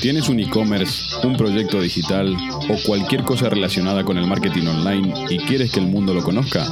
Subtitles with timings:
[0.00, 2.34] ¿Tienes un e-commerce, un proyecto digital
[2.70, 6.64] o cualquier cosa relacionada con el marketing online y quieres que el mundo lo conozca?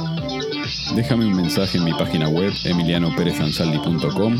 [0.95, 4.35] Déjame un mensaje en mi página web emilianoperezansaldi.com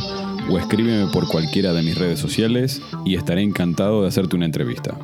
[0.49, 4.97] o escríbeme por cualquiera de mis redes sociales y estaré encantado de hacerte una entrevista.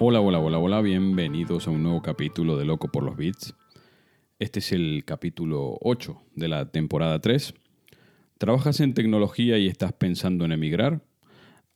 [0.00, 3.54] Hola, hola, hola, hola, bienvenidos a un nuevo capítulo de Loco por los Bits.
[4.38, 7.52] Este es el capítulo 8 de la temporada 3.
[8.38, 11.02] ¿Trabajas en tecnología y estás pensando en emigrar?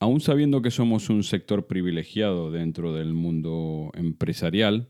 [0.01, 4.89] Aún sabiendo que somos un sector privilegiado dentro del mundo empresarial,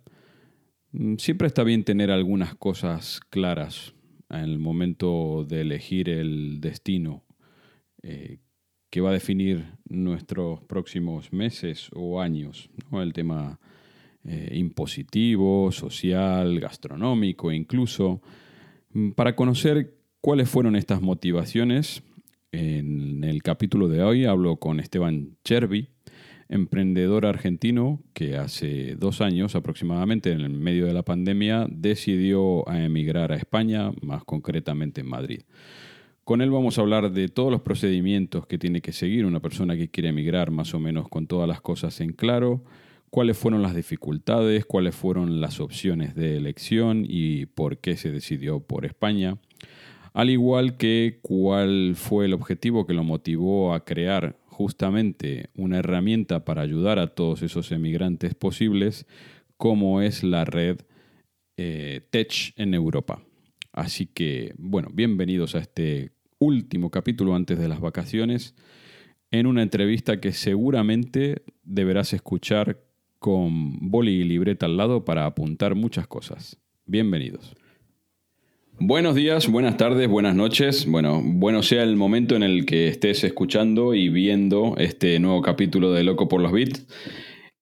[0.93, 3.95] mm, siempre está bien tener algunas cosas claras
[4.29, 7.25] en el momento de elegir el destino
[8.03, 8.39] eh,
[8.91, 12.71] que va a definir nuestros próximos meses o años.
[12.91, 13.03] ¿no?
[13.03, 13.59] El tema
[14.25, 18.21] eh, impositivo, social, gastronómico incluso,
[18.93, 22.03] mm, para conocer cuáles fueron estas motivaciones.
[22.51, 25.91] En el capítulo de hoy hablo con Esteban Chervi,
[26.49, 32.83] emprendedor argentino que hace dos años aproximadamente, en el medio de la pandemia, decidió a
[32.83, 35.43] emigrar a España, más concretamente en Madrid.
[36.25, 39.77] Con él vamos a hablar de todos los procedimientos que tiene que seguir una persona
[39.77, 42.65] que quiere emigrar más o menos con todas las cosas en claro,
[43.11, 48.61] cuáles fueron las dificultades, cuáles fueron las opciones de elección y por qué se decidió
[48.61, 49.37] por España,
[50.19, 56.45] al igual que cuál fue el objetivo que lo motivó a crear justamente una herramienta
[56.45, 59.07] para ayudar a todos esos emigrantes posibles,
[59.57, 60.81] como es la red
[61.57, 63.23] eh, Tech en Europa.
[63.71, 68.57] Así que, bueno, bienvenidos a este último capítulo antes de las vacaciones,
[69.31, 72.81] en una entrevista que seguramente deberás escuchar
[73.21, 76.59] con boli y libreta al lado para apuntar muchas cosas.
[76.87, 77.55] Bienvenidos.
[78.81, 80.87] Buenos días, buenas tardes, buenas noches.
[80.87, 85.91] Bueno, bueno sea el momento en el que estés escuchando y viendo este nuevo capítulo
[85.93, 86.87] de Loco por los Beats.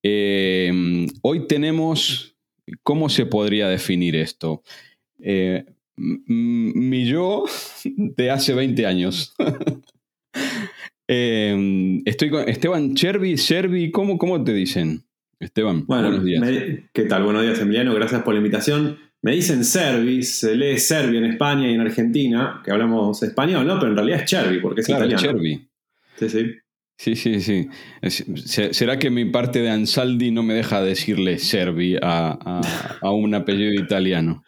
[0.03, 2.37] Eh, hoy tenemos,
[2.83, 4.63] ¿cómo se podría definir esto?
[5.19, 5.65] Eh,
[5.97, 7.47] mi yo
[7.87, 9.35] de hace 20 años.
[11.09, 15.03] eh, estoy con Esteban Chervi, Chervi, ¿cómo, ¿cómo te dicen?
[15.41, 16.41] Esteban, bueno, buenos días.
[16.43, 17.25] Me, ¿Qué tal?
[17.25, 17.95] Buenos días, Emiliano.
[17.95, 19.06] Gracias por la invitación.
[19.27, 23.77] Me dicen Servi, se lee Servi en España y en Argentina, que hablamos español, ¿no?
[23.77, 25.21] Pero en realidad es Chervi, porque es claro, italiano.
[25.21, 25.69] Chervi.
[26.15, 26.47] Sí, sí.
[26.97, 27.69] Sí, sí, sí.
[28.71, 33.35] ¿Será que mi parte de Ansaldi no me deja decirle Servi a, a, a un
[33.35, 34.45] apellido italiano?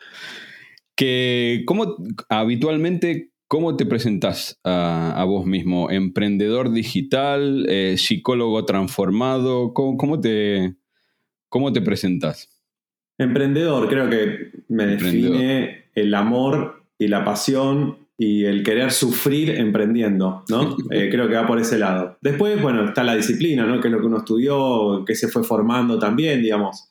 [0.94, 1.96] Que, ¿cómo,
[2.28, 5.90] habitualmente, ¿cómo te presentas a, a vos mismo?
[5.90, 7.66] ¿Emprendedor digital?
[7.68, 9.74] Eh, ¿Psicólogo transformado?
[9.74, 10.76] ¿Cómo, cómo, te,
[11.48, 12.57] ¿Cómo te presentas?
[13.18, 20.44] Emprendedor, creo que me define el amor y la pasión y el querer sufrir emprendiendo,
[20.48, 20.76] ¿no?
[20.90, 22.18] eh, creo que va por ese lado.
[22.20, 23.80] Después, bueno, está la disciplina, ¿no?
[23.80, 26.90] Que es lo que uno estudió, que se fue formando también, digamos.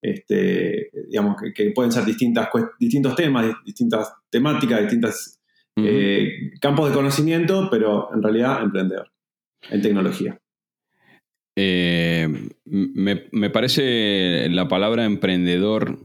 [0.00, 5.38] Este, digamos que, que pueden ser distintas, distintos temas, distintas temáticas, distintos
[5.76, 5.86] uh -huh.
[5.88, 9.12] eh, campos de conocimiento, pero en realidad emprendedor
[9.70, 10.41] en tecnología.
[11.56, 12.28] Eh,
[12.64, 15.98] me, me, parece la palabra emprendedor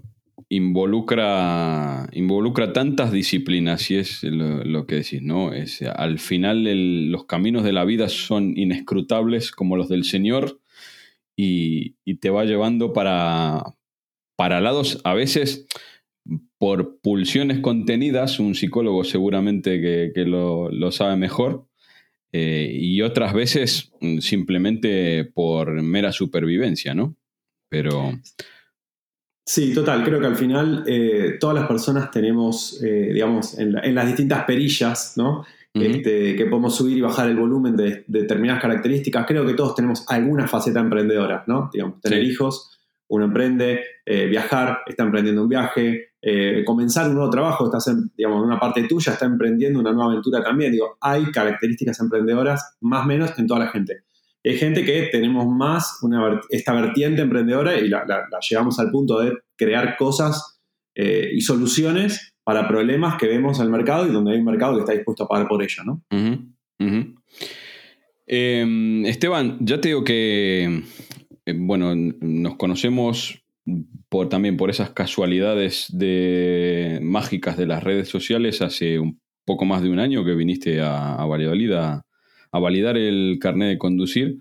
[0.50, 5.54] involucra, involucra tantas disciplinas y es lo, que decís, ¿no?
[5.54, 10.60] Es, al final los caminos de la vida son inescrutables como los del Señor
[11.36, 13.64] y, y te va llevando para,
[14.36, 15.68] para lados a veces
[16.58, 21.67] por pulsiones contenidas, un psicólogo seguramente que, que lo, lo, sabe mejor,
[22.32, 27.16] eh, y otras veces mm, simplemente por mera supervivencia, ¿no?
[27.70, 28.14] Pero...
[29.46, 33.80] Sí, total, creo que al final eh, todas las personas tenemos, eh, digamos, en, la,
[33.80, 35.46] en, las distintas perillas, ¿no?
[35.74, 35.96] Uh -huh.
[35.96, 39.74] este, que podemos subir y bajar el volumen de, de, determinadas características, creo que todos
[39.74, 41.70] tenemos alguna faceta emprendedora, ¿no?
[41.72, 42.30] Digamos, tener sí.
[42.30, 42.78] hijos,
[43.10, 48.12] uno emprende, eh, viajar, está emprendiendo un viaje, eh, comenzar un nuevo trabajo, estás en,
[48.26, 50.72] una parte tuya, está emprendiendo una nueva aventura también.
[50.72, 54.04] Digo, hay características emprendedoras más o menos en toda la gente.
[54.44, 56.00] Hay gente que tenemos más
[56.50, 60.62] esta vertiente emprendedora y la, la, llevamos al punto de crear cosas
[60.96, 64.76] eh, y soluciones para problemas que vemos en el mercado y donde hay un mercado
[64.76, 66.02] que está dispuesto a pagar por ello, ¿no?
[68.26, 70.84] Em, Esteban, ya te digo que,
[71.46, 73.44] eh, bueno, nos conocemos
[74.10, 79.82] por, también por esas casualidades de, mágicas de las redes sociales hace un poco más
[79.82, 82.04] de un año que viniste a, Valladolid a,
[82.52, 84.38] validar el carnet de conducir.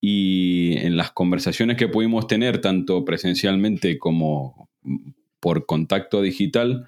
[0.00, 4.68] Y en las conversaciones que pudimos tener, tanto presencialmente como
[5.40, 6.86] por contacto digital,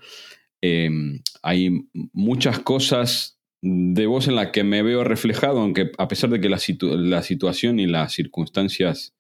[0.61, 6.31] em, hay muchas cosas de vos en las que me veo reflejado, aunque a pesar
[6.31, 9.15] de que la, la situación y las circunstancias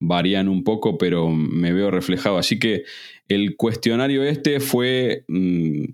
[0.00, 2.38] varían un poco, pero me veo reflejado.
[2.38, 2.84] Así que
[3.28, 5.84] el cuestionario este fue mm,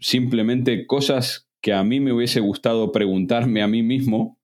[0.00, 4.38] simplemente cosas que a mí me hubiese gustado preguntarme a mí mismo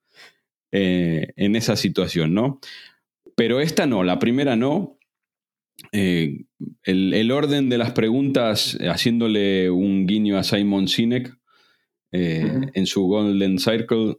[0.73, 2.61] eh, en esa situación, ¿no?
[3.37, 4.97] Pero esta no, la primera no.
[5.93, 6.45] Eh,
[6.85, 11.35] el, orden de las preguntas, haciéndole un guiño a Simon Sinek
[12.13, 14.17] eh, en su Golden Circle,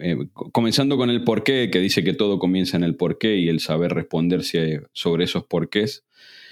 [0.00, 3.60] eh, comenzando con el porqué, que dice que todo comienza en el porqué y el
[3.60, 6.04] saber responderse sobre esos porqués.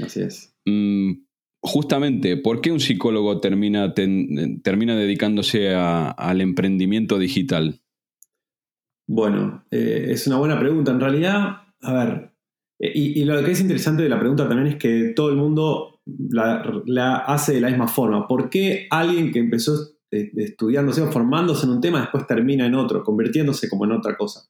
[0.03, 0.55] Así es.
[0.65, 1.25] Mm,
[1.61, 7.81] justamente, ¿por qué un psicólogo termina, termina dedicándose al emprendimiento digital?
[9.07, 10.91] Bueno, eh, es una buena pregunta.
[10.91, 12.33] En realidad, a ver,
[12.79, 16.01] eh, y, lo que es interesante de la pregunta también es que todo el mundo
[16.31, 18.29] la, la hace de la misma forma.
[18.29, 23.03] ¿Por qué alguien que empezó estudiándose o formándose en un tema, después termina en otro,
[23.03, 24.43] convirtiéndose como en otra cosa.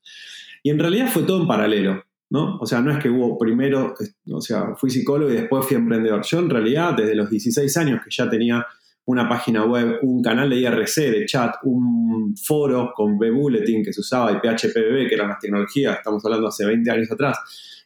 [0.62, 2.58] Y en realidad fue todo en paralelo, ¿no?
[2.58, 3.94] O sea, no es que hubo primero,
[4.32, 6.22] o sea, fui psicólogo y después fui emprendedor.
[6.25, 8.66] Yo en realidad desde los 16 años que ya tenía
[9.08, 14.02] una página web, un canal de IRC, de chat, un foro con B-Bulletin que se
[14.02, 17.38] usaba y PHPBB, que eran las tecnologías, estamos hablando hace 20 años atrás,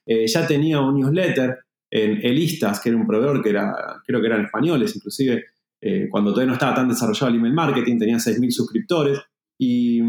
[0.05, 1.59] eh, ya tenía un newsletter
[1.89, 5.45] en Elistas, que era un proveedor que era, creo que eran españoles inclusive,
[5.85, 9.19] eh, cuando todavía no estaba tan desarrollado el email marketing, tenía 6.000 suscriptores
[9.59, 10.01] y,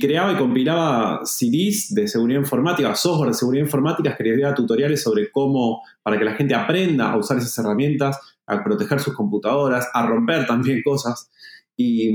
[0.00, 5.82] creaba y compilaba CDs de seguridad informática, software de seguridad informática, escribía tutoriales sobre cómo,
[6.02, 10.46] para que la gente aprenda a usar esas herramientas, a proteger sus computadoras, a romper
[10.46, 11.28] también cosas.
[11.76, 12.14] Y,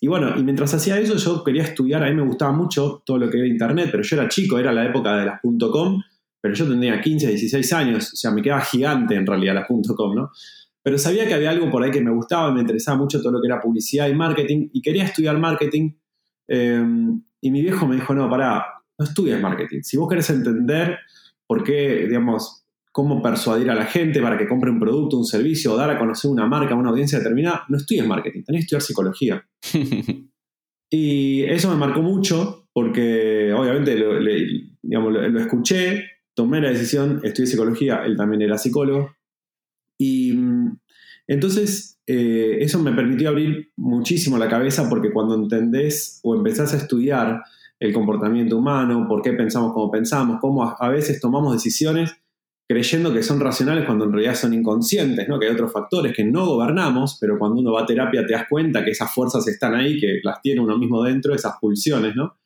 [0.00, 3.18] y bueno, y mientras hacía eso yo quería estudiar, a mí me gustaba mucho todo
[3.18, 6.02] lo que era Internet, pero yo era chico, era la época de las .com,
[6.40, 10.14] pero yo tenía 15, 16 años, o sea, me quedaba gigante en realidad las .com,
[10.14, 10.30] ¿no?
[10.86, 13.40] Pero sabía que había algo por ahí que me gustaba, me interesaba mucho todo lo
[13.40, 15.94] que era publicidad y marketing, y quería estudiar marketing.
[16.46, 18.64] Em, y mi viejo me dijo, no, pará,
[18.96, 19.80] no estudies marketing.
[19.82, 20.96] Si vos querés entender
[21.44, 25.72] por qué, digamos, cómo persuadir a la gente para que compre un producto, un servicio,
[25.72, 28.82] o dar a conocer una marca, una audiencia determinada, no estudies marketing, tenés que estudiar
[28.82, 29.44] psicología.
[30.88, 38.04] y eso me marcó mucho porque obviamente lo, lo escuché, tomé la decisión, estudié psicología,
[38.04, 39.15] él también era psicólogo,
[39.98, 40.78] y mm,
[41.28, 46.76] entonces eh, eso me permitió abrir muchísimo la cabeza porque cuando entendés o empezás a
[46.76, 47.42] estudiar
[47.80, 52.12] el comportamiento humano, por qué pensamos como pensamos, cómo a, veces tomamos decisiones
[52.68, 55.38] creyendo que son racionales cuando en realidad son inconscientes, ¿no?
[55.38, 58.46] que hay otros factores que no gobernamos, pero cuando uno va a terapia te das
[58.48, 62.36] cuenta que esas fuerzas están ahí, que las tiene uno mismo dentro, esas pulsiones, ¿no?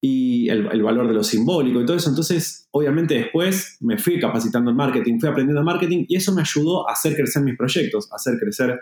[0.00, 2.10] Y el, valor de lo simbólico y todo eso.
[2.10, 6.88] Entonces, obviamente después me fui capacitando en marketing, fui aprendiendo marketing y eso me ayudó
[6.88, 8.78] a hacer crecer mis proyectos, a hacer crecer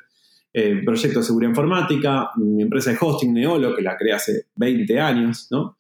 [0.52, 5.00] eh, proyectos de seguridad informática, mi empresa de hosting Neolo, que la creé hace 20
[5.00, 5.76] años, ¿no?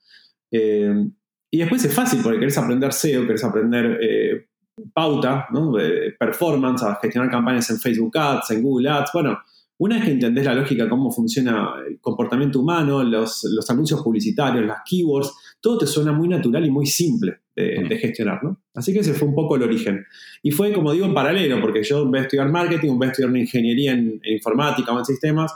[0.50, 1.08] Eh,
[1.50, 4.46] y después es fácil porque querés aprender SEO, querés aprender eh,
[4.92, 5.74] pauta, ¿no?
[6.18, 9.38] performance, a gestionar campañas en Facebook Ads, en Google Ads, bueno,
[9.78, 14.82] una vez que entendés la lógica, cómo funciona el comportamiento humano, los, anuncios publicitarios, las
[14.88, 18.60] keywords, todo te suena muy natural y muy simple de, gestionar, ¿no?
[18.74, 20.04] Así que ese fue un poco el origen.
[20.42, 23.08] Y fue, como digo, en paralelo, porque yo en vez de estudiar marketing, en vez
[23.08, 25.52] de estudiar una ingeniería en, informática o en sistemas,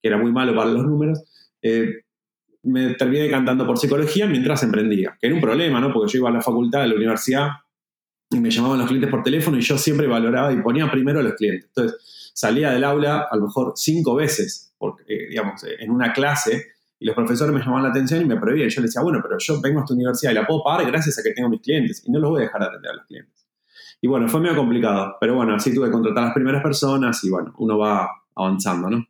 [0.00, 1.22] que era muy malo para los números,
[1.62, 2.04] eh,
[2.64, 5.92] me terminé cantando por psicología mientras emprendía, que era un problema, ¿no?
[5.92, 7.48] Porque yo iba a la facultad, a la universidad,
[8.30, 11.22] y me llamaban los clientes por teléfono y yo siempre valoraba y ponía primero a
[11.22, 11.68] los clientes.
[11.68, 16.66] Entonces, salía del aula a lo mejor cinco veces, porque, eh, digamos, en una clase,
[16.98, 18.68] y los profesores me llamaban la atención y me prohibían.
[18.68, 21.18] Yo les decía, bueno, pero yo vengo a esta universidad y la puedo pagar gracias
[21.18, 23.06] a que tengo mis clientes, y no los voy a dejar de atender a los
[23.06, 23.46] clientes.
[24.00, 27.22] Y bueno, fue medio complicado, pero bueno, así tuve que contratar a las primeras personas
[27.22, 29.06] y bueno, uno va avanzando, ¿no?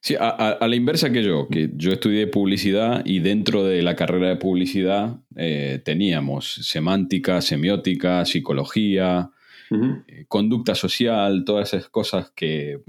[0.00, 4.28] Sí, a, la inversa que yo, que yo estudié publicidad y dentro de la carrera
[4.28, 9.30] de publicidad eh, teníamos semántica, semiótica, psicología,
[9.70, 12.80] eh, conducta social, todas esas cosas que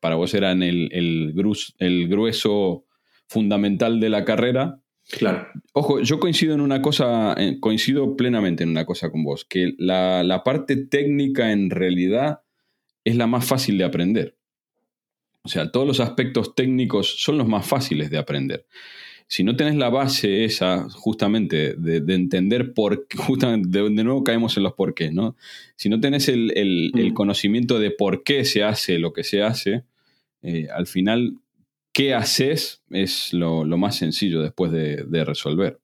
[0.00, 2.84] para vos eran el, el, grueso
[3.26, 4.80] fundamental de la carrera.
[5.10, 5.48] Claro.
[5.72, 10.22] Ojo, yo coincido en una cosa, coincido plenamente en una cosa con vos, que la,
[10.22, 12.40] la parte técnica en realidad
[13.04, 14.38] es la más fácil de aprender.
[15.42, 18.66] O sea, todos los aspectos técnicos son los más fáciles de aprender.
[19.30, 24.56] Si no tenés la base esa, justamente, de, entender por qué, justamente, de, nuevo caemos
[24.56, 25.36] en los por qué, ¿no?
[25.76, 27.12] Si no tenés el, mm.
[27.12, 29.84] conocimiento de por qué se hace lo que se hace,
[30.40, 31.36] eh, al final,
[31.92, 32.82] ¿qué haces?
[32.88, 35.78] Es lo, más sencillo después de, resolver.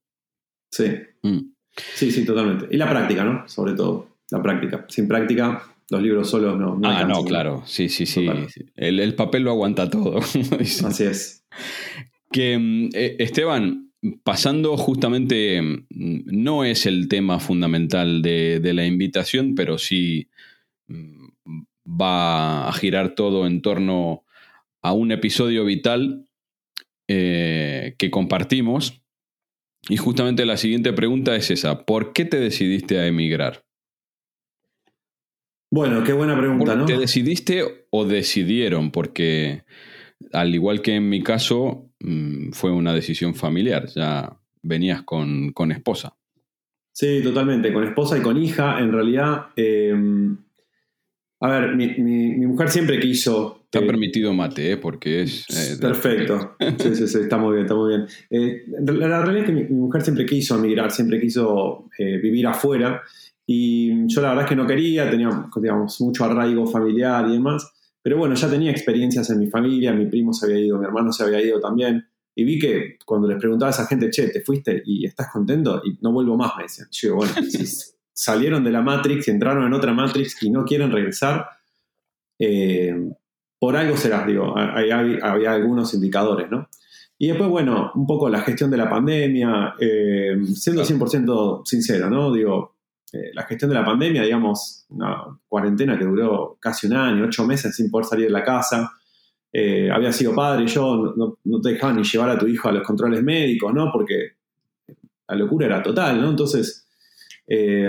[0.70, 0.92] Sí.
[1.22, 1.50] Mm.
[1.94, 2.66] Sí, sí, totalmente.
[2.70, 3.46] Y la práctica, ¿no?
[3.46, 4.86] Sobre todo, la práctica.
[4.88, 6.76] Sin práctica, los libros solos no.
[6.78, 7.62] no ah, no, claro.
[7.66, 8.26] Sí, sí, sí.
[8.74, 10.16] El, el, papel lo aguanta todo.
[10.60, 11.44] Así es.
[12.34, 13.92] Que, mm, eh, Esteban,
[14.24, 20.28] pasando justamente, mm, no es el tema fundamental de, la invitación, pero sí
[20.88, 21.28] mm,
[21.88, 24.24] va a girar todo en torno
[24.82, 26.28] a un episodio vital
[27.06, 29.00] eh, que compartimos.
[29.88, 33.64] Y justamente la siguiente pregunta es esa, ¿por qué te decidiste a emigrar?
[35.70, 36.84] Bueno, qué buena pregunta, ¿no?
[36.84, 38.90] ¿Te decidiste o decidieron?
[38.90, 39.62] Porque
[40.32, 46.14] al igual que en mi caso, Mm, fue una decisión familiar, ya venías con, esposa.
[46.92, 48.78] Sí, totalmente, con esposa y con hija.
[48.78, 50.36] En realidad, em,
[51.40, 53.66] a ver, mi, mujer siempre quiso...
[53.70, 54.76] Te ha eh, permitido mate, ¿eh?
[54.76, 55.46] porque es...
[55.48, 58.06] Eh, perfecto, sí, sí, sí, está muy bien, está muy bien.
[59.00, 63.02] la, realidad es que mi, mujer siempre quiso emigrar, siempre quiso vivir afuera.
[63.46, 67.73] Y yo la verdad es que no quería, tenía digamos, mucho arraigo familiar y demás.
[68.04, 71.10] Pero bueno, ya tenía experiencias en mi familia, mi primo se había ido, mi hermano
[71.10, 72.06] se había ido también.
[72.34, 75.80] Y vi que cuando les preguntaba a esa gente, che, ¿te fuiste y estás contento?
[75.82, 76.86] Y no vuelvo más, me decían.
[76.90, 77.64] Yo bueno, si
[78.12, 81.46] salieron de la Matrix, entraron en otra Matrix y no quieren regresar,
[82.38, 82.94] eh,
[83.58, 86.68] por algo será, digo, había, había, algunos indicadores, ¿no?
[87.16, 92.30] Y después, bueno, un poco la gestión de la pandemia, eh, siendo 100% sincero, ¿no?
[92.34, 92.73] Digo,
[93.14, 97.46] eh, la gestión de la pandemia, digamos, una cuarentena que duró casi un año, ocho
[97.46, 98.90] meses sin poder salir de la casa.
[99.52, 102.84] Eh, había sido padre, yo no, te dejaban ni llevar a tu hijo a los
[102.84, 103.92] controles médicos, ¿no?
[103.92, 104.32] Porque
[105.28, 106.30] la locura era total, ¿no?
[106.30, 106.88] Entonces,
[107.46, 107.88] eh,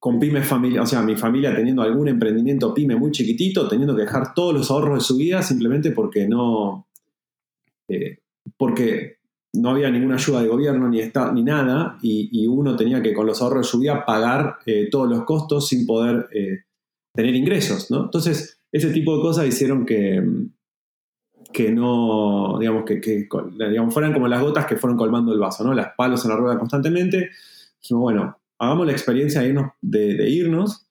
[0.00, 4.02] con pyme familia, o sea, mi familia teniendo algún emprendimiento pyme muy chiquitito, teniendo que
[4.02, 6.88] dejar todos los ahorros de su vida simplemente porque no,
[8.56, 9.18] porque
[9.54, 13.42] no había ninguna ayuda de gobierno ni, ni nada, y, uno tenía que con los
[13.42, 16.64] ahorros de su vida pagar eh, todos los costos sin poder eh,
[17.14, 18.04] tener ingresos, ¿no?
[18.04, 20.22] Entonces, ese tipo de cosas hicieron que,
[21.52, 23.28] que no, digamos, que,
[23.68, 25.74] digamos, fueran como las gotas que fueron colmando el vaso, ¿no?
[25.74, 27.30] Las palos en la rueda constantemente.
[27.90, 30.86] Bueno, hagamos la experiencia de irnos, de, irnos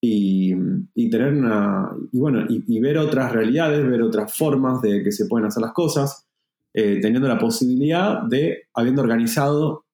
[0.00, 0.54] y,
[1.10, 5.46] tener una, y bueno, y ver otras realidades, ver otras formas de que se pueden
[5.46, 6.25] hacer las cosas.
[6.78, 9.86] Eh, teniendo la posibilidad de, habiendo organizado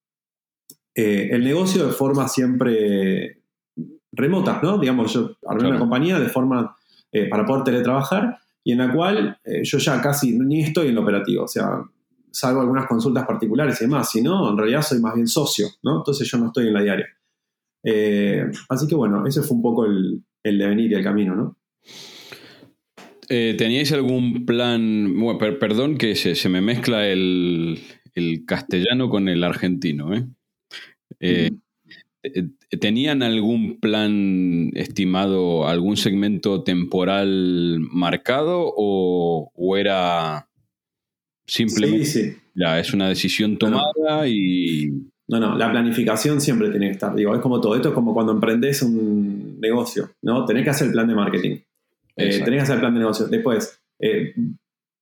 [0.92, 3.40] eh, el negocio de forma siempre
[4.10, 4.78] remota, ¿no?
[4.78, 6.76] Digamos, yo armé una compañía de forma
[7.12, 11.02] eh, para poder teletrabajar y en la cual yo ya casi ni estoy en lo
[11.02, 11.84] operativo, o sea,
[12.32, 15.98] salvo algunas consultas particulares y demás, si no, en realidad soy más bien socio, ¿no?
[15.98, 17.06] Entonces yo no estoy en la diaria.
[18.68, 21.56] así que bueno, ese fue un poco el, el devenir y el camino, ¿no?
[23.28, 25.18] Eh, ¿Teníais algún plan?
[25.18, 27.78] Bueno, perdón que se, me mezcla el,
[28.46, 30.14] castellano con el argentino.
[30.14, 30.26] ¿eh?
[31.20, 31.50] Eh,
[32.80, 40.48] ¿Tenían algún plan estimado, algún segmento temporal marcado o, era
[41.46, 44.90] simplemente sí, Ya, es una decisión tomada y...
[45.28, 47.14] No, no, la planificación siempre tiene que estar.
[47.14, 47.74] Digo, es como todo.
[47.74, 50.44] Esto es como cuando emprendes un negocio, ¿no?
[50.44, 51.56] Tenés que hacer el plan de marketing.
[52.16, 53.26] Eh, tenés que hacer plan de negocio.
[53.26, 54.34] Después, eh,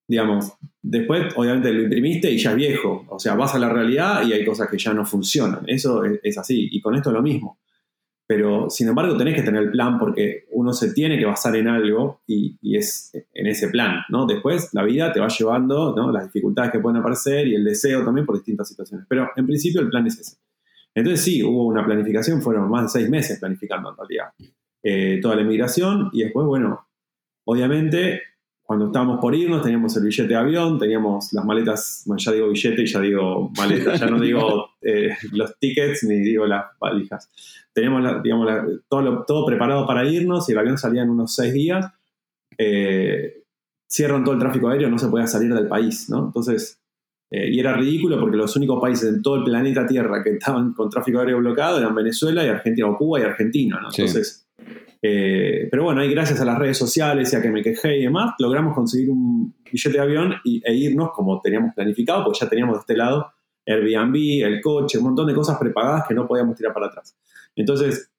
[0.06, 0.52] digamos,
[0.82, 3.06] después obviamente lo imprimiste y ya es viejo.
[3.08, 5.62] O sea, vas a la realidad y hay cosas que ya no funcionan.
[5.66, 6.68] Eso es, así.
[6.70, 7.58] Y con esto es lo mismo.
[8.26, 11.66] Pero, sin embargo, tenés que tener el plan porque uno se tiene que basar en
[11.66, 14.24] algo y, es en ese plan, ¿no?
[14.24, 16.12] Después, la vida te va llevando, ¿no?
[16.12, 19.04] Las dificultades que pueden aparecer y el deseo también por distintas situaciones.
[19.08, 20.36] Pero, en principio, el plan es ese.
[20.94, 24.26] Entonces, sí, hubo una planificación, fueron más de seis meses planificando en realidad
[24.82, 26.88] eh, toda la inmigración y después, bueno,
[27.50, 28.22] Obviamente,
[28.62, 32.48] cuando estábamos por irnos, teníamos el billete de avión, teníamos las maletas, bueno, ya digo
[32.48, 37.28] billete y ya digo maleta, ya no digo eh, los tickets ni digo las valijas.
[37.72, 38.48] Teníamos, digamos,
[38.88, 41.92] todo, todo preparado para irnos y el avión salía en unos seis días.
[42.56, 43.42] Eh,
[43.88, 46.26] cierran todo el tráfico aéreo, no se podía salir del país, ¿no?
[46.26, 46.80] Entonces,
[47.32, 50.72] eh, y era ridículo porque los únicos países en todo el planeta Tierra que estaban
[50.72, 53.88] con tráfico aéreo bloqueado eran Venezuela y Argentina, o Cuba y Argentina, ¿no?
[53.88, 54.46] Entonces,
[55.02, 58.02] eh, pero bueno, ahí gracias a las redes sociales y a que me quejé y
[58.02, 62.48] demás, logramos conseguir un billete de avión y, e irnos como teníamos planificado, porque ya
[62.48, 63.32] teníamos de este lado
[63.66, 67.16] Airbnb, el coche, un montón de cosas prepagadas que no podíamos tirar para atrás.
[67.54, 68.10] Entonces,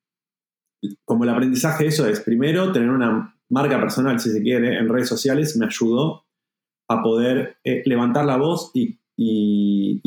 [1.05, 5.09] como el aprendizaje eso es, primero, tener una marca personal, si se quiere, en redes
[5.09, 6.25] sociales me ayudó
[6.87, 8.97] a poder eh, levantar la voz y,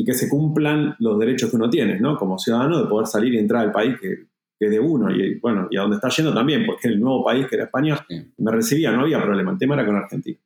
[0.05, 2.15] que se cumplan los derechos que uno tiene, ¿no?
[2.15, 4.27] Como ciudadano, de poder salir y entrar al país que,
[4.59, 7.47] es de uno y bueno, y a donde está yendo también, porque el nuevo país
[7.47, 7.97] que era España
[8.37, 10.39] me recibía, no había problema, el tema era con Argentina.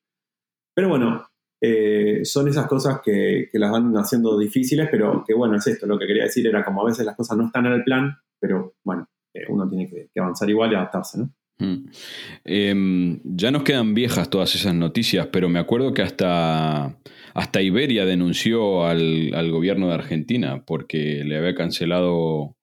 [0.73, 1.29] Pero bueno,
[1.61, 5.99] eh, son esas cosas que, las van haciendo difíciles, pero que bueno, es esto, lo
[5.99, 8.75] que quería decir era como a veces las cosas no están en el plan, pero
[8.83, 11.33] bueno, eh, uno tiene que, avanzar igual y adaptarse, ¿no?
[11.59, 11.89] Mm.
[12.45, 16.97] Em, ya nos quedan viejas todas esas noticias, pero me acuerdo que hasta,
[17.33, 22.55] hasta Iberia denunció al, gobierno de Argentina porque le había cancelado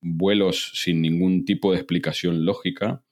[0.00, 3.04] vuelos sin ningún tipo de explicación lógica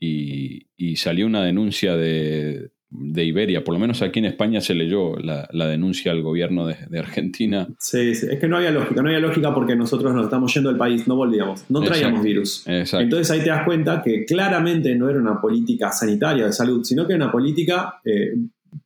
[0.00, 5.16] y salió una denuncia de, de Iberia, por lo menos aquí en España se leyó
[5.16, 7.68] la, denuncia al gobierno de, Argentina.
[7.78, 10.70] Sí, sí, es que no había lógica, no había lógica porque nosotros nos estamos yendo
[10.70, 12.64] del país, no volvíamos, no traíamos virus.
[12.66, 17.06] Entonces ahí te das cuenta que claramente no era una política sanitaria de salud, sino
[17.06, 18.34] que era una política eh,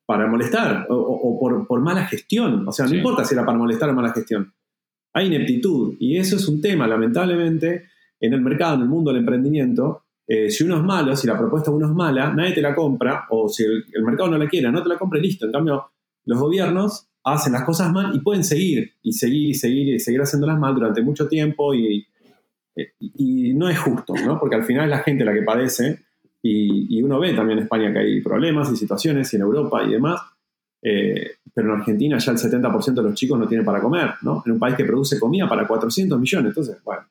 [0.05, 1.39] para molestar o,
[1.69, 2.67] por, mala gestión.
[2.67, 4.53] O sea, no importa si era para molestar o mala gestión.
[5.15, 7.89] Hay ineptitud y eso es un tema, lamentablemente,
[8.21, 11.37] en el mercado, en el mundo del emprendimiento, eh, si uno es malo, si la
[11.37, 14.49] propuesta de uno es mala, nadie te la compra, o si el, mercado no la
[14.49, 15.47] quiere, no te la compra y listo.
[15.47, 15.91] En cambio,
[16.25, 20.21] los gobiernos hacen las cosas mal y pueden seguir, y seguir, y seguir, y seguir
[20.21, 22.07] haciéndolas mal durante mucho tiempo, y,
[22.99, 24.39] y, no es justo, ¿no?
[24.41, 26.01] Porque al final es la gente la que padece,
[26.41, 29.91] y, uno ve también en España que hay problemas y situaciones, y en Europa y
[29.91, 30.21] demás,
[30.83, 34.43] eh, pero en Argentina ya el 70% de los chicos no tienen para comer, ¿no?
[34.45, 37.07] En un país que produce comida para 400 millones, entonces, bueno,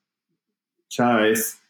[0.90, 1.62] ya es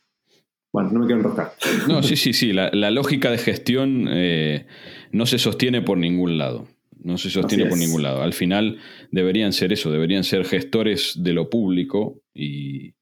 [0.72, 1.54] bueno, no me quiero enroscar.
[1.88, 2.54] No, sí, sí, sí.
[2.54, 4.66] La, lógica de gestión eh,
[5.12, 6.68] no se sostiene por ningún lado.
[7.04, 8.22] No se sostiene por ningún lado.
[8.22, 8.78] Al final
[9.12, 12.94] deberían ser eso, deberían ser gestores de lo público y,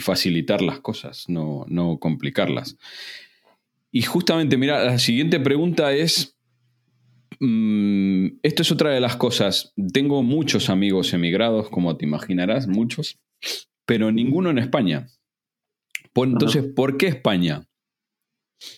[0.00, 2.78] facilitar las cosas, no, no, complicarlas.
[3.90, 6.34] Y justamente, mira, la siguiente pregunta es,
[7.42, 13.18] mm, esto es otra de las cosas, tengo muchos amigos emigrados, como te imaginarás, muchos,
[13.84, 15.08] pero ninguno en España.
[16.14, 17.64] Entonces, ¿por qué España?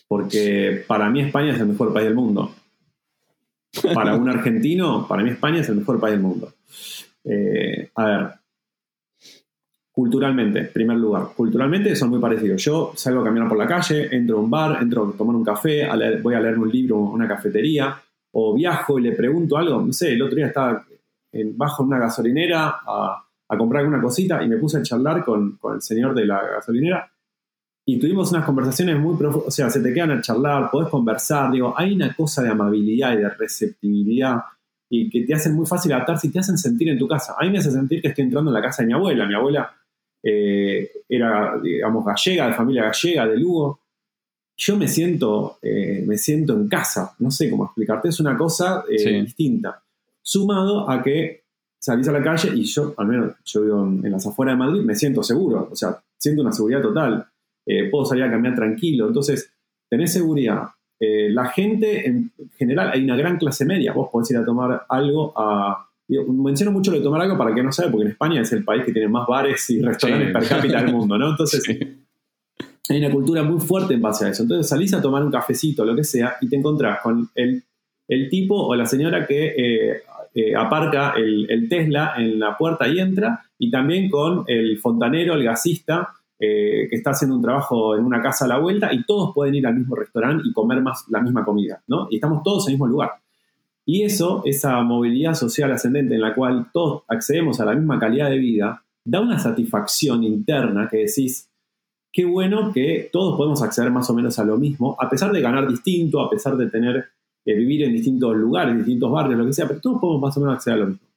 [0.07, 2.53] Porque para mí España es el mejor país del mundo.
[3.93, 6.53] Para un argentino, para mí España es el mejor país del mundo.
[7.25, 8.29] Eh, a ver,
[9.91, 12.63] culturalmente, en primer lugar, culturalmente son muy parecidos.
[12.63, 15.43] Yo salgo a caminar por la calle, entro a un bar, entro a tomar un
[15.43, 15.87] café,
[16.21, 18.01] voy a leer un libro una cafetería,
[18.37, 20.85] o viajo y le pregunto algo, no sé, el otro día estaba
[21.31, 23.21] en, bajo una gasolinera a,
[23.57, 27.09] comprar alguna cosita y me puse a charlar con, el señor de la gasolinera
[27.87, 31.49] y tuvimos unas conversaciones muy profundas, o sea, se te quedan a charlar, podés conversar,
[31.51, 34.41] digo, hay una cosa de amabilidad y de receptividad
[34.89, 37.35] y que te hacen muy fácil adaptarse y te hacen sentir en tu casa.
[37.39, 39.25] A mí me hace sentir que estoy entrando en la casa de mi abuela.
[39.25, 39.73] Mi abuela
[40.21, 43.84] eh, era, digamos, gallega, de familia gallega, de Lugo.
[44.57, 48.83] Yo me siento, eh, me siento en casa, no sé cómo explicarte, es una cosa
[48.89, 49.83] eh, distinta.
[50.21, 51.43] Sumado a que
[51.77, 54.81] salís a la calle y yo, al menos yo vivo en las afueras de Madrid,
[54.81, 57.27] me siento seguro, o sea, siento una seguridad total
[57.65, 59.07] eh, puedo salir a caminar tranquilo.
[59.07, 59.51] Entonces,
[59.89, 60.63] tenés seguridad.
[60.99, 63.93] Eh, la gente, en general, hay una gran clase media.
[63.93, 65.89] Vos podés ir a tomar algo a.
[66.07, 68.63] menciono mucho lo de tomar algo para que no sabe, porque en España es el
[68.63, 71.31] país que tiene más bares y restaurantes per cápita del mundo, ¿no?
[71.31, 71.63] Entonces,
[72.89, 74.43] hay una cultura muy fuerte en base a eso.
[74.43, 77.63] Entonces, salís a tomar un cafecito, lo que sea, y te encontrás con el,
[78.29, 80.01] tipo o la señora que
[80.33, 85.33] eh, aparca el, el Tesla en la puerta y entra, y también con el fontanero,
[85.33, 89.05] el gasista, eh, que está haciendo un trabajo en una casa a la vuelta y
[89.05, 92.09] todos pueden ir al mismo restaurante y comer más la misma comida, ¿no?
[92.11, 93.11] Y estamos todos en el mismo lugar.
[93.85, 98.29] Y eso, esa movilidad social ascendente en la cual todos accedemos a la misma calidad
[98.29, 101.49] de vida, da una satisfacción interna que decís,
[102.15, 105.41] qué bueno que todos podemos acceder más o menos a lo mismo, a pesar de
[105.41, 107.09] ganar distinto, a pesar de tener,
[107.43, 110.39] eh, vivir en distintos lugares, distintos barrios, lo que sea, pero todos podemos más o
[110.39, 111.07] menos acceder a lo mismo.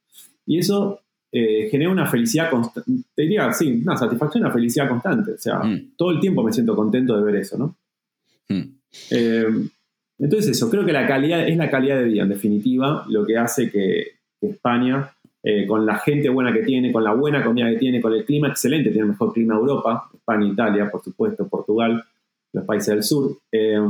[0.44, 0.98] Y eso
[1.30, 5.34] eh, genera una felicidad constante, te diría, sí, una satisfacción, una felicidad constante.
[5.34, 5.92] O sea, mm.
[5.96, 7.76] todo el tiempo me siento contento de ver eso, ¿no?
[8.48, 8.62] Mm.
[9.12, 9.46] Eh,
[10.18, 13.38] entonces eso, creo que la calidad es la calidad de vida, en definitiva, lo que
[13.38, 15.12] hace que, España,
[15.50, 18.22] eh, con la gente buena que tiene, con la buena comida que tiene, con el
[18.26, 22.04] clima excelente, tiene el mejor clima Europa, España, Italia, por supuesto, Portugal,
[22.52, 23.80] los países del sur, eh,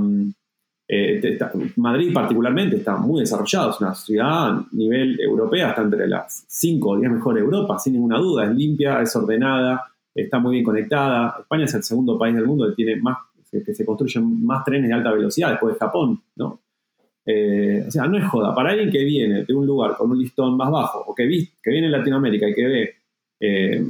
[1.75, 6.90] Madrid particularmente está muy desarrollado, es una ciudad a nivel europeo, está entre las 5
[6.90, 9.83] o 10 mejores de Europa, sin ninguna duda, es limpia, es ordenada,
[10.14, 11.38] está muy bien conectada.
[11.40, 13.18] España es el segundo país del mundo que tiene más,
[13.51, 16.61] que se construyen más trenes de alta velocidad después de Japón, ¿no?
[17.31, 18.55] Eh, o sea, no es joda.
[18.55, 21.87] Para alguien que viene de un lugar con un listón más bajo, o que, viene
[21.87, 22.95] en Latinoamérica y que ve
[23.38, 23.85] eh,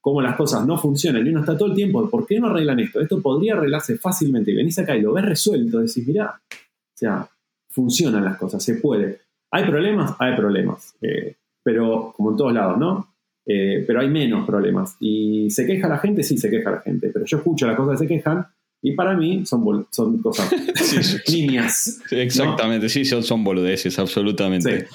[0.00, 2.80] cómo las cosas no funcionan y uno está todo el tiempo, ¿por qué no arreglan
[2.80, 3.00] esto?
[3.02, 7.28] Esto podría arreglarse fácilmente y venís acá y lo ves resuelto, decís, mirá, o sea,
[7.68, 9.20] funcionan las cosas, se puede.
[9.50, 10.14] ¿Hay problemas?
[10.18, 10.94] Hay problemas.
[11.02, 13.06] Eh, pero como en todos lados, ¿no?
[13.44, 14.96] Pero hay menos problemas.
[15.00, 16.22] ¿Y se queja la gente?
[16.22, 17.10] Sí, se queja la gente.
[17.10, 18.46] Pero yo escucho las cosas que se quejan
[18.80, 20.50] y para mí son, son cosas
[21.32, 22.00] niñas.
[22.10, 24.86] Exactamente, sí, son, son boludeces, absolutamente.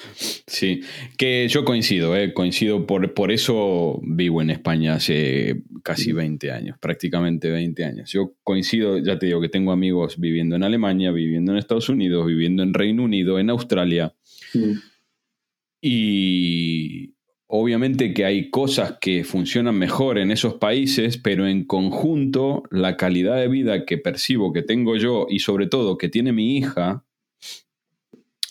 [0.46, 0.80] Sí.
[1.18, 6.78] que yo coincido, eh, coincido, por, por eso vivo en España hace casi 20 años,
[6.80, 8.10] prácticamente 20 años.
[8.10, 12.26] Yo coincido, ya te digo que tengo amigos viviendo en Alemania, viviendo en Estados Unidos,
[12.26, 14.14] viviendo en Reino Unido, en Australia.
[15.80, 17.13] Y,
[17.46, 23.36] Obviamente que hay cosas que funcionan mejor en esos países, pero en conjunto la calidad
[23.36, 27.04] de vida que percibo que tengo yo y sobre todo que tiene mi hija,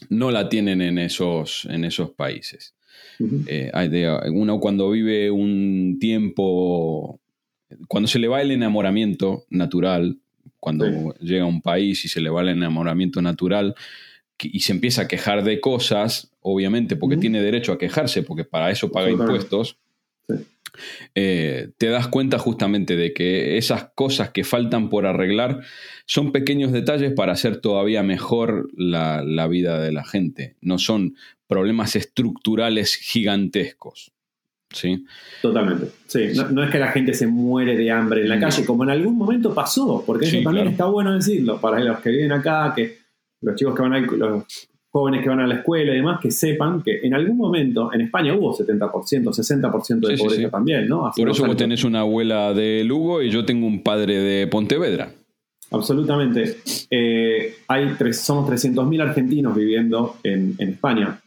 [0.10, 2.76] no la tienen en esos, en esos países.
[3.48, 3.72] Eh,
[4.32, 7.20] uno cuando vive un tiempo,
[7.88, 10.20] cuando se le va el enamoramiento natural,
[10.60, 13.76] cuando llega a un país y se le va el enamoramiento natural,
[14.42, 18.70] y se empieza a quejar de cosas, obviamente porque tiene derecho a quejarse, porque para
[18.70, 19.78] eso paga impuestos,
[21.14, 25.62] eh, te das cuenta justamente de que esas cosas que faltan por arreglar
[26.06, 31.16] son pequeños detalles para hacer todavía mejor la, vida de la gente, no son
[31.48, 34.12] problemas estructurales gigantescos.
[34.72, 35.06] ¿Sí?
[35.44, 35.92] Totalmente.
[36.08, 38.90] Sí, no, es que la gente se muere de hambre en la calle, como en
[38.90, 42.98] algún momento pasó, porque eso también está bueno decirlo, para los que viven acá, que
[43.42, 44.46] los chicos que van a, los
[44.94, 48.02] jóvenes que van a la escuela y demás, que sepan que en algún momento en
[48.02, 48.92] España hubo 70%,
[49.24, 51.12] 60% de pobreza también, ¿no?
[51.18, 55.10] Por eso vos tenés una abuela de Lugo y yo tengo un padre de Pontevedra.
[55.72, 56.58] Absolutamente.
[56.92, 61.20] Eh, hay tres, somos 300.000 argentinos viviendo en, España,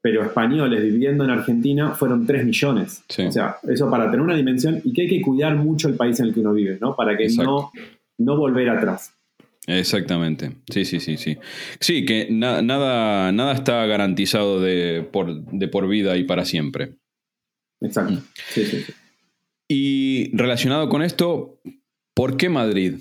[0.00, 3.04] pero españoles viviendo en Argentina fueron 3 millones.
[3.24, 6.18] O sea, eso para tener una dimensión y que hay que cuidar mucho el país
[6.18, 6.96] en el que uno vive, ¿no?
[6.96, 7.70] Para que no,
[8.18, 9.13] no volver atrás.
[9.66, 11.38] Exactamente, sí, sí, sí, sí.
[11.80, 12.60] Sí, que nada,
[13.32, 16.96] nada está garantizado de por, de por vida y para siempre.
[17.80, 18.14] Exacto.
[18.14, 18.22] Mm.
[18.50, 18.84] Sí, sí,
[19.68, 21.60] Y relacionado con esto,
[22.14, 22.96] ¿por qué Madrid?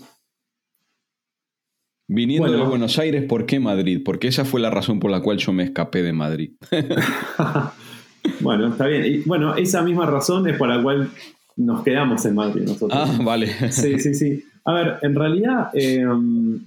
[2.08, 4.02] Viniendo de Buenos Aires, ¿por qué Madrid?
[4.04, 6.52] Porque esa fue la razón por la cual yo me escapé de Madrid.
[8.41, 9.06] bueno, está bien.
[9.06, 11.10] Y bueno, esa misma razón es por la cual
[11.57, 12.91] nos quedamos en Madrid nosotros.
[12.93, 13.71] Ah, vale.
[13.71, 14.43] Sí, sí, sí.
[14.65, 16.59] A ver, en realidad em,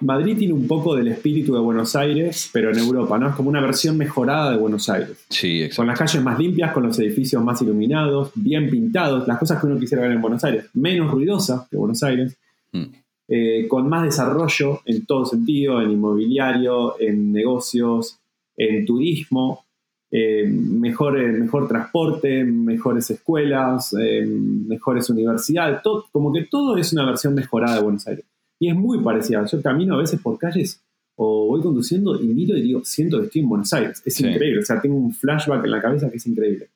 [0.00, 3.28] Madrid tiene un poco del espíritu de Buenos Aires, pero en Europa, ¿no?
[3.28, 5.24] Es como una versión mejorada de Buenos Aires.
[5.28, 5.82] Sí, exacto.
[5.82, 9.66] Con las calles más limpias, con los edificios más iluminados, bien pintados, las cosas que
[9.66, 10.66] uno quisiera ver en Buenos Aires.
[10.74, 12.36] Menos ruidosa que Buenos Aires.
[12.72, 12.84] Mm.
[13.30, 18.18] Eh, con más desarrollo en todo sentido, en inmobiliario, en negocios,
[18.56, 19.66] en turismo.
[20.10, 26.94] Eh, mejor, eh, mejor transporte, mejores escuelas, eh, mejores universidades, todo, como que todo es
[26.94, 28.24] una versión mejorada de Buenos Aires.
[28.58, 29.44] Y es muy parecida.
[29.44, 30.82] Yo camino a veces por calles
[31.16, 34.02] o voy conduciendo y miro y digo, siento que estoy en Buenos Aires.
[34.04, 34.60] Es increíble.
[34.60, 36.68] O sea, tengo un flashback en la cabeza que es increíble.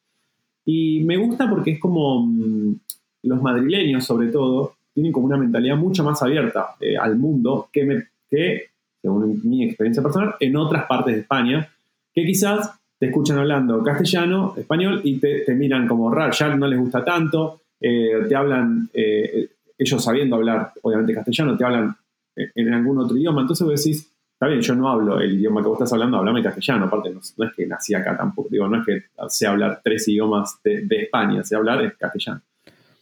[0.65, 2.75] Y me gusta porque es como mm,
[3.23, 8.05] los madrileños, sobre todo, tienen como una mentalidad mucho más abierta al mundo que, me,
[8.31, 8.65] que,
[9.01, 11.69] según mi experiencia personal, en otras partes de España,
[12.15, 12.71] que quizás
[13.03, 17.63] te escuchan hablando castellano, español y te, miran como raro, ya no les gusta tanto,
[17.81, 21.97] eh, te hablan, eh, ellos sabiendo hablar obviamente castellano, te hablan
[22.37, 25.67] en algún otro idioma, entonces vos decís, está bien, yo no hablo el idioma que
[25.67, 28.87] vos estás hablando, hablame castellano, aparte no, es que nací acá tampoco, digo, no es
[28.87, 32.43] que sé hablar tres idiomas de, España, sé hablar castellano.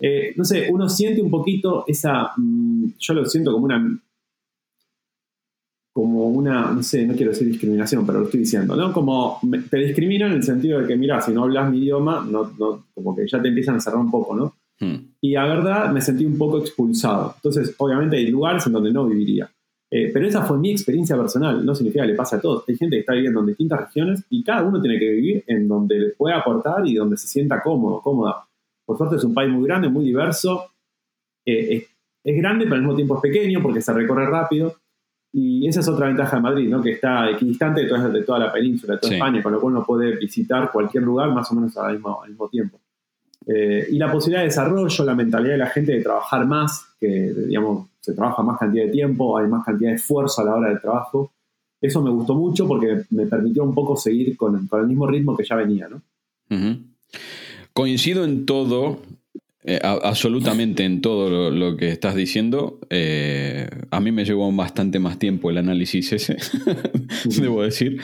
[0.01, 4.01] Eh, no sé, uno siente un poquito esa, mm, yo lo siento como una
[5.92, 8.92] como una, no sé, no quiero decir discriminación, pero lo estoy diciendo, ¿no?
[8.92, 12.53] Como te discriminan en el sentido de que, mira, si no hablas mi idioma, no,
[12.59, 14.55] no, como que ya te empiezan a cerrar un poco, ¿no?
[14.79, 15.14] Hmm.
[15.20, 17.35] Y a verdad me sentí un poco expulsado.
[17.37, 19.50] Entonces, obviamente hay lugares en donde no viviría.
[19.92, 22.64] Eh, pero esa fue mi experiencia personal, no significa que le pase a todos.
[22.68, 25.66] Hay gente que está viviendo en distintas regiones y cada uno tiene que vivir en
[25.66, 28.46] donde le pueda aportar y donde se sienta cómodo, cómoda.
[28.87, 30.66] Por suerte es un país muy grande, muy diverso.
[31.44, 31.90] Eh, es,
[32.22, 34.76] es grande, pero al mismo tiempo es pequeño porque se recorre rápido.
[35.33, 36.83] Y esa es otra ventaja de Madrid, ¿no?
[36.83, 39.75] que está equidistante de toda, de toda la península, de toda España, con lo cual
[39.75, 42.81] uno puede visitar cualquier lugar más o menos al mismo, al mismo tiempo.
[43.47, 47.07] Eh, y la posibilidad de desarrollo, la mentalidad de la gente de trabajar más, que
[47.07, 50.69] digamos, se trabaja más cantidad de tiempo, hay más cantidad de esfuerzo a la hora
[50.69, 51.33] del trabajo.
[51.81, 55.37] Eso me gustó mucho porque me permitió un poco seguir con, con el mismo ritmo
[55.37, 55.88] que ya venía.
[55.88, 56.03] ¿no?
[57.73, 58.99] Coincido en todo,
[59.62, 62.81] eh, absolutamente en todo lo, que estás diciendo.
[62.88, 66.38] Eh, a mí me llevó bastante más tiempo el análisis ese,
[67.40, 68.01] debo decir.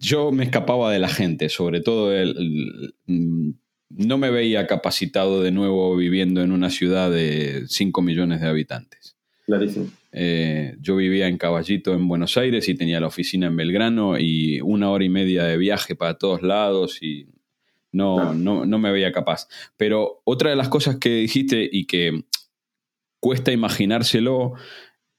[0.00, 3.50] Yo me escapaba de la gente, sobre todo el, mm,
[3.90, 9.16] no me veía capacitado de nuevo viviendo en una ciudad de 5 millones de habitantes.
[9.44, 9.90] Clarísimo.
[10.12, 14.60] Eh, yo vivía en Caballito, en Buenos Aires, y tenía la oficina en Belgrano y
[14.62, 17.26] una hora y media de viaje para todos lados y
[17.96, 19.48] no, no, no me veía capaz.
[19.76, 22.24] Pero otra de las cosas que dijiste y que
[23.20, 24.54] cuesta imaginárselo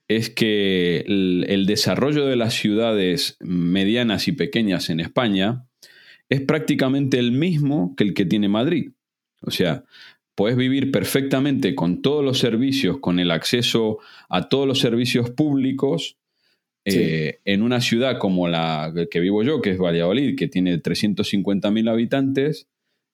[0.08, 5.68] es que el, desarrollo de las ciudades medianas y pequeñas en España
[6.30, 8.92] es prácticamente el mismo que el que tiene Madrid.
[9.42, 9.84] O sea,
[10.36, 16.18] puedes vivir perfectamente con todos los servicios, con el acceso a todos los servicios públicos
[16.90, 21.90] eh, en una ciudad como la que vivo yo, que es Valladolid, que tiene 350.000
[21.90, 22.68] habitantes,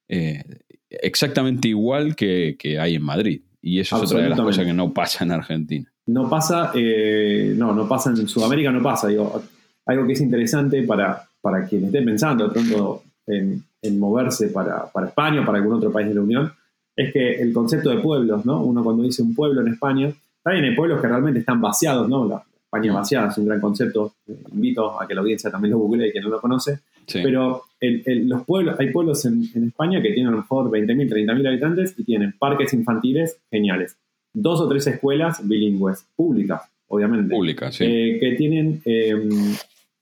[0.07, 0.43] eh,
[0.89, 3.41] exactamente igual que, que hay en Madrid.
[3.62, 5.91] Y eso es otra de las cosas que no pasa en Argentina.
[6.05, 9.07] No pasa, eh, no, no pasa en Sudamérica, no pasa.
[9.07, 9.41] Digo,
[9.86, 13.63] algo que es interesante para, para quien esté pensando pronto en,
[13.97, 16.51] moverse para, para, España o para algún otro país de la Unión,
[16.95, 18.63] es que el concepto de pueblos, ¿no?
[18.63, 22.27] Uno cuando dice un pueblo en España, también hay pueblos que realmente están vaciados, ¿no?
[22.27, 22.95] La España mm.
[22.95, 24.13] vaciada es un gran concepto.
[24.51, 26.79] Invito a que la audiencia también lo google y que no lo conoce.
[27.12, 31.47] Pero los pueblos, hay pueblos en, en, España que tienen a lo mejor 20.000, 30.000
[31.47, 33.97] habitantes y tienen parques infantiles geniales
[34.33, 37.33] dos o tres escuelas bilingües, públicas, obviamente.
[37.36, 37.86] Públicas, sí.
[37.86, 39.55] Eh, que tienen em,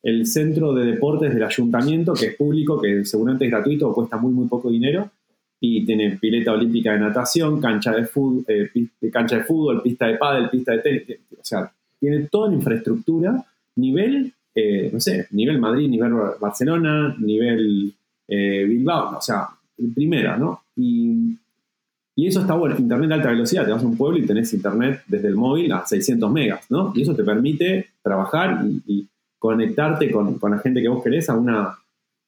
[0.04, 4.18] el centro de deportes del ayuntamiento, que es público, que seguramente es gratuito o cuesta
[4.18, 5.12] muy, muy poco dinero.
[5.64, 8.72] Y tiene pileta olímpica de natación, cancha de fútbol, eh,
[9.12, 11.04] cancha de fútbol pista de pádel, pista de tenis.
[11.34, 11.72] O sea,
[12.02, 13.46] tiene toda la infraestructura,
[13.78, 17.94] nivel, eh, no sé, nivel Madrid, nivel Barcelona, nivel
[18.28, 19.48] Bilbao, o sea,
[19.94, 20.64] primera, ¿no?
[20.76, 21.38] Y
[22.16, 24.54] y eso está bueno, internet de alta velocidad, te vas a un pueblo y tenés
[24.54, 26.92] internet desde el móvil a 600 megas, ¿no?
[26.94, 29.08] Y eso te permite trabajar y,
[29.40, 31.76] conectarte con, la gente que vos querés a una,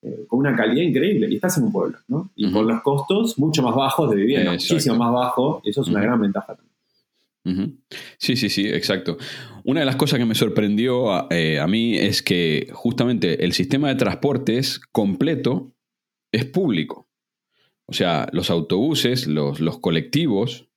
[0.01, 1.29] eh, con una calidad increíble.
[1.29, 2.31] Y estás en un pueblo, ¿no?
[2.35, 5.89] Y con los costos mucho más bajos de vivienda, muchísimo más bajos, y eso es
[5.89, 7.77] una gran ventaja también.
[8.17, 9.17] Sí, sí, sí, exacto.
[9.65, 13.87] Una de las cosas que me sorprendió eh, a mí es que justamente el sistema
[13.89, 15.73] de transportes completo
[16.31, 17.07] es público.
[17.85, 20.67] O sea, los autobuses, los, los colectivos,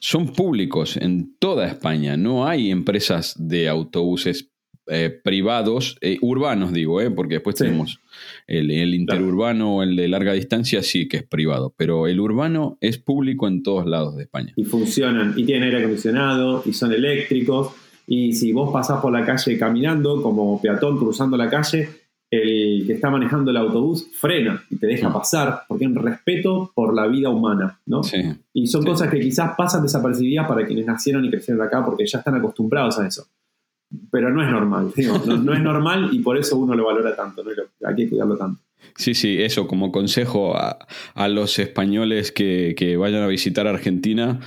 [0.00, 2.16] son públicos en toda España.
[2.16, 4.50] No hay empresas de autobuses
[4.88, 7.98] eh, privados, eh, urbanos digo, eh, porque después tenemos
[8.46, 12.78] el, el interurbano o el de larga distancia, sí que es privado, pero el urbano
[12.80, 14.52] es público en todos lados de España.
[14.54, 17.72] Y funcionan, y tienen aire acondicionado, y son eléctricos,
[18.06, 21.88] y si vos pasás por la calle caminando como peatón cruzando la calle,
[22.30, 26.72] el que está manejando el autobús frena y te deja pasar, porque hay un respeto
[26.74, 28.02] por la vida humana, ¿no?
[28.52, 32.18] y son cosas que quizás pasan desapercibidas para quienes nacieron y crecieron acá porque ya
[32.18, 33.26] están acostumbrados a eso.
[34.10, 34.92] Pero no es normal,
[35.44, 37.50] no, es normal y por eso uno lo valora tanto, ¿no?
[37.86, 38.60] hay que cuidarlo tanto.
[38.96, 44.40] Sí, sí, eso como consejo a, los españoles que, que vayan a visitar Argentina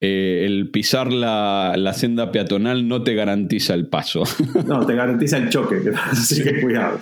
[0.00, 4.24] eh, el pisar la, senda peatonal no te garantiza el paso.
[4.66, 5.80] No, te garantiza el choque,
[6.10, 6.98] así que cuidado.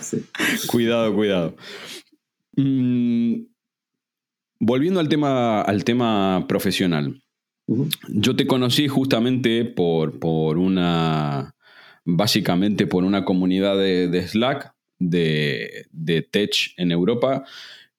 [0.67, 1.55] Cuidado, cuidado.
[2.55, 3.43] Mm,
[4.59, 7.21] volviendo al tema, al tema profesional.
[8.09, 11.55] Yo te conocí justamente por, por, una,
[12.03, 17.45] básicamente por una comunidad de, Slack, de, de Tech en Europa,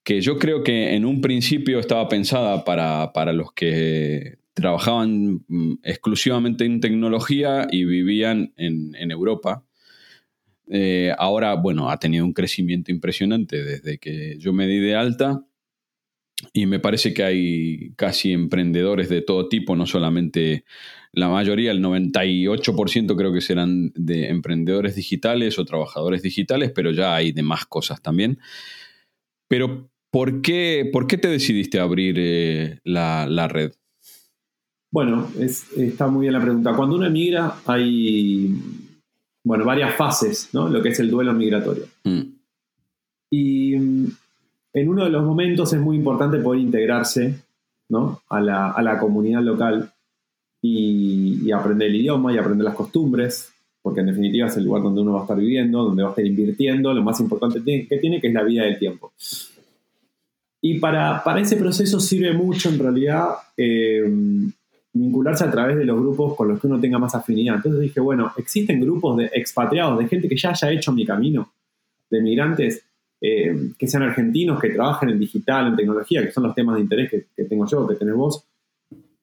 [0.02, 5.81] que yo creo que en un principio estaba pensada para, para los que trabajaban mm,
[5.83, 9.64] exclusivamente en tecnología y vivían en, Europa.
[10.69, 15.45] Eh, ahora, bueno, ha tenido un crecimiento impresionante desde que yo me di de alta
[16.53, 20.64] y me parece que hay casi emprendedores de todo tipo, no solamente
[21.12, 27.14] la mayoría, el 98% creo que serán de emprendedores digitales o trabajadores digitales, pero ya
[27.14, 28.38] hay de más cosas también.
[29.49, 33.73] Pero, ¿por qué, por qué te decidiste abrir eh, la red?
[34.94, 36.72] Bueno, está muy bien la pregunta.
[36.72, 38.54] Cuando uno emigra hay,
[39.42, 40.68] bueno, varias fases, ¿no?
[40.68, 41.87] Lo que es el duelo migratorio.
[42.04, 42.20] Mm.
[43.28, 44.07] Y mm,
[44.72, 47.40] en uno de los momentos es muy importante poder integrarse,
[47.88, 48.22] ¿no?
[48.28, 49.90] A la, comunidad local
[50.62, 53.52] y, aprender el idioma y aprender las costumbres,
[53.83, 56.12] porque en definitiva es el lugar donde uno va a estar viviendo, donde va a
[56.12, 59.12] estar invirtiendo, lo más importante que tiene, que es la vida del tiempo.
[60.61, 64.04] Y para, ese proceso sirve mucho en realidad eh,
[64.94, 67.57] vincularse a través de los grupos con los que uno tenga más afinidad.
[67.57, 71.52] Entonces dije, bueno, existen grupos de expatriados, de gente que ya haya hecho mi camino,
[72.09, 72.87] de migrantes
[73.20, 76.83] eh, que sean argentinos, que trabajen en digital, en tecnología, que son los temas de
[76.83, 78.46] interés que, tengo yo, que tenés vos,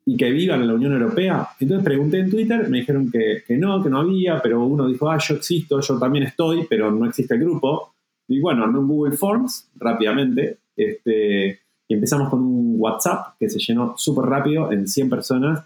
[0.06, 1.48] y que vivan en la Unión Europea.
[1.60, 5.20] Entonces pregunté en Twitter, me dijeron que, no, que no había, pero uno dijo, ah,
[5.20, 7.94] yo existo, yo también estoy, pero no existe el grupo.
[8.28, 11.61] Y bueno, armé un Google Forms rápidamente, este,
[11.92, 15.66] y empezamos con un WhatsApp que se llenó súper rápido en 100 personas.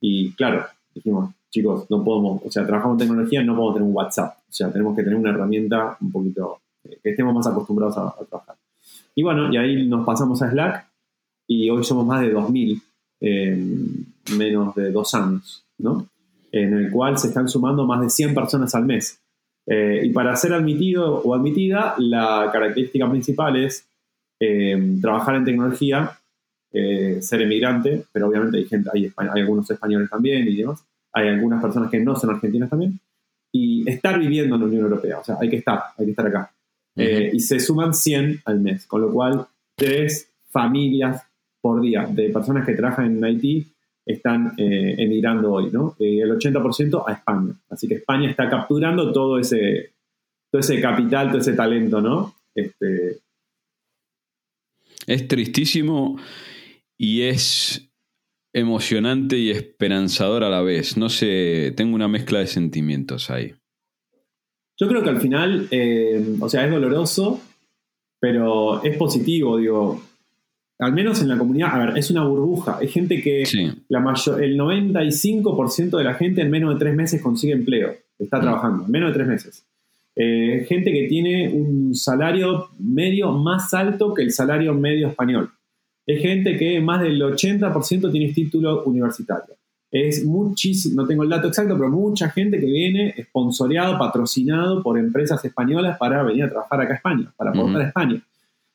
[0.00, 3.94] Y claro, dijimos, chicos, no podemos, o sea, trabajamos en tecnología, no podemos tener un
[3.94, 7.96] WhatsApp, o sea, tenemos que tener una herramienta un poquito eh, que estemos más acostumbrados
[7.98, 8.56] a, trabajar.
[9.14, 10.88] Y bueno, y ahí nos pasamos a Slack
[11.46, 12.82] y hoy somos más de 2.000
[13.20, 14.06] en
[14.36, 16.04] menos de dos años, ¿no?
[16.50, 19.20] En el cual se están sumando más de 100 personas al mes.
[19.68, 23.86] Eh, y para ser admitido o admitida, la característica principal es
[24.40, 26.16] eh, trabajar en tecnología,
[26.72, 31.60] ser emigrante, pero obviamente hay, gente, hay, hay algunos españoles también y demás, hay algunas
[31.60, 32.98] personas que no son argentinas también,
[33.52, 36.26] y estar viviendo en la Unión Europea, o sea, hay que estar, hay que estar
[36.26, 36.52] acá.
[36.96, 41.22] Eh, y se suman 100 al mes, con lo cual tres familias
[41.60, 43.66] por día de personas que trabajan en Haití
[44.04, 45.94] están eh, emigrando hoy, ¿no?
[45.98, 47.54] Eh, el 80% a España.
[47.68, 49.92] Así que España está capturando todo ese,
[50.50, 52.34] todo ese capital, todo ese talento, ¿no?
[52.54, 53.18] Este...
[55.06, 56.18] Es tristísimo
[56.96, 57.90] y es
[58.52, 60.96] emocionante y esperanzador a la vez.
[60.96, 63.54] No sé, tengo una mezcla de sentimientos ahí.
[64.76, 67.40] Yo creo que al final, eh, o sea, es doloroso,
[68.18, 70.02] pero es positivo, digo.
[70.78, 72.78] Al menos en la comunidad, a ver, es una burbuja.
[72.78, 73.44] Hay gente que
[73.88, 77.94] la mayor, el 95% de la gente en menos de tres meses consigue empleo.
[78.18, 78.40] Está mm.
[78.40, 79.69] trabajando, en menos de tres meses.
[80.22, 85.50] Eh, gente que tiene un salario medio más alto que el salario medio español.
[86.06, 89.54] Es gente que más del 80% tiene título universitario
[89.90, 94.98] es muchísimo, no tengo el dato exacto, pero mucha gente que viene esponsoreado, patrocinado por
[94.98, 98.22] empresas españolas para venir a trabajar acá a España, para aportar a España.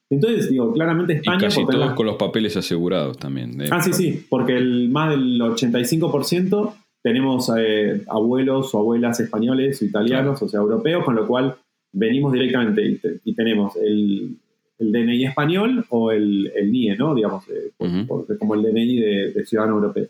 [0.09, 1.37] Entonces, digo, claramente España...
[1.37, 3.57] Y casi todos con los papeles asegurados también.
[3.71, 6.73] ah, sí, sí, porque el, más del 85%
[7.05, 11.55] tenemos eh, abuelos o abuelas españoles o italianos, o sea, europeos, con lo cual
[11.91, 14.39] venimos directamente y, tenemos el,
[14.79, 17.13] DNI español o el, NIE, ¿no?
[17.13, 18.07] Digamos, eh,
[18.39, 18.99] como el DNI
[19.35, 20.07] de ciudadano europeo.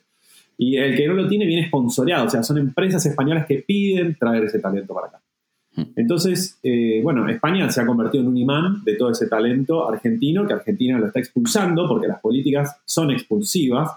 [0.58, 4.16] Y el que no lo tiene viene esponsoreado, o sea, son empresas españolas que piden
[4.16, 5.22] traer ese talento para acá.
[5.98, 10.48] Entonces, eh, bueno, España se ha convertido en un imán de todo ese talento argentino,
[10.48, 13.92] que Argentina lo está expulsando porque las políticas son expulsivas.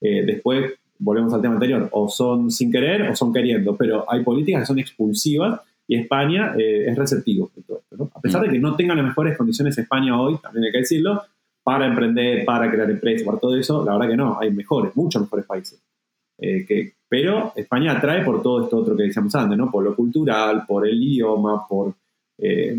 [0.00, 4.22] Eh, después, volvemos al tema anterior, o son sin querer o son queriendo, pero hay
[4.22, 8.10] políticas que son expulsivas y España eh, es receptivo de todo esto.
[8.14, 8.52] A pesar de hmm.
[8.52, 11.22] que no tenga las mejores condiciones España hoy, también hay que decirlo,
[11.62, 15.22] para emprender, para crear empresas, para todo eso, la verdad que no, hay mejores, muchos
[15.22, 15.82] mejores países.
[16.38, 19.70] Eh, que, pero España atrae por todo esto otro que decíamos antes, ¿no?
[19.70, 21.94] Por lo cultural, por el idioma, por,
[22.38, 22.76] eh,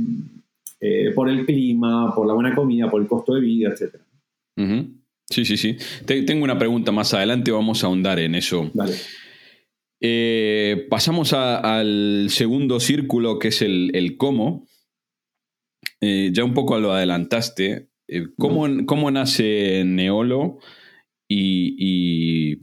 [0.79, 3.95] eh, por el clima, por la buena comida, por el costo de vida, etc.
[5.31, 5.77] Sí, sí, sí.
[6.05, 8.69] tengo una pregunta más adelante, vamos a ahondar en eso.
[8.73, 8.95] Dale.
[10.89, 14.67] pasamos al segundo círculo, que es el, cómo.
[16.01, 17.89] ya un poco lo adelantaste.
[18.37, 20.59] ¿cómo, ¿cómo, nace Neolo
[21.29, 22.59] y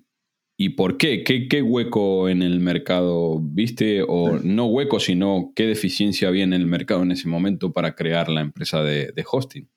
[0.60, 1.22] ¿Y por qué?
[1.22, 1.62] qué?
[1.62, 4.02] hueco en el mercado viste?
[4.02, 8.28] O no hueco, sino qué deficiencia había en el mercado en ese momento para crear
[8.28, 9.68] la empresa de, hosting.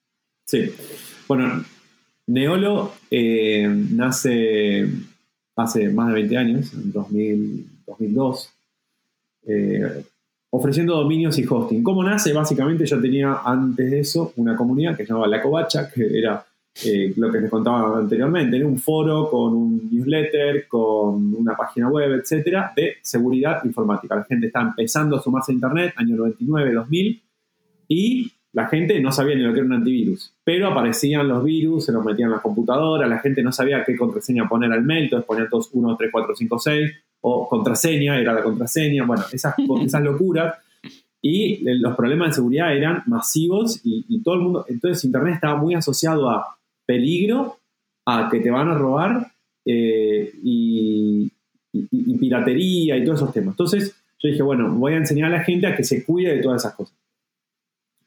[0.48, 0.72] Sí.
[1.28, 1.64] Bueno,
[2.28, 4.88] Neolo eh, nace
[5.56, 8.50] hace más de 20 años, en 2002,
[9.48, 10.04] eh,
[10.50, 11.84] ofreciendo dominios y hosting.
[11.84, 12.34] ¿Cómo nace?
[12.34, 16.46] Básicamente yo tenía antes de eso una comunidad que se llamaba La Covacha, que era
[16.86, 21.90] eh, lo que les contaba anteriormente, en un foro con un newsletter, con una página
[21.90, 24.16] web, etcétera, de seguridad informática.
[24.16, 27.24] La gente está empezando a sumarse a Internet, año 99, 2000,
[27.90, 31.86] y la gente no sabía ni lo que era un antivirus, pero aparecían los virus,
[31.86, 35.06] se los metían en las computadoras, la gente no sabía qué contraseña poner al mail,
[35.06, 39.56] entonces ponían todos 1, 3, 4, 5, 6, o contraseña, era la contraseña, bueno, esas,
[39.86, 40.56] esas locuras.
[41.24, 45.56] Y los problemas de seguridad eran masivos y, y todo el mundo, entonces Internet estaba
[45.56, 47.58] muy asociado a peligro
[48.06, 49.32] a que te van a robar
[49.66, 51.32] eh, y,
[52.20, 53.54] piratería y todos esos temas.
[53.54, 56.42] Entonces yo dije, bueno, voy a enseñar a la gente a que se cuide de
[56.42, 56.96] todas esas cosas.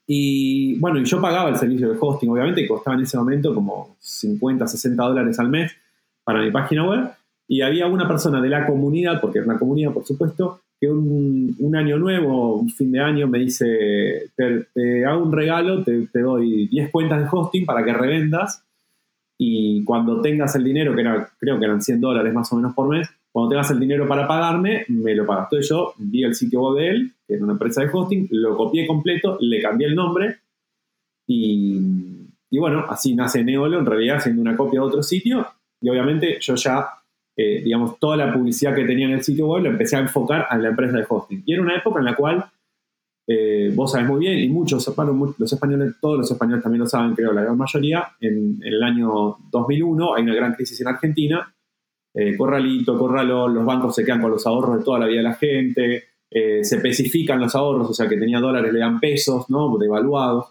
[0.07, 4.67] Y bueno, yo pagaba el servicio de hosting, obviamente, costaba en ese momento como 50,
[4.67, 5.71] 60 dólares al mes
[6.23, 7.09] para mi página web.
[7.47, 11.75] Y había una persona de la comunidad, porque era una comunidad, por supuesto, que un,
[11.75, 16.91] año nuevo, un fin de año, me dice, te, hago un regalo, te, doy 10
[16.91, 18.63] cuentas de hosting para que revendas
[19.37, 21.03] y cuando tengas el dinero, que
[21.39, 24.25] creo que eran 100 dólares más o menos por mes, cuando tengas el dinero para
[24.25, 25.47] pagarme, me lo pagas.
[25.47, 28.55] Entonces yo vi el sitio web de él, que era una empresa de hosting, lo
[28.55, 30.37] copié completo, le cambié el nombre
[31.27, 31.77] y,
[32.57, 35.45] bueno, así nace Neolo, en realidad siendo una copia de otro sitio
[35.81, 36.87] y obviamente yo ya,
[37.35, 40.47] eh, digamos, toda la publicidad que tenía en el sitio web lo empecé a enfocar
[40.49, 41.43] a la empresa de hosting.
[41.45, 42.45] Y era una época en la cual
[43.27, 44.87] eh, vos sabés muy bien, y muchos,
[45.37, 49.39] los españoles, todos los españoles también lo saben, creo, la gran mayoría, en, el año
[49.51, 51.51] 2001 hay una gran crisis en Argentina
[52.15, 55.23] eh, corralito, corralón, los bancos se quedan con los ahorros de toda la vida de
[55.23, 59.49] la gente, eh, se especifican los ahorros, o sea, que tenía dólares le dan pesos,
[59.49, 59.77] ¿no?
[59.77, 60.45] Devaluados.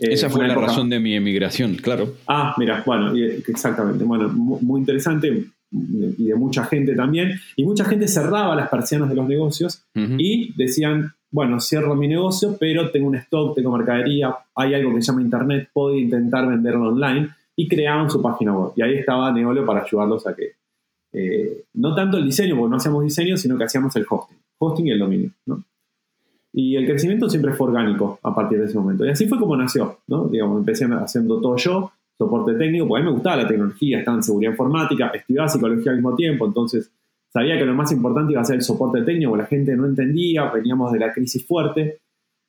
[0.00, 2.14] Eh, Esa fue la razón de mi emigración, claro.
[2.26, 4.04] Ah, mira, bueno, exactamente.
[4.04, 7.32] Bueno, muy interesante y de mucha gente también.
[7.56, 12.56] Y mucha gente cerraba las persianas de los negocios y decían, bueno, cierro mi negocio,
[12.58, 16.90] pero tengo un stock, tengo mercadería, hay algo que se llama Internet, puedo intentar venderlo
[16.90, 17.30] online.
[17.56, 18.72] Y creaban su página web.
[18.76, 20.53] Y ahí estaba Neolio para ayudarlos a que,
[21.14, 24.36] eh, no tanto el diseño, porque no hacíamos diseño, sino que hacíamos el hosting.
[24.58, 25.30] Hosting y el dominio.
[25.46, 25.62] ¿no?
[26.52, 29.04] Y el crecimiento siempre fue orgánico a partir de ese momento.
[29.04, 29.98] Y así fue como nació.
[30.08, 30.26] ¿no?
[30.26, 34.16] Digamos, empecé haciendo todo yo, soporte técnico, porque a mí me gustaba la tecnología, estaba
[34.16, 36.90] en seguridad informática, estudiaba psicología al mismo tiempo, entonces
[37.32, 39.86] sabía que lo más importante iba a ser el soporte técnico, porque la gente no
[39.86, 41.98] entendía, veníamos de la crisis fuerte,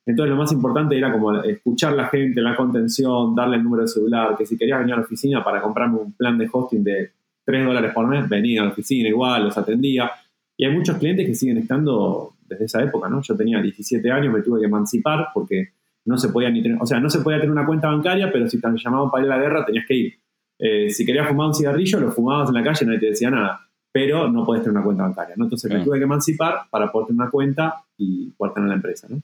[0.06, 3.82] entonces lo más importante era como escuchar a la gente, la contención, darle el número
[3.82, 6.84] de celular, que si querías venir a la oficina para comprarme un plan de hosting
[6.84, 7.10] de
[7.46, 10.10] 3 dólares por mes, venía a la oficina igual, los atendía.
[10.56, 13.22] Y hay muchos clientes que siguen estando desde esa época, ¿no?
[13.22, 15.70] Yo tenía 17 años, me tuve que emancipar porque
[16.04, 18.48] no se podía ni tener, o sea, no se podía tener una cuenta bancaria, pero
[18.48, 20.14] si te llamaban para ir a la guerra tenías que ir.
[20.58, 23.60] Eh, si querías fumar un cigarrillo, lo fumabas en la calle, nadie te decía nada,
[23.92, 25.44] pero no podés tener una cuenta bancaria, ¿no?
[25.44, 29.06] Entonces me tuve que emancipar para poder tener una cuenta y poder tener la empresa,
[29.10, 29.20] ¿no?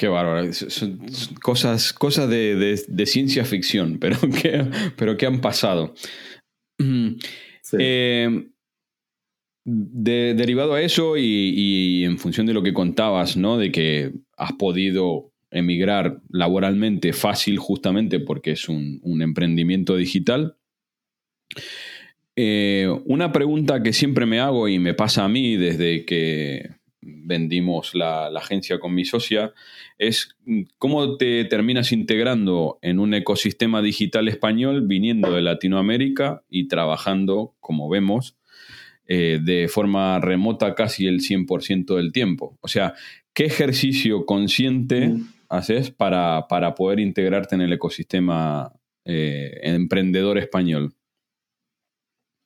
[0.00, 0.50] Qué bárbaro.
[0.54, 0.98] Son
[1.42, 4.66] cosas, cosas de, ciencia ficción, pero que,
[4.96, 5.92] pero que han pasado.
[7.78, 8.48] Eh,
[9.64, 13.58] derivado a eso y, en función de lo que contabas, ¿no?
[13.58, 20.56] De que has podido emigrar laboralmente fácil justamente porque es un, emprendimiento digital.
[22.36, 27.94] Eh, una pregunta que siempre me hago y me pasa a mí desde que vendimos
[27.94, 29.52] la, agencia con mi socia,
[29.98, 30.36] es
[30.78, 37.88] cómo te terminas integrando en un ecosistema digital español viniendo de Latinoamérica y trabajando, como
[37.88, 38.36] vemos,
[39.06, 42.58] eh, de forma remota casi el 100% del tiempo.
[42.60, 42.94] O sea,
[43.34, 45.28] ¿qué ejercicio consciente mm.
[45.48, 48.72] haces para, para, poder integrarte en el ecosistema
[49.04, 50.94] eh, emprendedor español?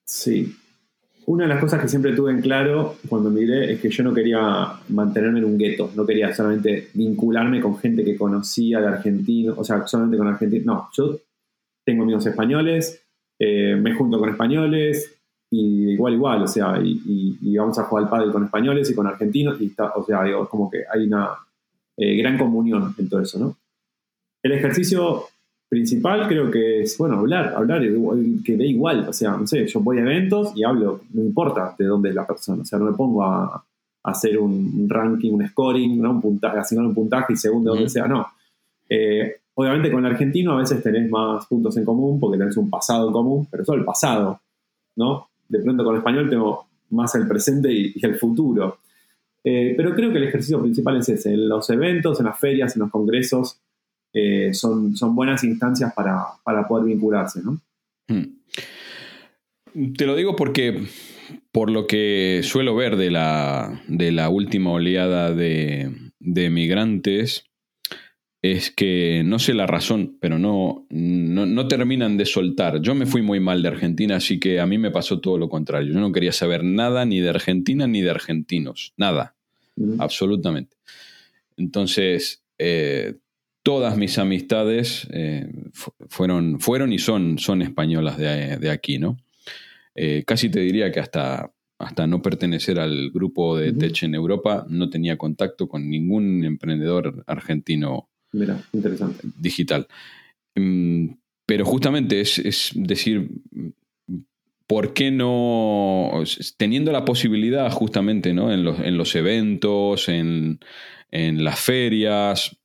[0.06, 0.54] Sí,
[1.26, 4.12] una de las cosas que siempre tuve en claro cuando miré es que yo no
[4.12, 9.54] quería mantenerme en un gueto, no quería solamente vincularme con gente que conocía de argentino,
[9.56, 10.66] o sea, solamente con argentinos.
[10.66, 11.18] No, yo
[11.84, 13.02] tengo amigos españoles,
[13.38, 15.18] eh, me junto con españoles,
[15.50, 19.06] y igual, igual, o sea, y, vamos a jugar al pádel con españoles y con
[19.06, 21.30] argentinos, y está, o sea, digo, como que hay una
[21.96, 23.56] eh, gran comunión en todo eso, ¿no?
[24.42, 25.24] El ejercicio
[25.68, 27.82] principal creo que es, bueno, hablar, hablar,
[28.44, 31.74] que dé igual, o sea, no sé, yo voy a eventos y hablo, no importa
[31.78, 33.64] de dónde es la persona, o sea, no me pongo a,
[34.04, 36.10] hacer un ranking, un scoring, ¿no?
[36.10, 38.26] un puntaje, asignar un puntaje y según de donde sea, no.
[38.88, 42.68] Eh, obviamente con el argentino a veces tenés más puntos en común porque tenés un
[42.68, 44.40] pasado en común, pero solo el pasado,
[44.96, 45.28] ¿no?
[45.48, 48.78] De pronto con el español tengo más el presente y, el futuro.
[49.42, 52.76] Eh, pero creo que el ejercicio principal es ese, en los eventos, en las ferias,
[52.76, 53.58] en los congresos,
[54.14, 56.38] eh, son, son, buenas instancias para,
[56.68, 57.60] poder vincularse, ¿no?
[58.08, 58.36] Hmm.
[59.96, 60.86] Te lo digo porque,
[61.50, 65.90] por lo que suelo ver de la, de la última oleada de,
[66.20, 67.44] de migrantes,
[68.44, 72.82] es que no sé la razón, pero no, no, terminan de soltar.
[72.82, 75.48] Yo me fui muy mal de Argentina, así que a mí me pasó todo lo
[75.48, 75.94] contrario.
[75.94, 79.34] Yo no quería saber nada ni de Argentina ni de argentinos, nada,
[79.98, 80.76] absolutamente.
[81.56, 83.14] Entonces, eh,
[83.64, 85.50] todas mis amistades eh,
[86.10, 89.16] fueron, fueron y son, son españolas de, aquí, ¿no?
[89.94, 94.66] Eh, casi te diría que hasta, hasta no pertenecer al grupo de Tech en Europa
[94.68, 99.28] no tenía contacto con ningún emprendedor argentino Mira, interesante.
[99.38, 99.88] digital.
[100.54, 101.14] Mm,
[101.46, 103.30] pero justamente es, es decir,
[104.66, 106.22] ¿por qué no,
[106.58, 108.52] teniendo la posibilidad justamente ¿no?
[108.52, 110.60] en, los, en los eventos, en,
[111.10, 112.58] en las ferias,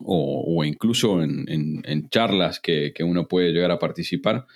[0.00, 4.46] o, incluso en, charlas que, uno puede llegar a participar,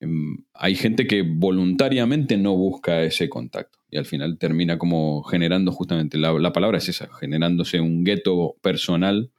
[0.00, 5.70] em, hay gente que voluntariamente no busca ese contacto y al final termina como generando
[5.70, 9.30] justamente, la, palabra es esa, generándose un gueto personal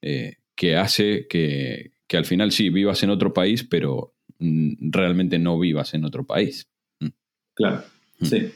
[0.00, 5.58] eh, que hace que, al final sí vivas en otro país, pero mm, realmente no
[5.58, 6.68] vivas en otro país.
[7.00, 7.08] Mm.
[7.54, 7.84] Claro,
[8.20, 8.24] mm.
[8.24, 8.52] sí.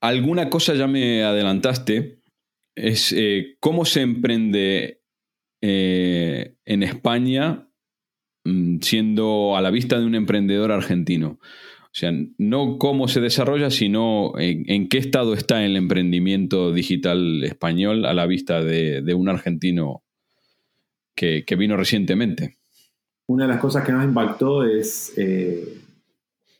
[0.00, 2.18] Alguna cosa ya me adelantaste,
[2.74, 5.02] es eh, cómo se emprende
[5.60, 7.68] eh, en España
[8.44, 11.38] mm, siendo a la vista de un emprendedor argentino.
[11.94, 18.04] O sea, no cómo se desarrolla, sino en, qué estado está el emprendimiento digital español
[18.04, 20.02] a la vista de, un argentino
[21.14, 22.56] que, vino recientemente.
[23.28, 25.78] una de las cosas que más impactó es eh,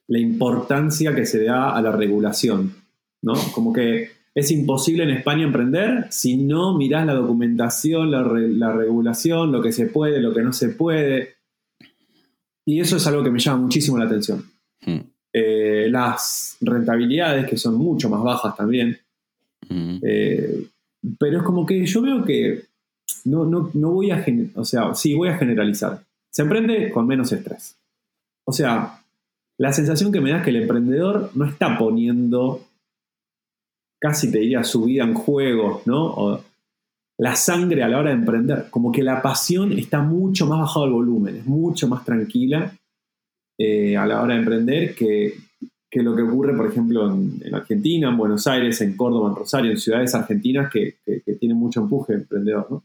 [0.06, 2.72] la importancia que se da a la regulación,
[3.20, 3.34] ¿no?
[3.52, 8.22] Como que es imposible en España emprender si no mirás la documentación, la,
[8.72, 11.36] regulación, lo que se puede, lo que no se puede.
[12.66, 14.44] Y eso es algo que me llama muchísimo la atención.
[14.84, 15.00] Hmm.
[15.32, 18.98] Eh, las rentabilidades, que son mucho más bajas también.
[19.68, 19.98] Hmm.
[20.02, 20.66] Eh,
[21.18, 22.64] pero es como que yo veo que
[23.26, 24.24] no, no, no voy a,
[24.56, 26.02] o sea, sí, voy a generalizar.
[26.30, 27.76] Se emprende con menos estrés.
[28.44, 29.00] O sea,
[29.58, 32.66] la sensación que me da es que el emprendedor no está poniendo,
[34.04, 36.04] casi te diría, su vida en juego, ¿no?
[36.04, 36.44] O
[37.18, 38.66] la sangre a la hora de emprender.
[38.68, 42.70] Como que la pasión está mucho más bajado el volumen, es mucho más tranquila
[43.58, 45.32] eh, a la hora de emprender que,
[46.02, 49.78] lo que ocurre, por ejemplo, en, Argentina, en Buenos Aires, en Córdoba, en Rosario, en
[49.78, 52.82] ciudades argentinas que, que tienen mucho empuje emprendedor.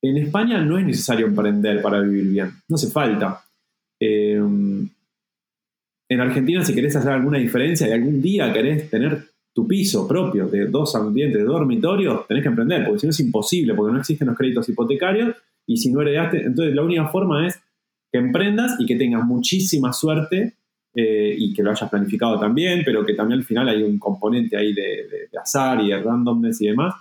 [0.00, 3.42] En España no es necesario emprender para vivir bien, no hace falta.
[4.00, 4.40] Eh,
[6.08, 9.24] en Argentina, si querés hacer alguna diferencia y algún día querés tener
[9.54, 13.20] tu piso propio de dos ambientes, de dormitorios, tenés que emprender, porque si no es
[13.20, 15.36] imposible, porque no existen los créditos hipotecarios
[15.66, 17.60] y si no heredaste, entonces la única forma es
[18.12, 20.54] que emprendas y que tengas muchísima suerte
[20.94, 24.56] eh, y que lo hayas planificado también, pero que también al final hay un componente
[24.56, 26.94] ahí de, azar y de randomness y demás,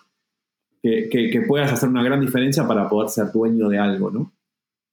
[0.82, 4.33] que, puedas hacer una gran diferencia para poder ser dueño de algo, ¿no?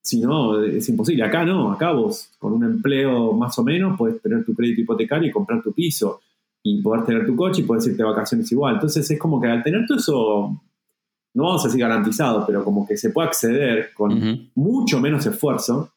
[0.03, 1.23] Si no, es imposible.
[1.25, 5.29] Acá no, acá vos con un empleo más o menos puedes tener tu crédito hipotecario
[5.29, 6.21] y comprar tu piso
[6.63, 8.75] y poder tener tu coche y poder irte de vacaciones igual.
[8.75, 10.63] Entonces es como que al tener todo eso,
[11.35, 15.93] no vamos a decir garantizado, pero como que se puede acceder con mucho menos esfuerzo.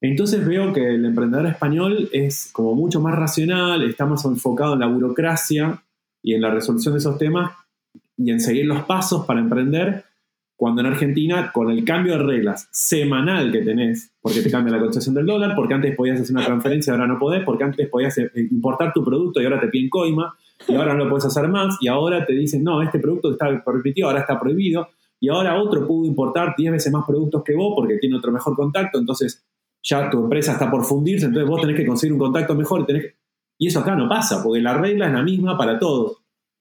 [0.00, 4.80] Entonces veo que el emprendedor español es como mucho más racional, está más enfocado en
[4.80, 5.82] la burocracia
[6.22, 7.52] y en la resolución de esos temas
[8.16, 10.04] y en seguir los pasos para emprender,
[10.60, 14.78] cuando en Argentina, con el cambio de reglas semanal que tenés, porque te cambia la
[14.78, 18.18] cotización del dólar, porque antes podías hacer una transferencia ahora no podés, porque antes podías
[18.18, 20.36] eh, importar tu producto y ahora te piden coima,
[20.68, 23.64] y ahora no lo puedes hacer más, y ahora te dicen, no, este producto está
[23.64, 24.86] permitido, ahora está prohibido,
[25.18, 28.54] y ahora otro pudo importar 10 veces más productos que vos porque tiene otro mejor
[28.54, 29.42] contacto, entonces
[29.82, 32.86] ya tu empresa está por fundirse, entonces vos tenés que conseguir un contacto mejor.
[33.56, 36.18] Y eso acá no pasa, porque la regla es la misma para todos.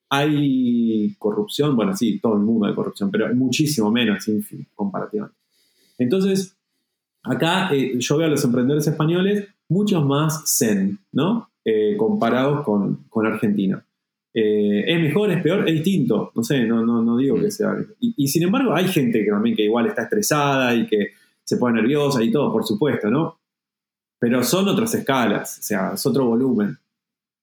[0.10, 0.79] Hay
[1.18, 4.26] corrupción, bueno, sí, todo el mundo hay corrupción, pero muchísimo menos
[4.76, 5.38] comparativamente.
[5.97, 6.55] Entonces,
[7.24, 11.49] acá eh, yo veo a los emprendedores españoles muchos más zen, ¿no?
[11.64, 13.84] Eh, comparados con, Argentina.
[14.34, 15.68] Eh, ¿Es mejor, es peor?
[15.68, 17.76] Es distinto, no sé, no, no, no digo que sea.
[17.99, 21.82] Y, sin embargo, hay gente que también que igual está estresada y que se pone
[21.82, 23.39] nerviosa y todo, por supuesto, ¿no?
[24.20, 26.78] Pero son otras escalas, o sea, es otro volumen.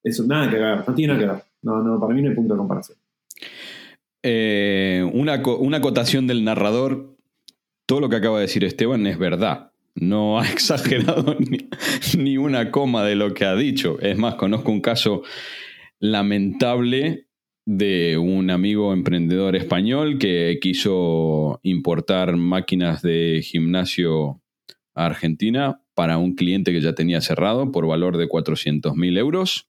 [0.02, 1.44] Eso nada que ver, no tiene nada que ver.
[1.62, 2.98] No, no, para mí no hay punto de comparación.
[4.28, 7.16] Eh, una, una acotación del narrador.
[7.86, 9.70] Todo lo que acaba de decir Esteban es verdad.
[9.94, 11.36] No ha exagerado
[12.18, 14.00] ni, una coma de lo que ha dicho.
[14.00, 15.22] Es más, conozco un caso
[16.00, 17.28] lamentable
[17.66, 24.42] de un amigo emprendedor español que quiso importar máquinas de gimnasio
[24.96, 29.68] a Argentina para un cliente que ya tenía cerrado por valor de 400 mil euros.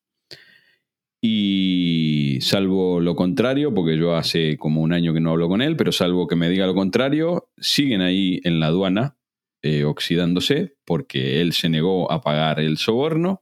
[1.22, 5.76] Y salvo lo contrario, porque yo hace como un año que no hablo con él,
[5.76, 9.18] pero salvo que me diga lo contrario, siguen ahí en la aduana
[9.64, 13.42] eh, oxidándose porque él se negó a pagar el soborno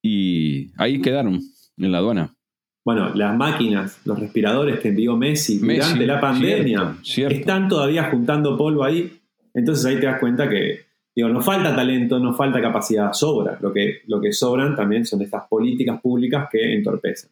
[0.00, 1.40] y ahí quedaron
[1.76, 2.36] en la aduana.
[2.84, 8.84] Bueno, las máquinas, los respiradores que envió Messi, durante la pandemia están todavía juntando polvo
[8.84, 9.20] ahí.
[9.52, 10.85] Entonces ahí te das cuenta que
[11.16, 13.56] Digo, no falta talento, no falta capacidad, sobra.
[13.62, 17.30] Lo que, lo que sobran también son estas políticas públicas que entorpecen.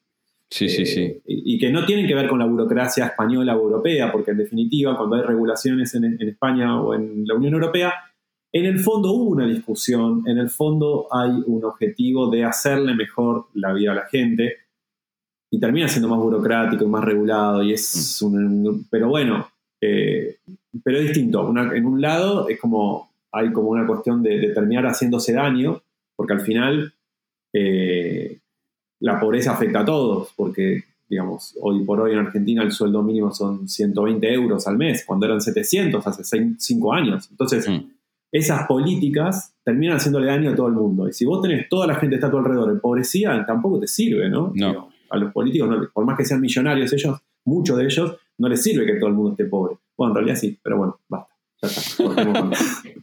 [0.50, 1.02] Sí, sí, sí.
[1.02, 4.38] Eh, y, que no tienen que ver con la burocracia española o europea, porque en
[4.38, 7.92] definitiva, cuando hay regulaciones en, España o en la Unión Europea,
[8.50, 13.48] en el fondo hubo una discusión, en el fondo hay un objetivo de hacerle mejor
[13.54, 14.58] la vida a la gente
[15.50, 18.26] y termina siendo más burocrático y más regulado y es mm.
[18.26, 18.86] un...
[18.88, 19.48] pero bueno,
[19.80, 20.38] eh,
[20.82, 21.52] pero es distinto.
[21.74, 25.82] en un lado es como hay como una cuestión de, terminar haciéndose daño,
[26.14, 26.94] porque al final
[27.52, 28.38] eh,
[29.00, 33.32] la pobreza afecta a todos, porque, digamos, hoy por hoy en Argentina el sueldo mínimo
[33.32, 37.28] son 120 euros al mes, cuando eran 700 hace 5 años.
[37.28, 37.90] Entonces, mm.
[38.30, 41.08] esas políticas terminan haciéndole daño a todo el mundo.
[41.08, 43.88] Y si vos tenés toda la gente que está a tu alrededor empobrecida, tampoco te
[43.88, 44.52] sirve, ¿no?
[44.54, 44.90] no.
[45.10, 48.86] a los políticos, por más que sean millonarios ellos, muchos de ellos, no les sirve
[48.86, 49.76] que todo el mundo esté pobre.
[49.96, 51.33] Bueno, en realidad sí, pero bueno, basta.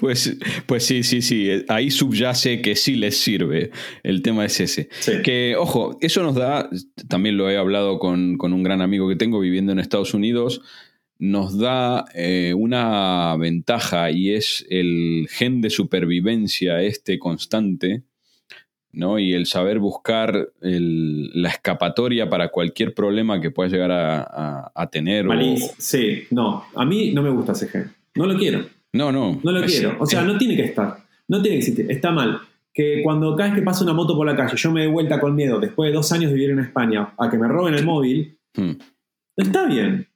[0.00, 1.64] Pues, pues sí, sí, sí.
[1.68, 3.70] Ahí subyace que sí les sirve.
[4.02, 4.88] El tema es ese.
[5.22, 6.68] Que, ojo, eso nos da,
[7.08, 10.62] también lo he hablado con, un gran amigo que tengo viviendo en Estados Unidos,
[11.20, 18.04] nos da eh, una ventaja y es el gen de supervivencia este constante,
[18.92, 19.18] ¿no?
[19.18, 25.26] Y el saber buscar la escapatoria para cualquier problema que pueda llegar a, tener.
[25.78, 28.64] Sí, no, a mí no me gusta ese gen, no lo quiero.
[28.92, 29.40] No, no.
[29.42, 30.96] No lo quiero, o sea, no tiene que estar,
[31.28, 32.40] no tiene que existir, está mal.
[32.72, 35.18] Que cuando cada vez que pasa una moto por la calle, yo me dé vuelta
[35.20, 37.84] con miedo, después de dos años de vivir en España, a que me roben el
[37.84, 38.72] móvil, hmm.
[39.36, 40.06] está bien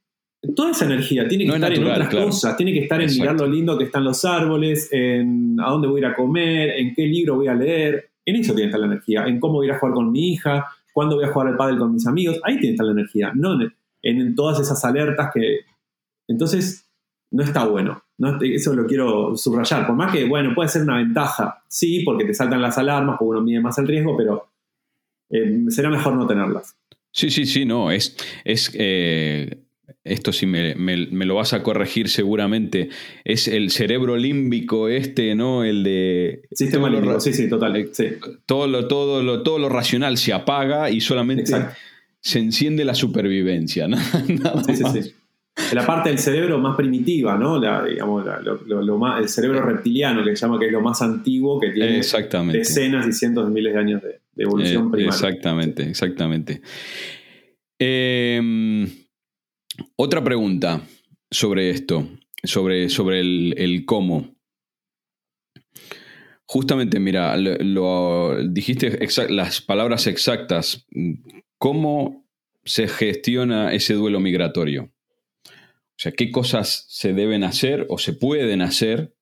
[0.54, 3.46] toda esa energía tiene que estar en otras cosas, tiene que estar en mirar lo
[3.46, 7.06] lindo que están los árboles, en a dónde voy a ir a comer, en qué
[7.06, 8.10] libro voy a leer.
[8.24, 10.12] En eso tiene que estar la energía, en cómo voy a ir a jugar con
[10.12, 12.40] mi hija, cuándo voy a jugar al pádel con mis amigos.
[12.44, 13.58] Ahí tiene que estar la energía, no
[14.02, 15.60] en, todas esas alertas que.
[16.28, 16.88] Entonces,
[17.30, 18.02] no está bueno.
[18.42, 19.86] Eso lo quiero subrayar.
[19.86, 23.30] Por más que, bueno, puede ser una ventaja, sí, porque te saltan las alarmas, porque
[23.30, 24.48] uno mide más el riesgo, pero
[25.30, 26.76] eh, será mejor no tenerlas.
[27.10, 27.90] Sí, sí, sí, no.
[27.90, 29.61] Es, es eh,
[30.04, 32.88] esto sí me, lo vas a corregir seguramente,
[33.24, 35.64] es el cerebro límbico este, ¿no?
[35.64, 36.42] El de...
[36.52, 37.76] Sistema límbico, sí, sí, total.
[37.76, 41.52] Eh, todo, lo, todo, lo, todo lo racional se apaga y solamente
[42.20, 43.96] se enciende la supervivencia, ¿no?
[44.64, 45.14] sí, sí, sí.
[45.74, 47.60] La parte del cerebro más primitiva, ¿no?
[47.60, 48.24] digamos,
[49.18, 52.00] el cerebro reptiliano, que se llama que es lo más antiguo, que tiene
[52.52, 55.08] decenas y cientos de miles de años de, evolución eh, primaria.
[55.08, 56.62] Exactamente, exactamente.
[57.78, 58.88] Eh,
[59.96, 60.82] otra pregunta
[61.30, 62.08] sobre esto,
[62.42, 64.34] sobre, sobre el, cómo.
[66.44, 68.98] Justamente, mira, lo, dijiste
[69.30, 70.86] las palabras exactas.
[71.58, 72.28] ¿Cómo
[72.64, 74.92] se gestiona ese duelo migratorio?
[75.44, 79.14] O sea, ¿qué cosas se deben hacer o se pueden hacer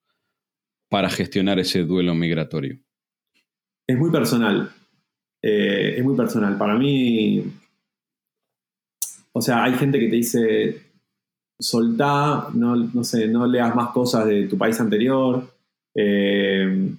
[0.89, 2.81] para gestionar ese duelo migratorio?
[3.87, 4.71] Es muy personal.
[5.43, 6.57] Eh, es muy personal.
[6.59, 7.45] Para mí,
[9.33, 10.83] o sea, hay gente que te dice,
[11.59, 15.45] soltá, no, no sé, no leas más cosas de tu país anterior,
[15.95, 16.93] eh,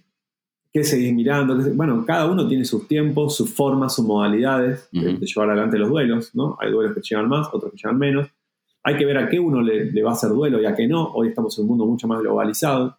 [0.71, 1.57] ¿qué seguís mirando?
[1.73, 6.33] Bueno, cada uno tiene sus tiempos, sus formas, sus modalidades de, llevar adelante los duelos,
[6.35, 6.57] ¿no?
[6.59, 8.27] Hay duelos que llevan más, otros que llevan menos.
[8.83, 11.11] Hay que ver a qué uno le, va a hacer duelo y a qué no.
[11.13, 12.97] Hoy estamos en un mundo mucho más globalizado.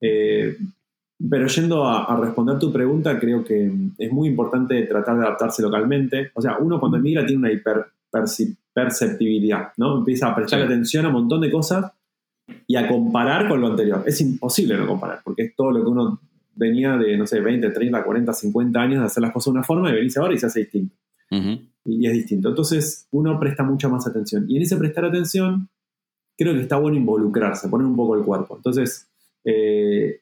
[0.00, 0.56] Eh,
[1.28, 6.30] pero yendo a, responder tu pregunta, creo que es muy importante tratar de adaptarse localmente.
[6.34, 7.84] O sea, uno cuando emigra tiene una hiper
[8.72, 9.98] perceptibilidad, ¿no?
[9.98, 11.92] Empieza a prestar atención a un montón de cosas
[12.66, 14.02] y a comparar con lo anterior.
[14.06, 16.20] Es imposible no comparar, porque es todo lo que uno
[16.54, 19.64] venía de, no sé, 20, 30, 40, 50 años de hacer las cosas de una
[19.64, 20.94] forma y venís ahora y se hace distinto.
[21.84, 22.48] y, es distinto.
[22.48, 24.44] Entonces uno presta mucha más atención.
[24.48, 25.68] Y en ese prestar atención,
[26.36, 28.56] creo que está bueno involucrarse, poner un poco el cuerpo.
[28.56, 29.08] Entonces,
[29.44, 30.20] eh,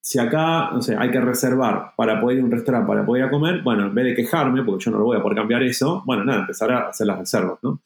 [0.00, 3.22] si acá, no sé, hay que reservar para poder ir a un restaurante, para poder
[3.22, 5.36] ir a comer, bueno, en vez de quejarme, porque yo no lo voy a poder
[5.36, 7.82] cambiar eso, bueno, nada, empezar a hacer las reservas, ¿no?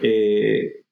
[0.00, 0.82] Eh,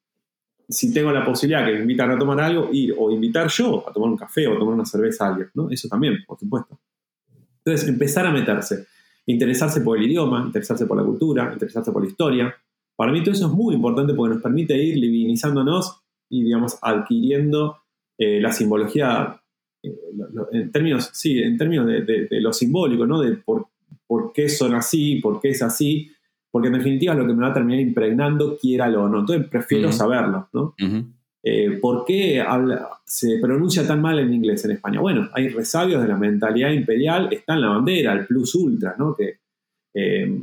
[0.68, 3.92] si tengo la posibilidad que me invitan a tomar algo, ir o invitar yo a
[3.92, 5.68] tomar un café o tomar una cerveza a alguien, ¿no?
[5.68, 6.78] Eso también, por supuesto.
[7.64, 8.86] Entonces, empezar a meterse,
[9.26, 12.54] interesarse por el idioma, interesarse por la cultura, interesarse por la historia.
[12.94, 17.78] Para mí todo eso es muy importante porque nos permite ir divinizándonos y, digamos, adquiriendo
[18.16, 19.39] eh, la simbología
[19.82, 23.20] en términos, sí, en términos de, lo simbólico, ¿no?
[23.20, 23.68] De por,
[24.06, 26.10] por, qué son así, por qué es así,
[26.50, 29.20] porque en definitiva es lo que me va a terminar impregnando, quiera o no.
[29.20, 30.74] Entonces prefiero saberlo, ¿no?
[31.42, 32.44] Eh, ¿Por qué
[33.04, 35.00] se pronuncia tan mal en inglés en España?
[35.00, 39.16] Bueno, hay resabios de la mentalidad imperial, está en la bandera, el plus ultra, ¿no?
[39.16, 39.38] Que,
[39.94, 40.42] eh,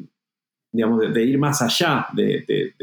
[0.71, 2.73] digamos, de, ir más allá, de,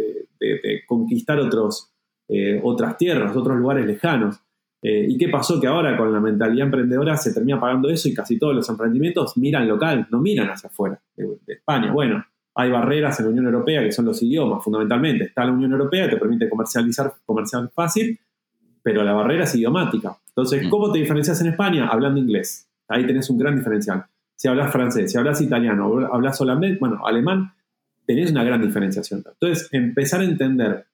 [0.86, 1.92] conquistar otros,
[2.28, 4.40] eh, otras tierras, otros lugares lejanos.
[4.86, 5.58] Eh, ¿Y qué pasó?
[5.58, 9.34] Que ahora con la mentalidad emprendedora se termina pagando eso y casi todos los emprendimientos
[9.38, 11.90] miran local, no miran hacia afuera de, España.
[11.90, 12.22] Bueno,
[12.54, 15.24] hay barreras en la Unión Europea que son los idiomas, fundamentalmente.
[15.24, 18.20] Está la Unión Europea, te permite comercializar comercial fácil,
[18.82, 20.18] pero la barrera es idiomática.
[20.28, 20.68] Entonces, mm.
[20.68, 21.88] ¿cómo te diferencias en España?
[21.88, 22.68] Hablando inglés.
[22.86, 24.04] Ahí tenés un gran diferencial.
[24.36, 27.54] Si hablas francés, si hablas italiano, hablas holandés, bueno, alemán,
[28.06, 29.24] tenés una gran diferenciación.
[29.26, 30.84] Entonces, empezar a entender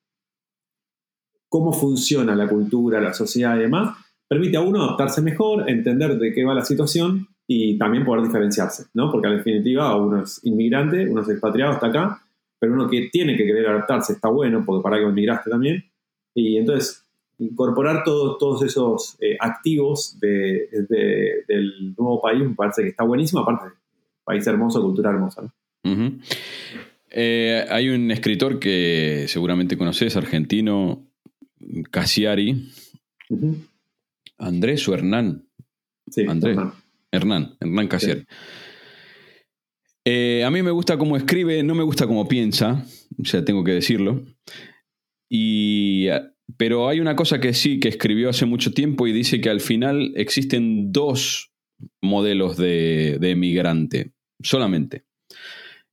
[1.51, 6.33] cómo funciona la cultura, la sociedad y demás, permite a uno adaptarse mejor, entender de
[6.33, 9.11] qué va la situación y también poder diferenciarse, ¿no?
[9.11, 12.23] Porque en definitiva uno es inmigrante, uno es expatriado hasta acá,
[12.59, 15.85] pero uno que tiene que querer adaptarse está bueno, porque para que inmigraste también,
[16.33, 17.05] y entonces
[17.39, 23.75] incorporar todos, todos esos eh, activos del nuevo país me parece que está buenísimo, aparte,
[24.23, 25.53] país hermoso, cultura hermosa, ¿no?
[27.13, 31.10] Eh, hay un escritor que seguramente conoces, argentino,
[31.91, 32.71] Casiari,
[34.39, 35.47] Andrés o Hernán.
[36.11, 36.59] Sí, Andrés.
[37.13, 38.25] Hernán, Hernán, Casiari.
[40.05, 42.85] Eh, a mí me gusta cómo escribe, no me gusta cómo piensa,
[43.19, 44.23] o sea, tengo que decirlo.
[45.29, 46.09] Y,
[46.57, 49.61] pero hay una cosa que sí, que escribió hace mucho tiempo y dice que al
[49.61, 51.53] final existen dos
[52.03, 55.05] modelos de, de emigrante, solamente.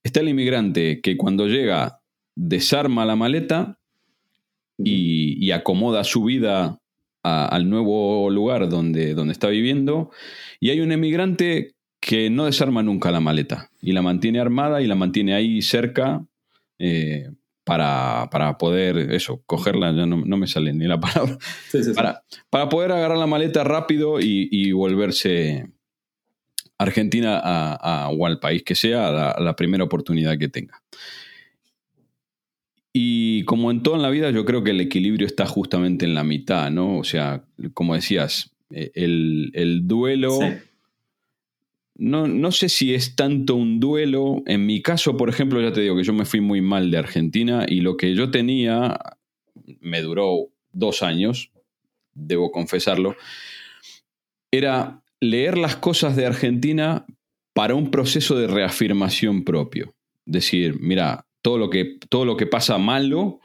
[0.04, 2.02] Está el inmigrante que cuando llega
[2.36, 3.80] desarma la maleta
[4.78, 6.80] y, acomoda su vida
[7.24, 10.12] al nuevo lugar donde, donde está viviendo.
[10.60, 14.88] Y hay un emigrante que no desarma nunca la maleta y la mantiene armada y
[14.88, 16.26] la mantiene ahí cerca
[16.80, 17.30] eh,
[17.66, 21.38] para, poder, eso, cogerla, ya no, me sale ni la palabra,
[21.96, 25.70] para, para, poder agarrar la maleta rápido y, volverse
[26.78, 30.82] Argentina a, o al país que sea la primera oportunidad que tenga.
[33.00, 36.16] Y como en todo en la vida, yo creo que el equilibrio está justamente en
[36.16, 36.98] la mitad, ¿no?
[36.98, 37.44] O sea,
[37.76, 40.40] como decías, eh, el, duelo...
[41.94, 44.42] No, no, sé si es tanto un duelo.
[44.48, 46.98] En mi caso, por ejemplo, ya te digo que yo me fui muy mal de
[46.98, 48.98] Argentina y lo que yo tenía
[49.80, 51.52] me duró dos años,
[52.16, 53.16] debo confesarlo,
[54.50, 57.06] era leer las cosas de Argentina
[57.54, 59.94] para un proceso de reafirmación propio.
[60.26, 63.40] Decir, mira, todo lo que, todo lo que pasa malo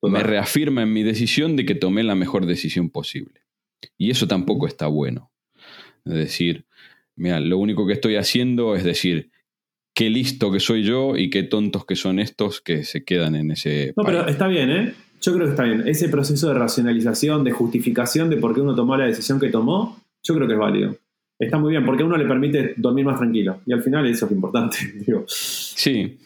[0.00, 3.42] me reafirma en mi decisión de que tomé la mejor decisión posible.
[3.98, 5.30] Y eso tampoco está bueno.
[6.06, 6.64] Es decir,
[7.14, 9.32] mira, lo único que estoy haciendo es decir,
[9.92, 13.50] qué listo que soy yo y qué tontos que son estos que se quedan en
[13.50, 13.92] ese...
[13.98, 14.94] No, pero está bien, ¿eh?
[15.20, 15.86] Yo creo que está bien.
[15.86, 20.00] Ese proceso de racionalización, de justificación de por qué uno tomó la decisión que tomó,
[20.22, 20.96] yo creo que es válido.
[21.38, 23.60] Está muy bien, porque a uno le permite dormir más tranquilo.
[23.66, 24.78] Y al final eso es importante.
[25.06, 25.26] Digo.
[25.28, 26.16] Sí,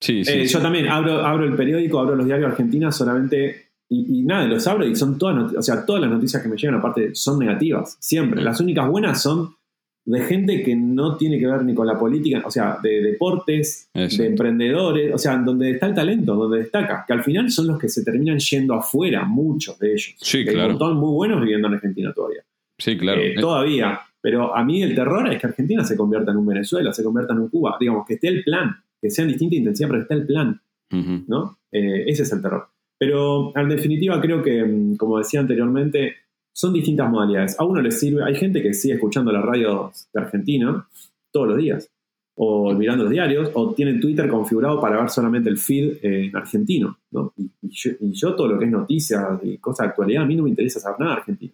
[0.00, 3.66] Sí, eh, Yo también abro, abro el periódico, abro los diarios argentinos solamente.
[3.88, 6.74] Y, nada, los abro y son todas, o sea, todas las noticias que me llegan
[6.74, 8.42] aparte son negativas, siempre.
[8.42, 9.54] Las únicas buenas son
[10.04, 13.88] de gente que no tiene que ver ni con la política, o sea, de deportes,
[13.92, 17.78] de emprendedores, o sea, donde está el talento, donde destaca, que al final son los
[17.78, 20.14] que se terminan yendo afuera, muchos de ellos.
[20.18, 20.58] Sí, claro.
[20.58, 22.42] Hay un montón muy buenos viviendo en Argentina todavía.
[22.78, 23.20] Sí, claro.
[23.20, 24.00] Eh, todavía.
[24.20, 27.32] Pero a mí el terror es que Argentina se convierta en un Venezuela, se convierta
[27.32, 30.26] en un Cuba, digamos, que esté el plan que sean distinta intensidad, pero está el
[30.26, 30.60] plan.
[31.26, 31.58] ¿no?
[31.72, 32.68] Eh, ese es el terror.
[32.98, 36.14] Pero en definitiva creo que, mm, como decía anteriormente,
[36.52, 37.58] son distintas modalidades.
[37.60, 40.86] A uno le sirve, hay gente que sigue escuchando la radio de Argentina
[41.30, 41.90] todos los días,
[42.36, 46.98] o mirando los diarios, o tiene Twitter configurado para ver solamente el feed en argentino.
[47.10, 47.34] ¿no?
[47.36, 47.50] Y,
[48.12, 50.80] yo, todo lo que es noticias y cosas de actualidad, a mí no me interesa
[50.80, 51.52] saber nada de Argentina.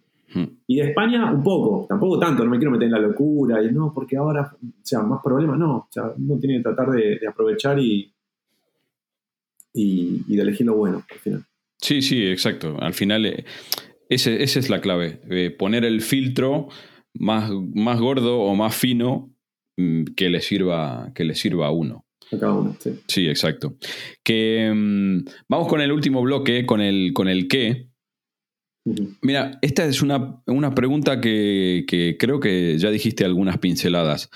[0.67, 3.71] Y de España un poco, tampoco tanto, no me quiero meter en la locura y
[3.71, 7.19] no, porque ahora, o sea, más problemas, no, o sea, uno tiene que tratar de,
[7.27, 8.11] aprovechar y,
[9.73, 11.45] y, de elegir lo bueno al final.
[11.79, 12.77] Sí, sí, exacto.
[12.79, 13.45] Al final, eh,
[14.09, 16.69] esa es la clave, eh, poner el filtro
[17.13, 19.31] más, más gordo o más fino
[19.77, 22.05] mm, que le sirva, que le sirva a uno.
[22.31, 22.99] A cada uno, sí.
[23.07, 23.75] Sí, exacto.
[24.23, 27.92] Que mm, vamos con el último bloque, con el, con el qué.
[29.21, 30.43] Mira, esta es una,
[30.75, 34.29] pregunta que, creo que ya dijiste algunas pinceladas.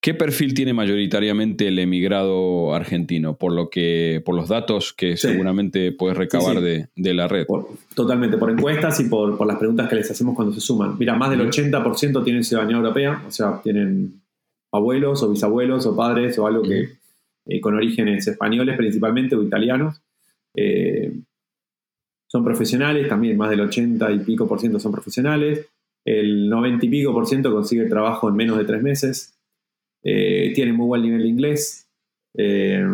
[0.00, 3.36] ¿Qué perfil tiene mayoritariamente el emigrado argentino?
[3.36, 7.46] Por lo que, por los datos que seguramente puedes recabar De, la red.
[7.94, 10.96] totalmente, por encuestas y por, las preguntas que les hacemos cuando se suman.
[10.98, 14.22] Mira, más del 80% tienen ciudadanía europea, o sea, tienen
[14.72, 16.88] abuelos o bisabuelos o padres o algo que
[17.46, 20.00] eh, con orígenes españoles principalmente o italianos.
[20.56, 21.12] Eh,
[22.32, 25.68] son profesionales, también más del 80 y pico por ciento son profesionales,
[26.02, 29.38] el 90 y pico por ciento consigue trabajo en menos de tres meses,
[30.02, 31.86] eh, tienen muy buen nivel de inglés,
[32.34, 32.86] eh,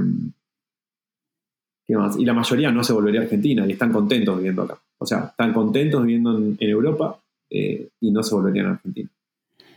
[1.86, 2.18] ¿qué más?
[2.18, 4.76] Y la mayoría no se volvería a Argentina y están contentos viviendo acá.
[4.98, 9.08] O sea, están contentos viviendo en, Europa eh, y no se volverían a Argentina.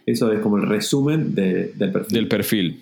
[0.07, 2.13] Eso es como el resumen del perfil.
[2.15, 2.81] Del perfil.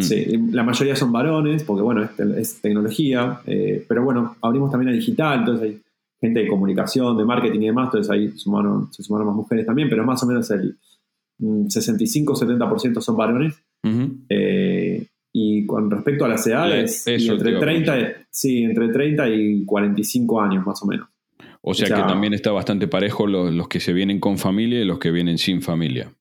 [0.00, 0.52] Sí, mm.
[0.52, 3.40] la mayoría son varones, porque bueno, es, es tecnología,
[3.86, 5.82] pero bueno, abrimos también a digital, entonces hay
[6.22, 9.88] gente de comunicación, de marketing y demás, entonces ahí sumaron, se sumaron más mujeres también,
[9.90, 10.78] pero más o menos el
[11.40, 13.60] 65-70% son varones.
[14.28, 20.64] Eh, y con respecto a las edades, entre, 30, sí, entre 30 y 45 años
[20.64, 21.08] más o menos.
[21.60, 25.00] O sea, que también está bastante parejo los, que se vienen con familia y los
[25.00, 26.12] que vienen sin familia.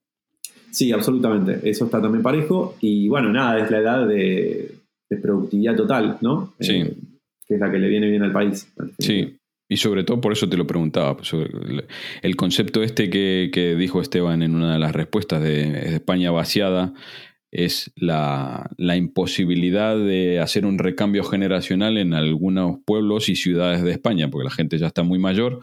[0.71, 1.59] Sí, absolutamente.
[1.69, 2.75] Eso está también parejo.
[2.79, 4.75] Y bueno, nada, es la edad de,
[5.21, 6.53] productividad total, ¿no?
[6.59, 6.77] Sí.
[6.77, 6.95] Eh,
[7.45, 8.71] que es la que le viene bien al país.
[8.97, 9.35] Sí.
[9.71, 11.31] Y sobre todo por eso te lo preguntaba, pues,
[12.21, 16.93] el concepto este que, dijo Esteban en una de las respuestas de, España vaciada
[17.51, 24.29] es la, imposibilidad de hacer un recambio generacional en algunos pueblos y ciudades de España,
[24.29, 25.61] porque la gente ya está muy mayor.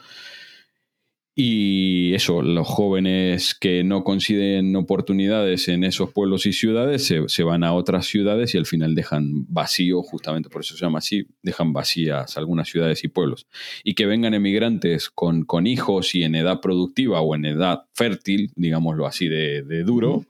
[1.41, 7.63] Y eso, los jóvenes que no consiguen oportunidades en esos pueblos y ciudades se, van
[7.63, 11.73] a otras ciudades y al final dejan vacío, justamente por eso se llama así, dejan
[11.73, 13.47] vacías algunas ciudades y pueblos.
[13.85, 18.51] Y que vengan emigrantes con, con hijos y en edad productiva o en edad fértil,
[18.57, 20.27] digámoslo así de, duro,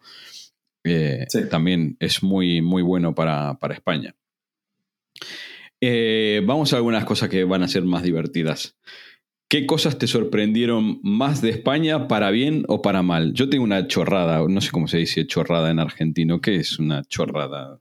[0.84, 4.14] eh, también es muy, muy bueno para, España.
[5.80, 8.76] Eh, vamos a algunas cosas que van a ser más divertidas.
[9.48, 13.32] ¿Qué cosas te sorprendieron más de España, para bien o para mal?
[13.32, 16.42] Yo tengo una chorrada, no sé cómo se dice chorrada en argentino.
[16.42, 17.80] ¿Qué es una chorrada?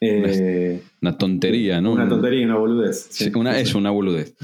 [0.00, 1.92] Eh, una, tontería, ¿no?
[1.92, 3.08] Una tontería, una boludez.
[3.34, 4.34] una, es una boludez.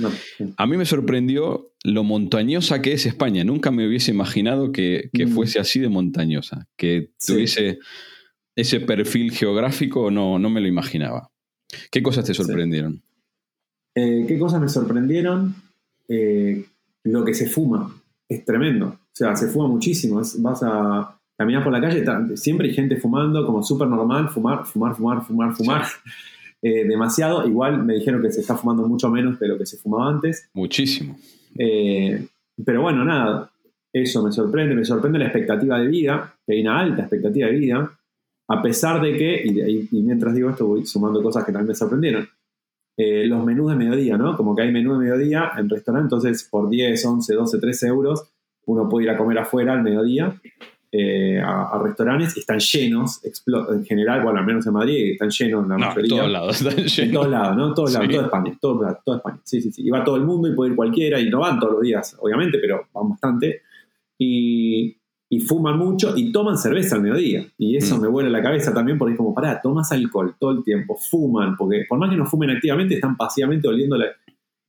[0.57, 3.43] A mí me sorprendió lo montañosa que es España.
[3.43, 5.29] Nunca me hubiese imaginado que, mm.
[5.31, 7.81] fuese así de montañosa, que tuviese
[8.55, 11.31] ese perfil geográfico, no, no me lo imaginaba.
[11.91, 13.03] ¿Qué cosas te sorprendieron?
[13.95, 15.55] Eh, ¿Qué cosas me sorprendieron?
[16.15, 16.63] Eh,
[17.05, 17.91] lo que se fuma
[18.29, 18.87] es tremendo.
[18.87, 20.21] O sea, se fuma muchísimo.
[20.39, 22.05] vas a caminar por la calle,
[22.37, 25.85] siempre hay gente fumando, como súper normal, fumar, fumar, fumar, fumar, fumar.
[26.65, 27.45] Eh, demasiado.
[27.45, 30.49] Igual me dijeron que se está fumando mucho menos de lo que se fumaba antes.
[30.55, 31.19] Muchísimo.
[31.59, 32.25] Eh,
[32.65, 33.51] pero bueno, nada,
[33.93, 34.77] eso me sorprende.
[34.77, 37.99] Me sorprende la expectativa de vida, que hay una alta expectativa de vida,
[38.49, 41.75] a pesar de que, y, y mientras digo esto voy sumando cosas que también me
[41.75, 42.29] sorprendieron
[42.97, 44.37] eh, los menús de mediodía, ¿no?
[44.37, 48.25] Como que hay menú de mediodía en restaurante, entonces por 10, 11, 12, 13 euros
[48.65, 50.41] uno puede ir a comer afuera al mediodía
[50.95, 55.63] eh, a, restaurantes y están llenos, en general, bueno, al menos en Madrid, están llenos
[55.63, 56.03] en la mayoría.
[56.03, 56.99] En todos lados están llenos.
[56.99, 57.75] En todos lados, ¿no?
[57.75, 59.41] Todos lados, toda España, todo, toda España.
[59.43, 59.87] Sí, sí, sí.
[59.87, 62.15] Y va todo el mundo y puede ir cualquiera y no van todos los días,
[62.21, 63.63] obviamente, pero van bastante.
[64.19, 64.99] Y,
[65.33, 67.47] y fuman mucho y toman cerveza al mediodía.
[67.57, 68.03] Y eso mm.
[68.03, 71.57] me vuela la cabeza también porque es como, pará, tomas alcohol todo el tiempo, fuman,
[71.57, 74.09] porque por más que no fumen activamente, están pasivamente oliéndole.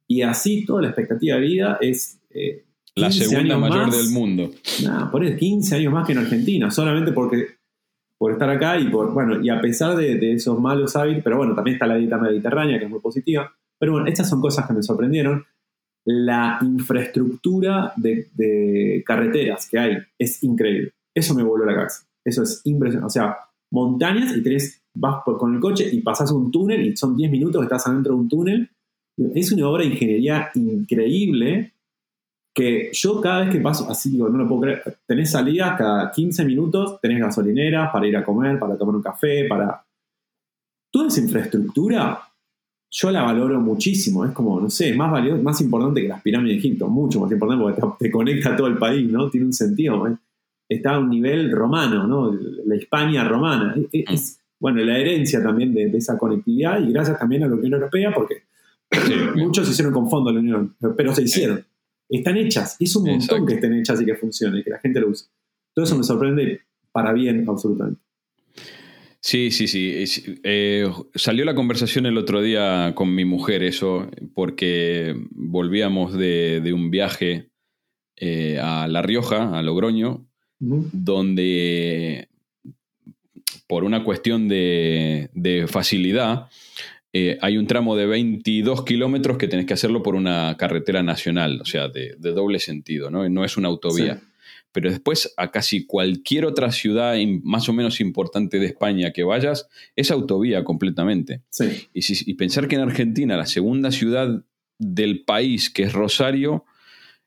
[0.08, 2.18] Y así toda la expectativa de vida es...
[2.30, 2.64] Eh,
[2.96, 4.52] la segunda mayor del mundo.
[4.86, 7.46] Nada, por eso 15 años más que en Argentina, solamente porque
[8.18, 11.36] por estar acá y por, bueno, y a pesar de, de esos malos hábitos, pero
[11.36, 13.54] bueno, también está la dieta mediterránea que es muy positiva.
[13.78, 15.44] Pero bueno, estas son cosas que me sorprendieron
[16.06, 20.92] la infraestructura de, carreteras que hay es increíble.
[21.16, 22.06] Eso me voló la cabeza.
[22.26, 23.08] Eso es impresionante.
[23.08, 23.38] O sea,
[23.72, 27.64] montañas y tenés, vas con el coche y pasas un túnel y son 10 minutos,
[27.64, 28.70] estás adentro de un túnel.
[29.36, 31.74] Es una obra de ingeniería increíble
[32.56, 36.12] que yo cada vez que paso, así digo, no lo puedo creer, tenés salidas cada
[36.12, 39.84] 15 minutos, tenés gasolineras para ir a comer, para tomar un café, para...
[40.92, 42.22] Toda esa infraestructura
[42.94, 44.24] yo la valoro muchísimo.
[44.24, 47.32] Es como, no sé, más valioso, más importante que las pirámides de Egipto, mucho más
[47.32, 49.30] importante porque te, conecta a todo el país, ¿no?
[49.32, 50.08] Tiene un sentido.
[50.08, 50.16] ¿eh?
[50.70, 52.32] Está a un nivel romano, ¿no?
[52.66, 53.76] La España romana.
[53.92, 58.14] Es, bueno, la herencia también de, esa conectividad y gracias también a la Unión Europea
[58.14, 58.44] porque
[59.36, 61.66] muchos se hicieron con fondo la Unión, pero se hicieron.
[62.08, 62.78] Están hechas.
[62.80, 65.26] Es un montón que estén hechas y que funcionen, y que la gente lo use.
[65.74, 68.03] Todo eso me sorprende para bien, absolutamente.
[69.24, 70.04] Sí, sí, sí.
[70.44, 76.92] Eh, salió la conversación el otro día con mi mujer, eso, porque volvíamos de, un
[76.92, 77.50] viaje
[78.18, 80.28] eh, a La Rioja, a Logroño,
[80.60, 82.28] donde
[83.66, 85.30] por una cuestión de,
[85.70, 86.50] facilidad,
[87.14, 91.62] eh, hay un tramo de 22 kilómetros que tenés que hacerlo por una carretera nacional,
[91.62, 93.30] o sea, de, doble sentido, ¿no?
[93.30, 94.22] No es una autovía
[94.74, 99.70] pero después a casi cualquier otra ciudad más o menos importante de España que vayas,
[99.96, 101.44] es autovía completamente.
[101.94, 104.44] Y, pensar que en Argentina la segunda ciudad
[104.80, 106.66] del país, que es Rosario,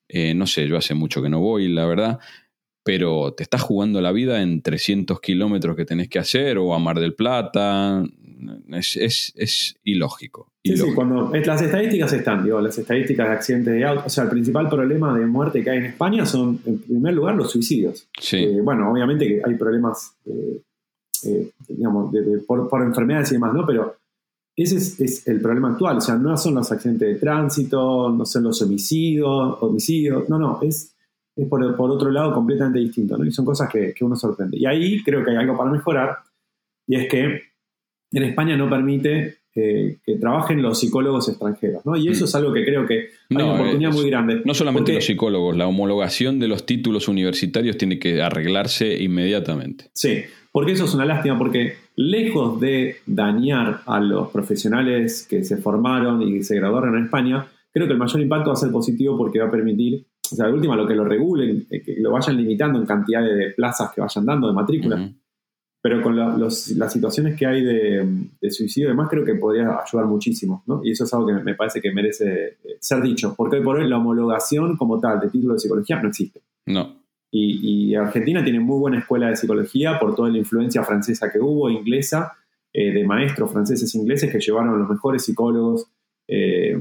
[0.09, 2.19] eh, no sé, yo hace mucho que no voy, la verdad,
[2.83, 6.79] pero te estás jugando la vida en 300 kilómetros que tenés que hacer, o a
[6.81, 8.05] Mar del Plata,
[8.73, 10.53] es, ilógico.
[10.65, 14.25] Sí, sí, cuando las estadísticas están, digo, las estadísticas de accidentes de auto, o sea,
[14.25, 18.09] el principal problema de muerte que hay en España son, en primer lugar, los suicidios.
[18.19, 18.39] Sí.
[18.39, 20.61] Eh, bueno, obviamente que hay problemas, eh,
[21.25, 22.13] eh, digamos,
[22.47, 23.65] por, enfermedades y demás, ¿no?
[23.65, 23.97] Pero
[24.57, 28.45] ese es, el problema actual, o sea, no son los accidentes de tránsito, no son
[28.45, 30.95] los homicidios, homicidios, no, no, es,
[31.37, 33.25] es por, otro lado completamente distinto, ¿no?
[33.25, 34.57] Y son cosas que, que uno sorprende.
[34.59, 36.19] Y ahí creo que hay algo para mejorar,
[36.89, 37.56] y es que
[38.19, 41.97] en España no permite eh, que trabajen los psicólogos extranjeros, ¿no?
[41.97, 42.29] Y eso mm.
[42.29, 44.43] es algo que creo que hay una oportunidad muy grande.
[44.45, 49.87] No solamente los psicólogos, la homologación de los títulos universitarios tiene que arreglarse inmediatamente.
[49.95, 55.57] Sí, porque eso es una lástima, porque lejos de dañar a los profesionales que se
[55.57, 59.17] formaron y se graduaron en España, creo que el mayor impacto va a ser positivo
[59.17, 62.13] porque va a permitir, o sea, de última, lo que lo regulen, eh, que lo
[62.13, 65.11] vayan limitando en cantidad de plazas que vayan dando, de matrículas
[65.87, 70.65] pero con las situaciones que hay de, suicidio y demás, creo que podría ayudar muchísimo,
[70.67, 70.81] ¿no?
[70.83, 73.77] Y eso es algo que me parece que merece eh, ser dicho, porque hoy por
[73.77, 76.41] hoy la homologación como tal de título de psicología no existe.
[76.67, 76.93] No.
[77.31, 81.71] Y, Argentina tiene muy buena escuela de psicología por toda la influencia francesa que hubo,
[81.71, 82.33] inglesa,
[82.73, 85.87] eh, de maestros franceses e ingleses que llevaron a los mejores psicólogos,
[86.27, 86.77] eh,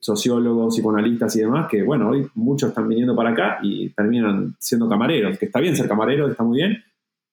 [0.00, 4.88] sociólogos, psicoanalistas y demás, que bueno, hoy muchos están viniendo para acá y terminan siendo
[4.88, 6.82] camareros, que está bien ser camarero, está muy bien,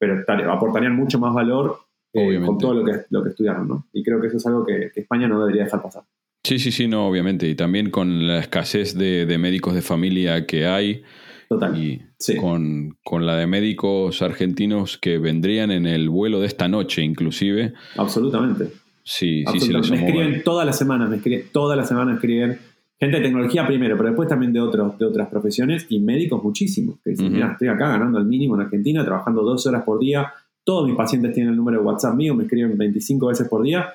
[0.02, 1.78] pero aportarían mucho más valor
[2.12, 3.88] eh, con todo lo que, lo que estudiaron, ¿no?
[3.94, 6.04] Y creo que eso es algo que, España no debería dejar pasar.
[6.44, 7.48] Sí, sí, sí, no, obviamente.
[7.48, 11.04] Y también con la escasez de, médicos de familia que hay.
[11.48, 11.78] Total.
[11.78, 12.02] Y
[12.40, 12.98] con,
[13.28, 17.74] la de médicos argentinos que vendrían en el vuelo de esta noche, inclusive.
[17.96, 18.70] Absolutamente.
[19.04, 19.70] Sí, sí, sí.
[19.72, 22.58] Me escriben todas las semanas, me escriben, todas las semanas escriben
[23.02, 27.00] gente de tecnología primero, pero después también de, otros, de otras profesiones y médicos muchísimos.
[27.04, 30.32] Que dicen, mira, estoy acá ganando el mínimo en Argentina, trabajando 12 horas por día.
[30.64, 33.92] Todos mis pacientes tienen el número de WhatsApp mío, me escriben 25 veces por día.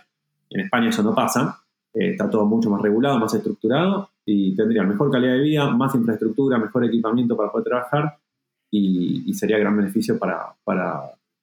[0.51, 1.63] En España eso no pasa.
[1.95, 5.95] Eh, está todo mucho más regulado, más estructurado y tendrían mejor calidad de vida, más
[5.95, 8.19] infraestructura, mejor equipamiento para poder trabajar
[8.73, 10.53] y, sería gran beneficio para,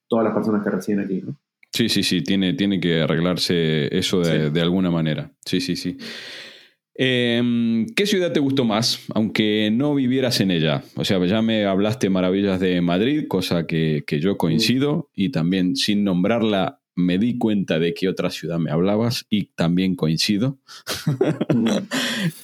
[0.06, 1.22] todas las personas que residen aquí.
[1.72, 5.30] Sí, sí, sí, tiene, tiene que arreglarse eso de, de alguna manera.
[5.44, 5.96] Sí, sí, sí.
[6.96, 10.84] Em, ¿Qué ciudad te gustó más, aunque no vivieras en ella?
[10.94, 16.04] O sea, ya me hablaste maravillas de Madrid, cosa que, yo coincido, y también sin
[16.04, 20.58] nombrarla me di cuenta de qué otra ciudad me hablabas y también coincido.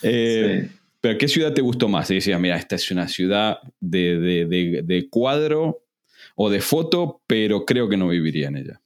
[0.02, 0.68] Eh,
[1.00, 2.10] pero ¿qué ciudad te gustó más?
[2.10, 5.84] Y decías, mira, esta es una ciudad de cuadro
[6.34, 8.80] o de foto, pero creo que no viviría en ella.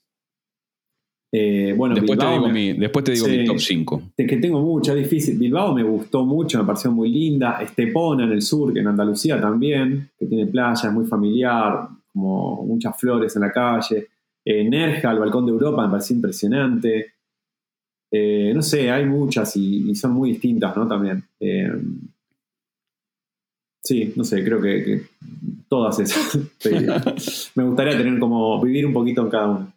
[1.37, 4.03] Eh, bueno, después, te digo, mi, después te digo mi top 5.
[4.16, 5.37] Es que tengo mucho, difícil.
[5.37, 7.61] Bilbao me gustó mucho, me pareció muy linda.
[7.61, 12.64] Estepona en el sur, que en Andalucía también, que tiene playa, es muy familiar, como
[12.64, 14.07] muchas flores en la calle.
[14.45, 17.14] Eh, Nerja, el balcón de Europa, me pareció impresionante.
[18.12, 20.87] Eh, no sé, hay muchas y, son muy distintas, ¿no?
[20.87, 21.24] También.
[23.82, 25.03] sí, no sé, creo que, que
[25.68, 26.39] todas esas.
[27.57, 29.74] me gustaría tener como vivir un poquito en cada una.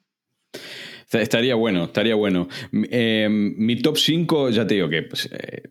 [1.12, 2.50] Estaría bueno, estaría bueno.
[2.72, 5.64] Em, mi top 5, ya te digo que, pues, eh,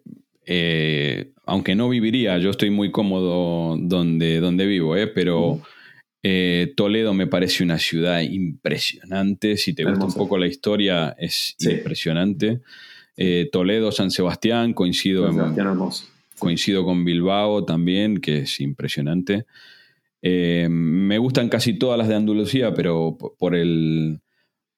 [0.46, 5.60] eh, aunque no viviría, yo estoy muy cómodo donde, donde vivo, eh, pero
[6.74, 9.56] Toledo me parece una ciudad impresionante.
[9.56, 12.62] Si te gusta un poco la historia, es impresionante.
[13.52, 15.30] Toledo, San Sebastián, coincido,
[16.38, 19.44] coincido con Bilbao también, que es impresionante.
[20.20, 24.18] me gustan casi todas las de Andalucía, pero por el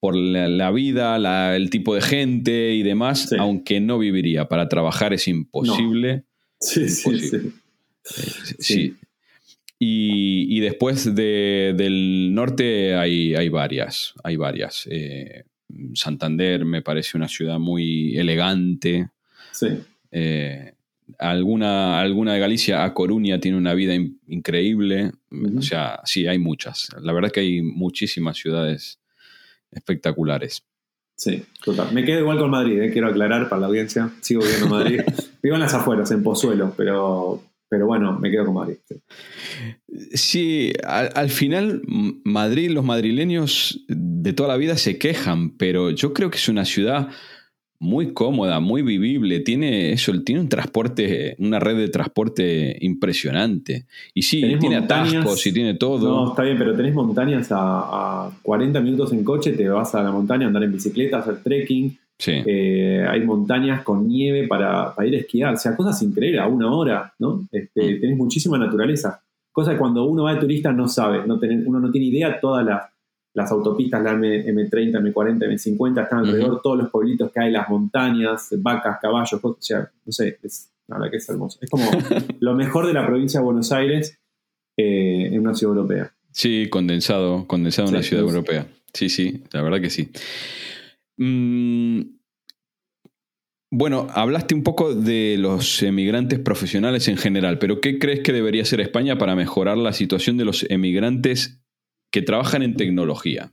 [0.00, 4.48] por la, vida, el tipo de gente y demás, aunque no viviría.
[4.48, 6.24] Para trabajar es imposible.
[6.60, 7.52] Sí, sí,
[8.58, 8.94] sí,
[9.78, 14.86] Y, después del norte hay, hay, varias, hay varias.
[14.90, 15.44] Eh,
[15.94, 19.10] Santander me parece una ciudad muy elegante.
[19.52, 19.68] Sí.
[20.12, 20.74] Eh,
[21.18, 23.94] alguna, alguna de Galicia, a Coruña, tiene una vida
[24.28, 25.12] increíble.
[25.56, 26.88] O sea, sí, hay muchas.
[27.02, 29.00] La verdad es que hay muchísimas ciudades
[29.70, 30.64] espectaculares.
[31.16, 31.92] Sí, total.
[31.92, 34.10] Me quedo igual con Madrid, eh, quiero aclarar para la audiencia.
[34.20, 35.00] Sigo viviendo Madrid.
[35.42, 38.76] Vivo en las afueras, en Pozuelo, pero, pero bueno, me quedo con Madrid.
[40.14, 41.82] Sí, al, final
[42.24, 46.64] Madrid, los madrileños de toda la vida se quejan, pero yo creo que es una
[46.64, 47.08] ciudad
[47.80, 53.86] muy cómoda, muy vivible, tiene eso, tiene un transporte, una red de transporte impresionante.
[54.14, 56.08] Y sí, tiene atascos y tiene todo.
[56.08, 60.10] No, está bien, pero tenés montañas a, 40 minutos en coche, te vas a la
[60.10, 61.96] montaña a andar en bicicleta, hacer trekking.
[62.26, 66.72] Eh, hay montañas con nieve para, ir a esquiar, o sea, cosas increíbles, a una
[66.74, 67.46] hora, ¿no?
[67.52, 68.00] Este, mm.
[68.00, 69.22] Tenés muchísima naturaleza.
[69.52, 72.66] Cosa que cuando uno va de turista no sabe, no uno no tiene idea todas
[72.66, 72.82] las
[73.38, 77.68] las autopistas, la M, 30 M40, M50, están alrededor, todos los pueblitos que hay, las
[77.68, 81.58] montañas, vacas, caballos, o sea, no sé, es, la verdad que es hermoso.
[81.62, 81.84] Es como
[82.40, 84.18] lo mejor de la provincia de Buenos Aires
[84.76, 86.12] eh, en una ciudad europea.
[86.32, 88.66] Sí, condensado, condensado en una ciudad europea.
[88.92, 90.10] Sí, sí, la verdad que sí.
[91.16, 92.00] Mm,
[93.70, 98.62] bueno, hablaste un poco de los emigrantes profesionales en general, pero ¿qué crees que debería
[98.62, 101.57] hacer España para mejorar la situación de los emigrantes
[102.10, 103.52] que trabajan en tecnología?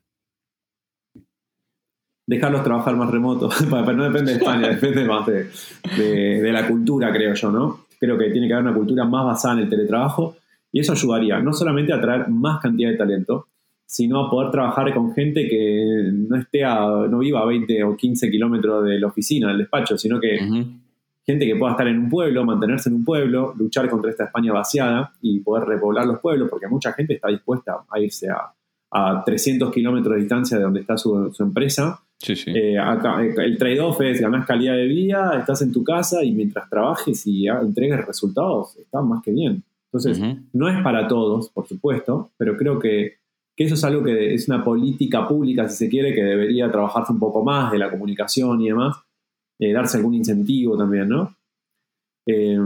[2.27, 7.33] Dejarlos trabajar más remoto, pero no depende de España, depende más de, la cultura, creo
[7.33, 7.85] yo, ¿no?
[7.99, 10.35] Creo que tiene que haber una cultura más basada en el teletrabajo
[10.71, 13.47] y eso ayudaría no solamente a traer más cantidad de talento,
[13.85, 18.31] sino a poder trabajar con gente que no esté no viva a 20 o 15
[18.31, 20.39] kilómetros de la oficina, del despacho, sino que
[21.25, 24.53] gente que pueda estar en un pueblo, mantenerse en un pueblo, luchar contra esta España
[24.53, 28.53] vaciada y poder repoblar los pueblos, porque mucha gente está dispuesta a irse a,
[28.91, 31.99] a 300 kilómetros de distancia de donde está su, empresa.
[32.47, 32.77] Eh,
[33.37, 37.47] el trade-off es ganas calidad de vida, estás en tu casa y mientras trabajes y
[37.47, 39.63] entregues resultados, está más que bien.
[39.91, 40.19] Entonces,
[40.53, 43.15] no es para todos, por supuesto, pero creo que,
[43.55, 47.19] eso es algo que es una política pública, si se quiere, que debería trabajarse un
[47.19, 48.97] poco más de la comunicación y demás,
[49.59, 51.35] eh, darse algún incentivo también, ¿no?
[52.27, 52.57] Eh,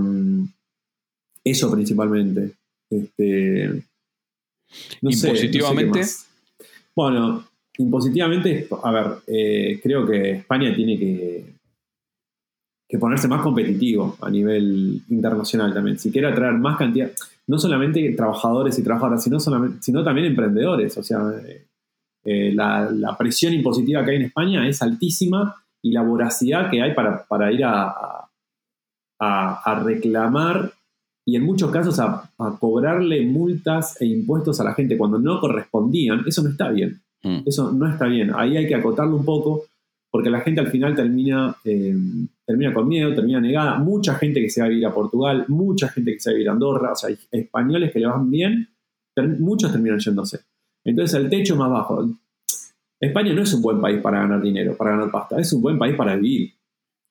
[1.43, 2.51] eso principalmente.
[2.89, 3.83] Este,
[5.01, 6.01] ¿Impositivamente?
[6.95, 11.45] bueno, impositivamente, a ver, eh, creo que España tiene que,
[12.87, 15.99] que ponerse más competitivo a nivel internacional también.
[15.99, 17.11] Si quiere atraer más cantidad,
[17.47, 20.97] no solamente trabajadores y trabajadoras, sino, solamente, sino también emprendedores.
[20.97, 21.19] O sea,
[22.23, 26.93] eh, la, presión impositiva que hay en España es altísima y la voracidad que hay
[26.93, 28.29] para, ir a,
[29.19, 30.73] a reclamar
[31.29, 32.27] y en muchos casos a,
[32.59, 37.01] cobrarle multas e impuestos a la gente cuando no correspondían, eso no está bien.
[37.21, 37.41] Mm.
[37.45, 38.31] Eso no está bien.
[38.35, 39.65] Ahí hay que acotarlo un poco
[40.11, 41.95] porque la gente al final termina, eh,
[42.45, 43.77] termina con miedo, termina negada.
[43.77, 46.35] Mucha gente que se va a vivir a Portugal, mucha gente que se va a
[46.35, 48.67] vivir a Andorra, o sea, hay españoles que le van bien,
[49.37, 50.39] muchos terminan yéndose.
[50.83, 52.09] Entonces el techo más bajo.
[52.99, 55.77] España no es un buen país para ganar dinero, para ganar pasta, es un buen
[55.77, 56.53] país para vivir.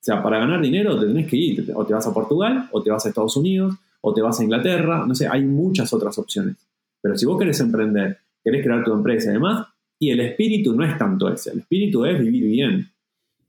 [0.00, 2.82] O sea, para ganar dinero te tenés que ir, o te vas a Portugal, o
[2.82, 6.16] te vas a Estados Unidos, o te vas a Inglaterra, no sé, hay muchas otras
[6.18, 6.56] opciones.
[7.00, 9.66] Pero si vos querés emprender, querés crear tu empresa y demás,
[9.98, 12.88] y el espíritu no es tanto ese, el espíritu es vivir bien.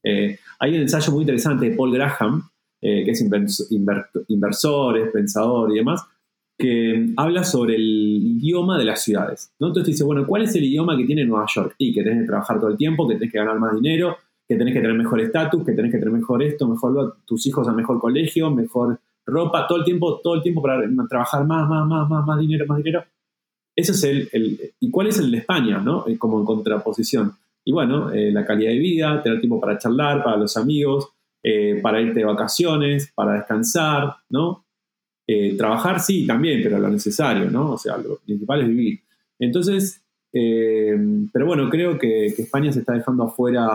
[0.04, 2.50] Eh, hay un ensayo muy interesante de Paul Graham,
[2.82, 3.22] eh, que es
[4.30, 6.04] inversor, pensador y demás,
[6.60, 9.53] que habla sobre el idioma de las ciudades.
[9.60, 9.68] ¿no?
[9.68, 11.74] Entonces dice, bueno, ¿cuál es el idioma que tiene Nueva York?
[11.78, 14.55] Y que tenés que trabajar todo el tiempo, que tenés que ganar más dinero, que
[14.55, 17.72] tenés que tener mejor estatus, que tenés que tener mejor esto, mejor tus hijos a
[17.72, 22.10] mejor colegio, mejor ropa, todo el tiempo, todo el tiempo para trabajar más, más, más,
[22.10, 23.05] más, más dinero, más dinero.
[23.74, 26.05] Ese es el, ¿Y cuál es el de España, no?
[26.07, 27.32] Eh, como en contraposición.
[27.64, 31.07] Y bueno, eh, la calidad de vida, tener tiempo para charlar, para los amigos,
[31.41, 34.66] eh, para irte de vacaciones, para descansar, ¿no?
[35.57, 37.73] Trabajar sí, también, pero lo necesario, ¿no?
[37.73, 38.99] O sea, lo principal es vivir.
[39.38, 40.01] Entonces,
[40.32, 43.67] pero bueno, creo que España se está dejando afuera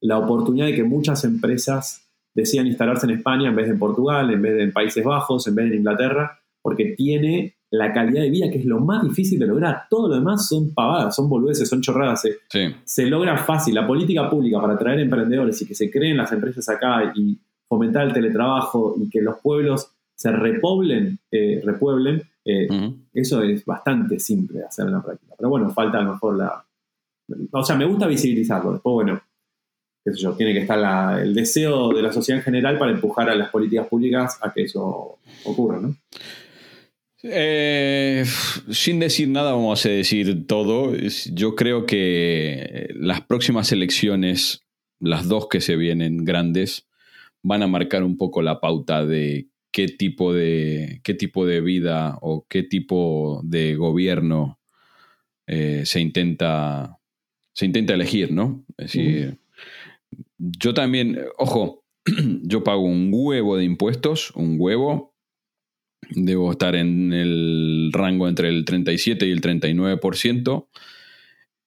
[0.00, 4.30] la oportunidad de que muchas empresas decían instalarse en España en vez de en Portugal,
[4.30, 8.22] en vez de en Países Bajos, en vez de en Inglaterra, porque tiene la calidad
[8.22, 9.82] de vida que es lo más difícil de lograr.
[9.90, 12.22] Todo lo demás son pavadas, son boludeces, son chorradas.
[12.84, 13.74] Se, logra fácil.
[13.74, 17.38] La política pública para atraer emprendedores y que se creen las empresas acá y
[17.68, 22.66] fomentar el teletrabajo y que los pueblos se repoblen, eh, repueblen, eh,
[23.14, 25.34] eso es bastante simple de hacer en la práctica.
[25.38, 26.64] Pero bueno, falta a lo mejor la...
[27.52, 28.72] O sea, me gusta visibilizarlo.
[28.72, 29.22] Después, bueno,
[30.36, 33.86] tiene que estar el deseo de la sociedad en general para empujar a las políticas
[33.86, 35.94] públicas a que eso ocurra, ¿no?
[37.22, 38.24] Eh,
[38.70, 40.96] sin decir nada, vamos a decir todo.
[41.32, 44.64] Yo creo que las próximas elecciones,
[44.98, 46.88] las dos que se vienen grandes,
[47.44, 49.46] van a marcar un poco la pauta de
[49.78, 54.58] qué tipo de, qué tipo de vida o qué tipo de gobierno
[55.46, 56.98] eh, se, intenta,
[57.52, 58.64] se intenta elegir, ¿no?
[58.76, 59.38] Es decir,
[60.36, 61.84] yo también, ojo,
[62.42, 65.14] yo pago un huevo de impuestos, un huevo.
[66.10, 70.66] Debo estar en el rango entre el 37 y el 39%.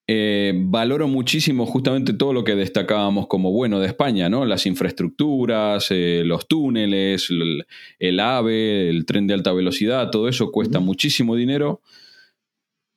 [0.08, 4.46] Eh, valoro muchísimo justamente todo lo que destacábamos como bueno de España, ¿no?
[4.46, 7.30] Las infraestructuras, eh, los túneles,
[8.00, 11.82] el, AVE, el tren de alta velocidad, todo eso cuesta muchísimo dinero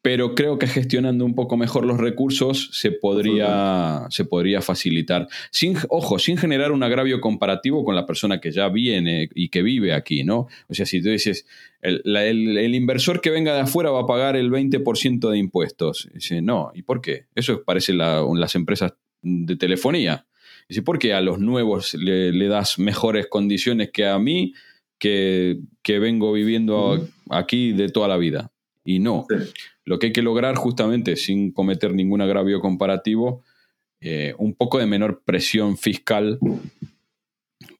[0.04, 5.28] pero creo que gestionando un poco mejor los recursos se podría, se podría facilitar.
[5.50, 9.62] Sin, ojo, sin generar un agravio comparativo con la persona que ya viene y que
[9.62, 10.46] vive aquí, ¿no?
[10.68, 11.46] O sea, si tú dices,
[11.80, 16.06] el, inversor que venga de afuera va a pagar el 20% de impuestos.
[16.12, 17.24] Dice, no, ¿y por qué?
[17.34, 18.92] Eso parece las empresas
[19.22, 20.26] de telefonía.
[20.68, 24.52] Dice, ¿por qué a los nuevos le, das mejores condiciones que a mí,
[24.98, 28.50] que, vengo viviendo aquí de toda la vida?
[28.84, 29.26] Y no.
[29.84, 33.42] Lo que hay que lograr justamente, sin cometer ningún agravio comparativo,
[34.00, 36.38] eh, un poco de menor presión fiscal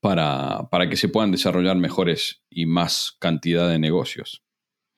[0.00, 4.42] para, que se puedan desarrollar mejores y más cantidad de negocios.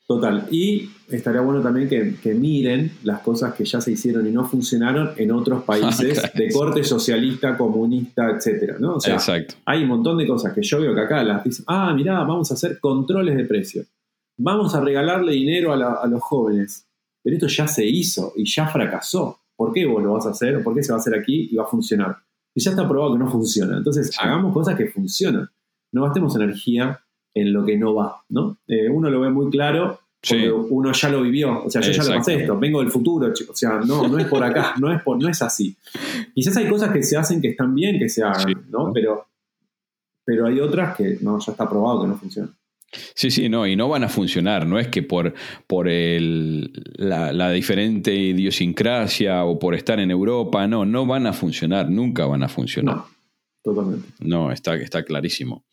[0.06, 0.46] Total.
[0.52, 5.10] Y estaría bueno también que, miren las cosas que ya se hicieron y no funcionaron
[5.16, 8.96] en otros países de corte socialista, comunista, etcétera, ¿no?
[8.96, 9.56] Exacto.
[9.64, 12.52] hay un montón de cosas que yo veo que acá las dicen, ah, mirá, vamos
[12.52, 13.86] a hacer controles de precios.
[14.38, 16.86] Vamos a regalarle dinero a los jóvenes
[17.26, 19.40] pero esto ya se hizo y ya fracasó.
[19.56, 20.62] ¿Por qué vos lo vas a hacer?
[20.62, 22.18] ¿Por qué se va a hacer aquí y va a funcionar?
[22.54, 23.76] Y ya está probado que no funciona.
[23.76, 25.50] Entonces, hagamos cosas que funcionan.
[25.90, 27.00] No gastemos energía
[27.34, 28.58] en lo que no va, ¿no?
[28.68, 32.04] Eh, uno lo ve muy claro Porque uno ya lo vivió, o sea, yo ya
[32.04, 35.02] lo pasé esto, vengo del futuro, o sea, no, no es por acá, no es,
[35.02, 35.76] por, no es así.
[36.32, 38.92] Quizás hay cosas que se hacen que están bien que se hagan, ¿no?
[38.92, 39.26] Pero,
[40.24, 42.54] pero hay otras que no, ya está probado que no funcionan.
[43.14, 44.66] Sí, sí, no, y no van a funcionar.
[44.66, 45.34] No es que por,
[45.66, 51.90] por el, la, diferente idiosincrasia o por estar en Europa, no, no van a funcionar,
[51.90, 52.96] nunca van a funcionar.
[52.96, 53.06] No,
[53.62, 54.08] totalmente.
[54.20, 55.64] No, está, está clarísimo.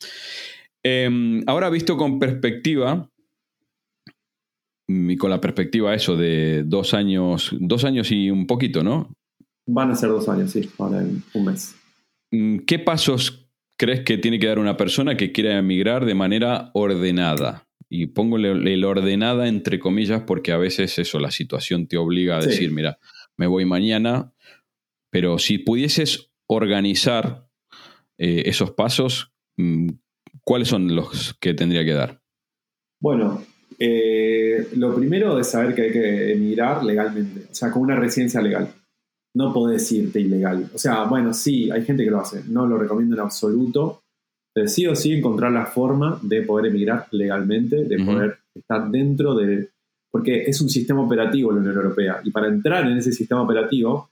[0.83, 3.09] Em, ahora visto con perspectiva,
[4.87, 9.15] y con la perspectiva eso de dos años, dos años y un poquito, ¿no?
[9.65, 11.75] Van a ser dos años, sí, en un mes.
[12.31, 13.42] Mm, ¿Qué pasos
[13.83, 17.67] crees que tiene que dar una persona que quiera emigrar de manera ordenada?
[17.89, 22.41] Y pongo el ordenada entre comillas porque a veces eso, la situación te obliga a
[22.41, 22.97] decir, mira,
[23.35, 24.33] me voy mañana,
[25.09, 27.45] pero si pudieses organizar
[28.17, 29.89] eh, esos pasos, mm,
[30.45, 32.21] ¿cuáles son los que tendría que dar?
[33.01, 33.45] Bueno,
[33.77, 38.41] eh, lo primero es saber que hay que emigrar legalmente, o sea, con una residencia
[38.41, 38.73] legal.
[39.35, 40.69] No podés irte ilegal.
[40.73, 44.01] O sea, bueno, sí, hay gente que lo hace, no lo recomiendo en absoluto.
[44.53, 49.33] Pero sí o sí encontrar la forma de poder emigrar legalmente, de poder estar dentro
[49.33, 49.69] de...
[50.11, 54.11] Porque es un sistema operativo la Unión Europea y para entrar en ese sistema operativo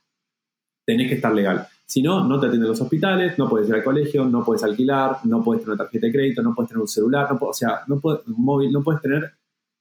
[0.84, 1.68] tenés que estar legal.
[1.86, 5.18] Si no, no te atienden los hospitales, no puedes ir al colegio, no puedes alquilar,
[5.24, 7.82] no puedes tener una tarjeta de crédito, no puedes tener un celular, no o sea,
[7.86, 9.30] no puedes, un móvil, no puedes tener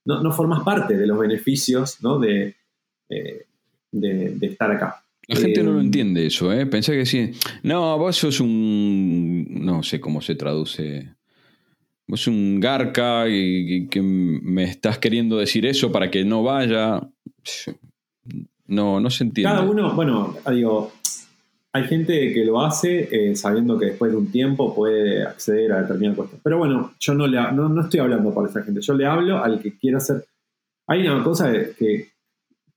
[0.05, 1.97] no, formas parte de los beneficios
[2.27, 2.55] eh,
[3.09, 3.45] de,
[3.91, 5.03] de, estar acá.
[5.34, 6.66] La gente no lo eh, entiende eso, ¿eh?
[6.66, 7.32] Pensé que sí.
[7.64, 9.48] No, vos sos un.
[9.49, 11.14] No sé cómo se traduce.
[12.08, 17.02] Vos sos un garca y, que me estás queriendo decir eso para que no vaya.
[18.68, 19.53] No, no se entiende.
[19.53, 20.91] Cada uno, bueno, digo,
[21.74, 25.82] hay gente que lo hace eh, sabiendo que después de un tiempo puede acceder a
[25.82, 26.40] determinadas cosas.
[26.44, 29.41] Pero bueno, yo no, le, no, no, estoy hablando por esa gente, yo le hablo
[29.41, 30.26] al que quiera hacer...
[30.88, 32.10] Hay una cosa que,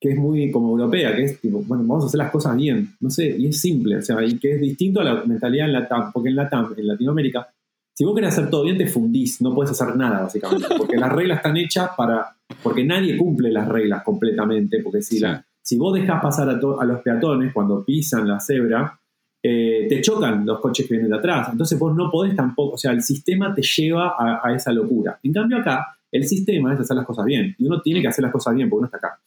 [0.05, 2.95] que es muy como europea, que es tipo, bueno, vamos a hacer las cosas bien,
[3.01, 5.73] no sé, y es simple, o sea, y que es distinto a la mentalidad en
[5.73, 7.49] la TAM, porque en la TAM, en Latinoamérica,
[7.97, 11.11] si vos querés hacer todo bien, te fundís, no puedes hacer nada, básicamente, porque las
[11.11, 15.95] reglas están hechas para, porque nadie cumple las reglas completamente, porque si la si vos
[15.95, 19.01] dejas pasar a, los peatones cuando pisan la cebra,
[19.43, 21.49] eh, te chocan los coches que vienen de atrás.
[21.51, 25.19] Entonces vos no podés tampoco, o sea, el sistema te lleva a, esa locura.
[25.23, 27.57] En cambio acá, el sistema es hacer las cosas bien.
[27.59, 29.19] Y uno tiene que hacer las cosas bien porque uno está acá.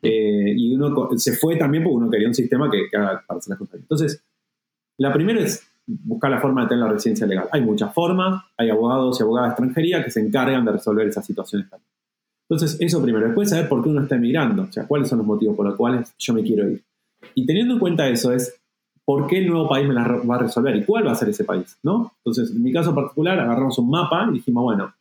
[0.00, 3.50] Eh, y uno se fue también porque uno quería un sistema que, haga para hacer
[3.50, 3.82] las cosas bien.
[3.82, 4.22] Entonces,
[4.98, 7.48] la primera es buscar la forma de tener la residencia legal.
[7.50, 11.26] Hay muchas formas, hay abogados y abogadas de extranjería que se encargan de resolver esas
[11.26, 11.90] situaciones también.
[12.48, 13.26] Entonces, eso primero.
[13.26, 15.74] Después saber por qué uno está emigrando, o sea, cuáles son los motivos por los
[15.74, 16.84] cuales yo me quiero ir.
[17.34, 18.60] Y teniendo en cuenta eso es,
[19.04, 20.76] ¿por qué el nuevo país me la va a resolver?
[20.76, 21.76] ¿Y cuál va a ser ese país?
[21.82, 22.12] ¿no?
[22.18, 24.94] Entonces, en mi caso particular, agarramos un mapa y dijimos, bueno,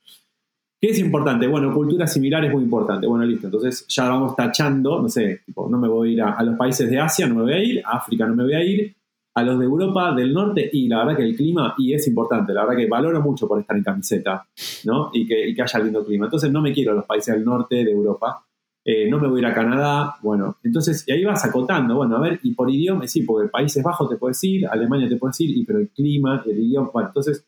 [0.79, 1.47] ¿qué es importante?
[1.47, 3.07] Bueno, cultura similar es muy importante.
[3.07, 3.47] Bueno, listo.
[3.47, 6.99] Entonces, ya vamos tachando, no sé, no me voy a ir a los países de
[6.99, 8.97] Asia, no me voy a ir, a África no me voy a ir,
[9.37, 12.53] a los de Europa del norte y la verdad que el clima, y es importante,
[12.53, 14.47] la verdad que valoro mucho por estar en camiseta,
[14.85, 15.11] ¿no?
[15.13, 16.25] Y que, haya lindo clima.
[16.25, 18.43] Entonces no me quiero a los países del norte de Europa,
[18.83, 22.17] eh, no me voy a ir a Canadá, bueno, entonces, y ahí vas acotando, bueno,
[22.17, 25.39] a ver, y por idioma, sí, porque Países Bajos te puedes ir, Alemania te puedes
[25.41, 27.45] ir, y, pero el clima, el idioma, bueno, entonces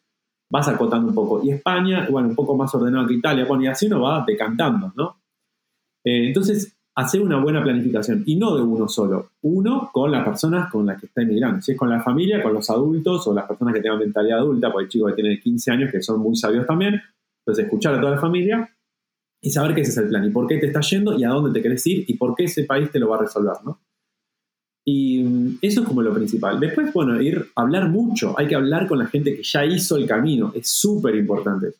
[0.52, 1.44] vas acotando un poco.
[1.44, 4.92] Y España, bueno, un poco más ordenado que Italia, bueno, y así uno va decantando,
[4.96, 5.22] ¿no?
[6.04, 10.72] Eh, entonces, hacer una buena planificación y no de uno solo, uno con las personas
[10.72, 13.48] con las que está emigrando, si es con la familia, con los adultos o las
[13.48, 16.36] personas que tengan mentalidad adulta, porque hay chicos que tienen 15 años que son muy
[16.36, 17.02] sabios también,
[17.42, 18.70] entonces escuchar a toda la familia
[19.42, 21.52] y saber qué es el plan y por qué te está yendo y a dónde
[21.52, 23.80] te querés ir y por qué ese país te lo va a resolver, ¿no?
[24.86, 26.60] Y mm, eso es como lo principal.
[26.60, 29.98] Después, bueno, ir a hablar mucho, hay que hablar con la gente que ya hizo
[29.98, 31.74] el camino, es súper importante.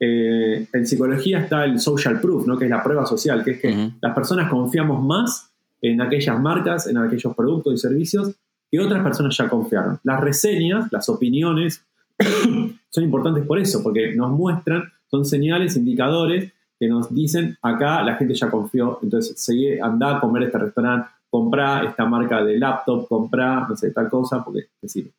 [0.00, 2.58] Eh, en psicología está el social proof, ¿no?
[2.58, 6.88] que es la prueba social, que es que las personas confiamos más en aquellas marcas,
[6.88, 8.34] en aquellos productos y servicios
[8.70, 10.00] que otras personas ya confiaron.
[10.02, 11.84] Las reseñas, las opiniones,
[12.88, 18.16] son importantes por eso, porque nos muestran, son señales, indicadores que nos dicen, acá la
[18.16, 23.08] gente ya confió, entonces seguí, anda a comer este restaurante, compra esta marca de laptop,
[23.08, 25.12] compra, no sé, tal cosa, porque te sirve.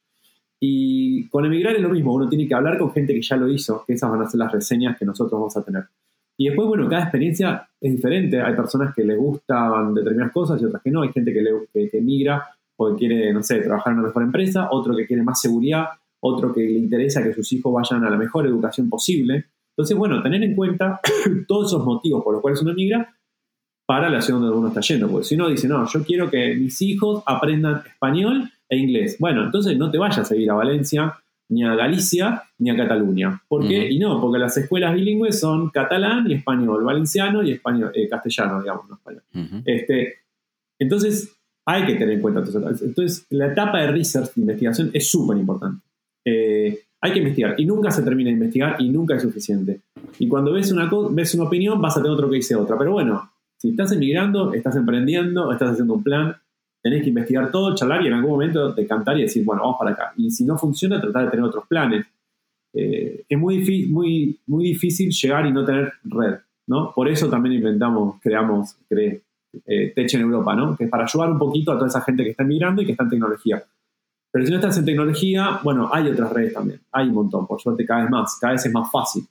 [0.59, 3.49] Y con emigrar es lo mismo, uno tiene que hablar con gente que ya lo
[3.49, 5.85] hizo, esas van a ser las reseñas que nosotros vamos a tener.
[6.37, 8.41] Y después, bueno, cada experiencia es diferente.
[8.41, 11.01] Hay personas que les gustan determinadas cosas y otras que no.
[11.03, 12.03] Hay gente que, le, que, que
[12.97, 15.85] quiere, no sé, trabajar en una mejor empresa, otro que quiere más seguridad,
[16.19, 19.45] otro que le interesa que sus hijos vayan a la mejor educación posible.
[19.75, 20.99] Entonces, bueno, tener en cuenta
[21.47, 23.15] todos esos motivos por los cuales uno emigra
[23.85, 25.09] para la ciudad donde uno está yendo.
[25.09, 29.17] Porque si uno dice, no, yo quiero que mis hijos aprendan español e inglés.
[29.19, 31.17] Bueno, entonces no te vayas a ir a Valencia
[31.49, 33.41] ni a Galicia ni a Cataluña.
[33.47, 33.91] ¿Por qué?
[33.91, 38.61] Y no, porque las escuelas bilingües son catalán y español, valenciano y español, eh, castellano,
[38.61, 39.23] digamos, no español.
[39.65, 40.15] este,
[40.79, 41.35] entonces,
[41.65, 42.41] hay que tener en cuenta.
[42.41, 45.81] Entonces, la etapa de research, de investigación, es súper importante.
[46.25, 49.81] Eh, hay que investigar y nunca se termina de investigar y nunca es suficiente.
[50.19, 52.77] Y cuando ves una, ves una opinión, vas a tener otro que dice otra.
[52.77, 53.32] Pero bueno,
[53.63, 56.35] si estás emigrando, estás emprendiendo, estás haciendo un plan,
[56.81, 59.91] tenés que investigar todo, charlar y en algún momento decantar y decir, bueno, vamos para
[59.91, 60.13] acá.
[60.17, 62.05] Y si no funciona, tratar de tener otros planes.
[62.73, 66.91] Eh, es muy, muy, muy difícil llegar y no tener red, ¿no?
[66.93, 69.21] Por eso también inventamos, creamos cre,
[69.65, 70.75] eh, Tech en Europa, ¿no?
[70.75, 72.91] Que es para ayudar un poquito a toda esa gente que está emigrando y que
[72.91, 73.63] está en tecnología.
[74.29, 77.61] Pero si no estás en tecnología, bueno, hay otras redes también, hay un montón, por
[77.61, 79.23] suerte cada vez más, cada vez es más fácil.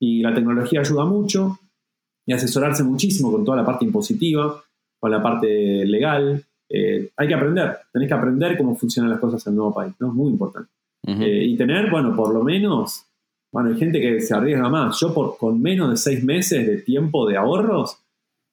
[0.00, 1.58] Y la tecnología ayuda mucho
[2.26, 4.62] y asesorarse muchísimo con toda la parte impositiva,
[5.00, 9.46] con la parte legal, eh, hay que aprender, tenés que aprender cómo funcionan las cosas
[9.46, 10.08] en el nuevo país, ¿no?
[10.08, 10.70] Es muy importante.
[11.04, 13.04] Eh, y tener, bueno, por lo menos,
[13.52, 14.98] bueno, hay gente que se arriesga más.
[15.00, 17.98] Yo por, con menos de seis meses de tiempo de ahorros,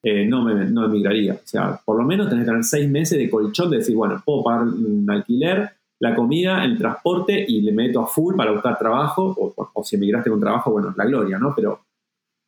[0.03, 1.35] eh, no, me, no emigraría.
[1.35, 4.21] O sea, por lo menos tenés que tener seis meses de colchón de decir, bueno,
[4.25, 5.69] puedo pagar un alquiler,
[6.01, 9.95] la comida, el transporte y le meto a full para buscar trabajo, o, o si
[9.97, 11.53] emigraste con trabajo, bueno, la gloria, ¿no?
[11.55, 11.81] Pero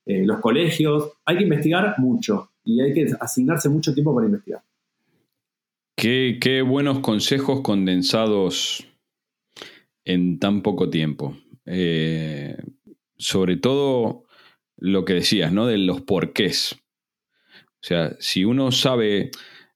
[0.06, 4.62] los colegios, hay que investigar mucho y hay que asignarse mucho tiempo para investigar.
[5.96, 8.88] Qué, buenos consejos condensados
[10.04, 11.38] en tan poco tiempo.
[11.66, 12.58] Eh,
[13.18, 14.26] sobre todo
[14.78, 15.68] lo que decías, ¿no?
[15.68, 16.76] De los porqués.
[17.82, 19.30] O sea, si uno sabe,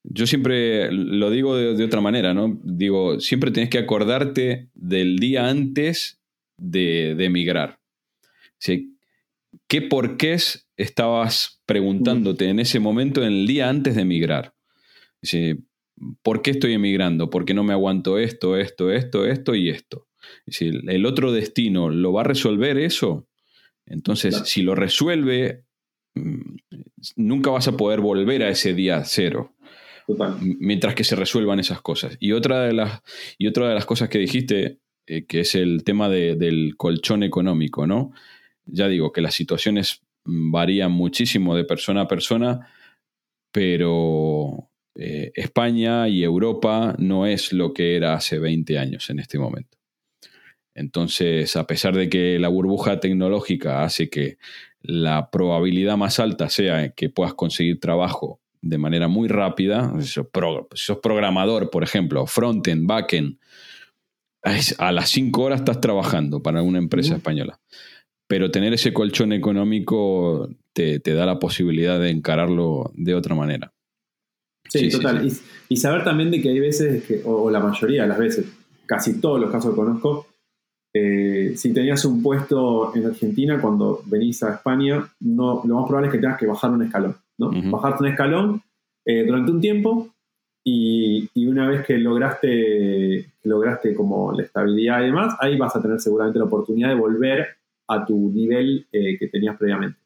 [0.04, 2.60] yo siempre lo digo de, otra manera, ¿no?
[2.64, 6.20] Digo, siempre tienes que acordarte del día antes
[6.58, 7.80] de, emigrar.
[9.68, 14.54] ¿Qué porqués estabas preguntándote en ese momento, en el día antes de emigrar?
[16.22, 17.30] ¿Por qué estoy emigrando?
[17.30, 20.08] ¿Por qué no me aguanto esto, esto, esto, esto y esto?
[20.48, 23.28] Si el otro destino lo va a resolver eso,
[23.86, 25.64] entonces si lo resuelve,
[26.16, 26.58] mm,
[27.16, 29.56] nunca vas a poder volver a ese día cero.
[30.40, 32.16] Mientras que se resuelvan esas cosas.
[32.20, 33.02] Y otra de las,
[33.40, 37.88] y otra de las cosas que dijiste, eh, que es el tema del colchón económico,
[37.88, 38.12] ¿no?
[38.66, 42.68] Ya digo que las situaciones varían muchísimo de persona a persona,
[43.52, 49.38] pero eh, España y Europa no es lo que era hace 20 años en este
[49.38, 49.78] momento.
[50.74, 54.38] Entonces, a pesar de que la burbuja tecnológica hace que
[54.82, 60.98] la probabilidad más alta sea que puedas conseguir trabajo de manera muy rápida, si sos,
[61.02, 63.38] programador, por ejemplo, frontend, backend,
[64.78, 67.60] a las 5 horas estás trabajando para una empresa española.
[68.28, 73.72] Pero tener ese colchón económico te da la posibilidad de encararlo de otra manera.
[74.70, 75.28] Sí, total.
[75.70, 78.46] Y, saber también de que hay veces, que, o, la mayoría de las veces,
[78.86, 80.28] casi todos los casos que conozco,
[80.94, 86.08] eh, si tenías un puesto en Argentina, cuando venís a España, no, lo más probable
[86.08, 87.16] es que tengas que bajar un escalón.
[87.38, 87.52] ¿no?
[87.70, 88.62] Bajarte un escalón
[89.06, 90.10] eh, durante un tiempo
[90.64, 96.00] y, una vez que lograste, lograste como la estabilidad y demás, ahí vas a tener
[96.00, 97.48] seguramente la oportunidad de volver
[97.88, 100.00] a tu nivel eh, que tenías previamente.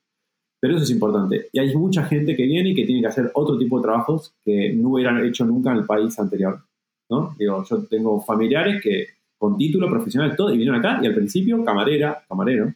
[0.60, 1.48] Pero eso es importante.
[1.54, 4.34] Y hay mucha gente que viene y que tiene que hacer otro tipo de trabajos
[4.44, 6.62] que no hubieran hecho nunca en el país anterior.
[7.10, 7.36] ¿no?
[7.40, 9.08] Digo, yo tengo familiares que
[9.38, 12.74] con título profesional, todo, y vinieron acá y al principio camarera, camarero.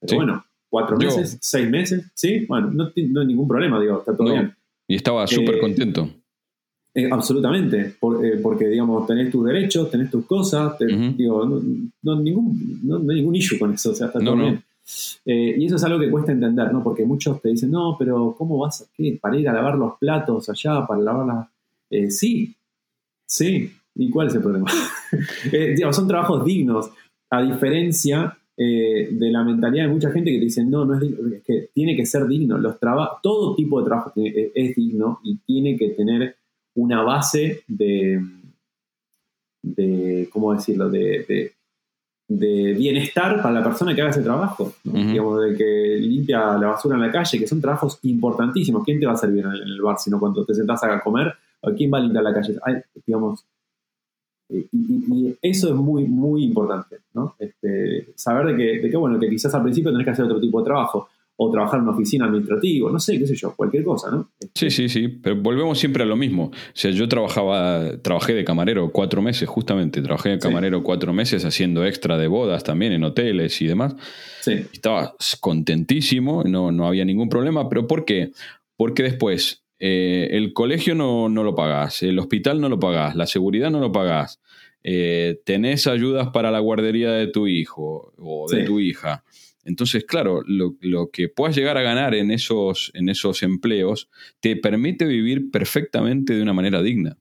[0.00, 4.32] Pero bueno, cuatro meses, seis meses, sí, bueno, no, hay ningún problema, digo, está todo
[4.32, 4.52] bien.
[4.88, 6.10] Y estaba súper eh, contento.
[6.92, 10.76] Eh, absolutamente, eh, porque digamos, tenés tus derechos, tenés tus cosas,
[11.16, 11.44] digo,
[12.02, 14.60] no, ningún, no, hay ningún issue con eso, o sea, está todo bien.
[15.24, 16.82] Eh, y eso es algo que cuesta entender, ¿no?
[16.82, 19.18] Porque muchos te dicen, no, pero ¿cómo vas a qué?
[19.20, 20.86] ¿Para ir a lavar los platos allá?
[20.86, 21.48] ¿Para lavar las...?
[21.90, 22.54] Eh, sí,
[23.26, 23.70] sí.
[23.94, 24.70] ¿Y cuál es el problema?
[25.52, 26.92] Eh, son trabajos dignos,
[27.30, 31.34] a diferencia de la mentalidad de mucha gente que te dice, no, no es digno,
[31.34, 32.58] es que tiene que ser digno.
[32.58, 32.78] Los
[33.20, 36.36] todo tipo de trabajo es, digno y tiene que tener
[36.80, 38.20] una base de,
[39.62, 41.52] de ¿cómo decirlo?, de
[42.30, 44.72] de bienestar para la persona que haga ese trabajo.
[44.84, 48.84] Digamos, de que limpia la basura en la calle, que son trabajos importantísimos.
[48.84, 51.34] ¿Quién te va a servir en el bar si no cuando te sentás a comer?
[51.76, 52.56] ¿Quién va a limpiar la calle?
[53.04, 53.44] digamos,
[54.48, 57.34] y, eso es muy, muy importante, ¿no?
[57.36, 60.40] Este, saber de que, de que, bueno, que quizás al principio tenés que hacer otro
[60.40, 61.08] tipo de trabajo,
[61.42, 64.30] o trabajar en una oficina administrativa, no sé, qué sé yo, cualquier cosa, ¿no?
[64.54, 66.50] Sí, sí, sí, pero volvemos siempre a lo mismo.
[66.52, 71.46] O sea, yo trabajaba, trabajé de camarero cuatro meses, justamente, trabajé de camarero cuatro meses
[71.46, 73.96] haciendo extra de bodas también en hoteles y demás.
[74.42, 74.66] Sí.
[74.70, 78.32] Estaba contentísimo, no, no había ningún problema, pero ¿por qué?
[78.76, 83.26] Porque después eh, el colegio no, no, lo pagás, el hospital no lo pagás, la
[83.26, 84.42] seguridad no lo pagás,
[84.82, 89.24] eh, tenés ayudas para la guardería de tu hijo o de tu hija.
[89.64, 94.08] Entonces, claro, lo, que puedas llegar a ganar en esos, en esos empleos
[94.40, 97.18] te permite vivir perfectamente de una manera digna,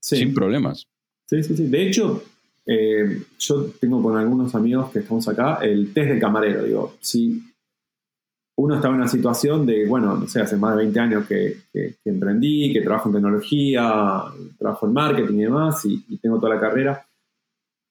[0.00, 0.86] sin problemas.
[1.26, 1.66] Sí, sí, sí.
[1.66, 2.22] De hecho,
[2.66, 6.64] eh, yo tengo con algunos amigos que estamos acá el test de camarero.
[6.64, 7.42] Digo, si
[8.56, 11.56] uno está en una situación de, bueno, no sé, hace más de 20 años que,
[12.04, 14.22] emprendí, que trabajo en tecnología,
[14.58, 17.06] trabajo en marketing y demás, y, tengo toda la carrera,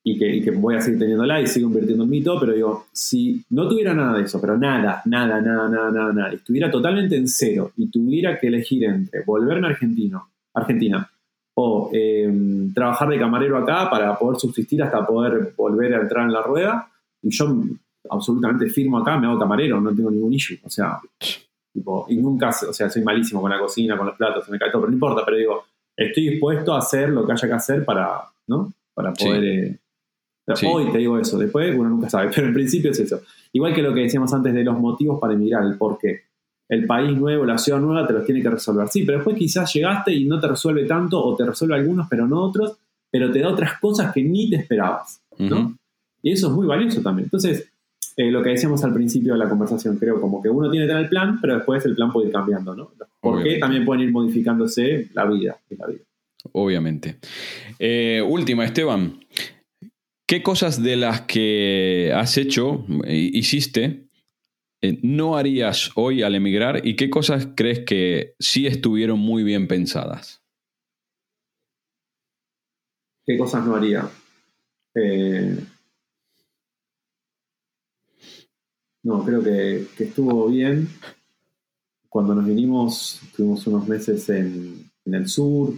[0.03, 3.43] y que, voy a seguir teniéndola y sigo invirtiendo en mí todo, pero digo, si
[3.49, 7.27] no tuviera nada de eso, pero nada, nada, nada, nada, nada, nada, estuviera totalmente en
[7.27, 11.09] cero y tuviera que elegir entre volverme argentino, Argentina
[11.61, 16.31] o em, trabajar de camarero acá para poder subsistir hasta poder volver a entrar en
[16.31, 16.89] la rueda,
[17.21, 17.53] y yo
[18.09, 20.57] absolutamente firmo acá, me hago camarero, no tengo ningún issue.
[20.63, 20.99] O sea,
[21.73, 24.57] tipo, y nunca, o sea, soy malísimo con la cocina, con los platos, se me
[24.57, 25.63] cae todo, pero no importa, pero digo,
[25.97, 28.71] estoy dispuesto a hacer lo que haya que hacer para, ¿no?
[28.93, 29.43] Para poder...
[29.43, 29.79] Eh,
[30.67, 33.21] hoy te digo eso, después uno nunca sabe, pero en principio es eso.
[33.53, 36.21] Igual que lo que decíamos antes de los motivos para emigrar, el por qué.
[36.67, 38.87] El país nuevo, la ciudad nueva te los tiene que resolver.
[38.89, 42.27] Sí, pero después quizás llegaste y no te resuelve tanto, o te resuelve algunos, pero
[42.27, 42.77] no otros,
[43.11, 45.75] pero te da otras cosas que ni te esperabas, ¿no?
[46.21, 47.25] Y eso es muy valioso también.
[47.25, 47.71] Entonces,
[48.15, 50.89] eh, lo que decíamos al principio de la conversación, creo, como que uno tiene que
[50.89, 52.91] tener el plan, pero después el plan puede ir cambiando, ¿no?
[53.21, 56.01] Porque también pueden ir modificándose la vida, la vida.
[56.51, 57.17] Obviamente.
[57.77, 59.19] Eh, última, Esteban.
[60.29, 64.11] ¿Qué cosas de las que has hecho, eh, hiciste,
[65.01, 70.43] no harías hoy al emigrar y qué cosas crees que sí estuvieron muy bien pensadas?
[73.25, 74.07] ¿Qué cosas no haría?
[79.01, 80.89] No, creo que, estuvo bien.
[82.07, 85.73] Cuando nos vinimos, estuvimos unos meses en, el sur,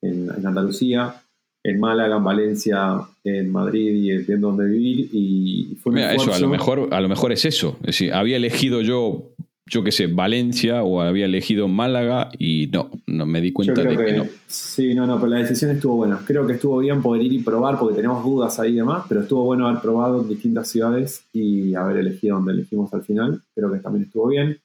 [0.00, 1.22] en, Andalucía,
[1.64, 5.08] en Málaga, en Valencia, en Madrid y viendo dónde vivir.
[5.12, 7.78] Y fue Mira, eso, a lo, mejor, a lo mejor es eso.
[7.80, 9.34] Es decir, había elegido yo
[9.66, 13.96] yo qué sé, Valencia o había elegido Málaga y no, no me di cuenta de
[13.96, 14.26] que, no.
[14.46, 16.20] Sí, no, no, pero la decisión estuvo buena.
[16.26, 19.22] Creo que estuvo bien poder ir y probar porque tenemos dudas ahí y demás, pero
[19.22, 23.40] estuvo bueno haber probado en distintas ciudades y haber elegido donde elegimos al final.
[23.54, 24.58] Creo que también estuvo bien.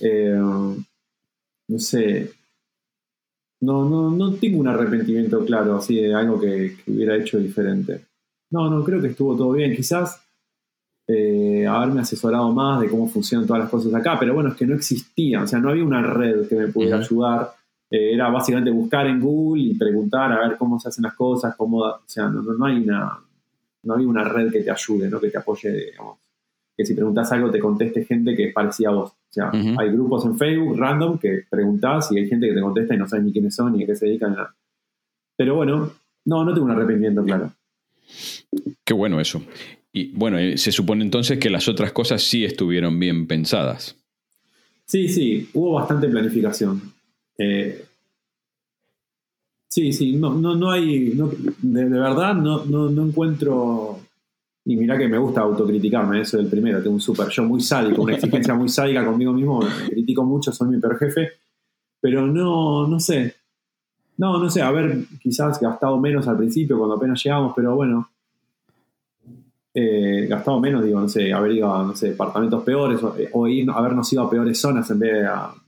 [0.00, 2.30] Eh, no sé.
[3.60, 8.06] No, no, no tengo un arrepentimiento claro así de algo que hubiera hecho diferente.
[8.50, 9.76] No, no, creo que estuvo todo bien.
[9.76, 10.20] Quizás
[11.06, 14.66] eh, haberme asesorado más de cómo funcionan todas las cosas acá, pero bueno, es que
[14.66, 17.52] no existía, o sea, no había una red que me pudiera ayudar.
[17.90, 21.54] Eh, era básicamente buscar en Google y preguntar a ver cómo se hacen las cosas,
[21.56, 23.18] cómo, o sea, no, no, hay una,
[23.82, 25.20] no había una red que te ayude, ¿no?
[25.20, 26.18] que te apoye, digamos,
[26.80, 29.10] que si preguntas algo te conteste gente que es parecida a vos.
[29.10, 32.94] O sea, hay grupos en Facebook random que preguntás y hay gente que te contesta
[32.94, 34.32] y no sabes ni quiénes son ni a qué se dedican.
[34.32, 34.54] Nada.
[35.36, 35.92] Pero bueno,
[36.24, 37.52] no, no tengo un arrepentimiento claro.
[38.82, 39.42] Qué bueno eso.
[39.92, 43.94] Y bueno, eh, se supone entonces que las otras cosas sí estuvieron bien pensadas.
[44.86, 46.80] Sí, sí, hubo bastante planificación.
[47.36, 47.84] Eh,
[49.68, 53.99] sí, sí, no, no, no hay, de, verdad no, no, encuentro,
[54.64, 57.60] y mira que me gusta autocriticarme, eso es el primero, tengo un super yo muy
[57.60, 61.30] sádico, una exigencia muy sádica conmigo mismo, me critico mucho, soy mi peor jefe,
[62.00, 63.34] pero no, no sé,
[64.18, 68.10] no, no sé, haber quizás gastado menos al principio cuando apenas llegamos, pero bueno,
[69.72, 73.52] eh, gastado menos, digo, no sé, haber ido a, no sé, departamentos peores o, eh,
[73.52, 75.12] ir, habernos ido a peores zonas en vez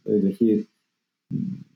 [0.04, 0.66] de, elegir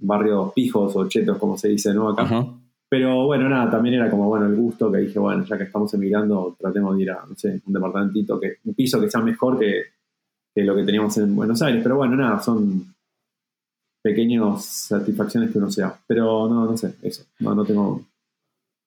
[0.01, 2.11] barrios pijos o chetos, como se dice, ¿no?
[2.11, 2.47] Acá.
[2.89, 5.93] Pero bueno, nada, también era como, bueno, el gusto que dije, bueno, ya que estamos
[5.95, 9.59] emigrando, tratemos de ir a, no sé, un departamentito, que, un piso que sea mejor
[9.59, 9.85] que,
[10.63, 11.83] lo que teníamos en Buenos Aires.
[11.83, 12.95] Pero bueno, nada, son
[14.03, 15.99] pequeñas satisfacciones que uno se da.
[16.07, 17.25] Pero no, no sé, eso.
[17.41, 18.05] No, no tengo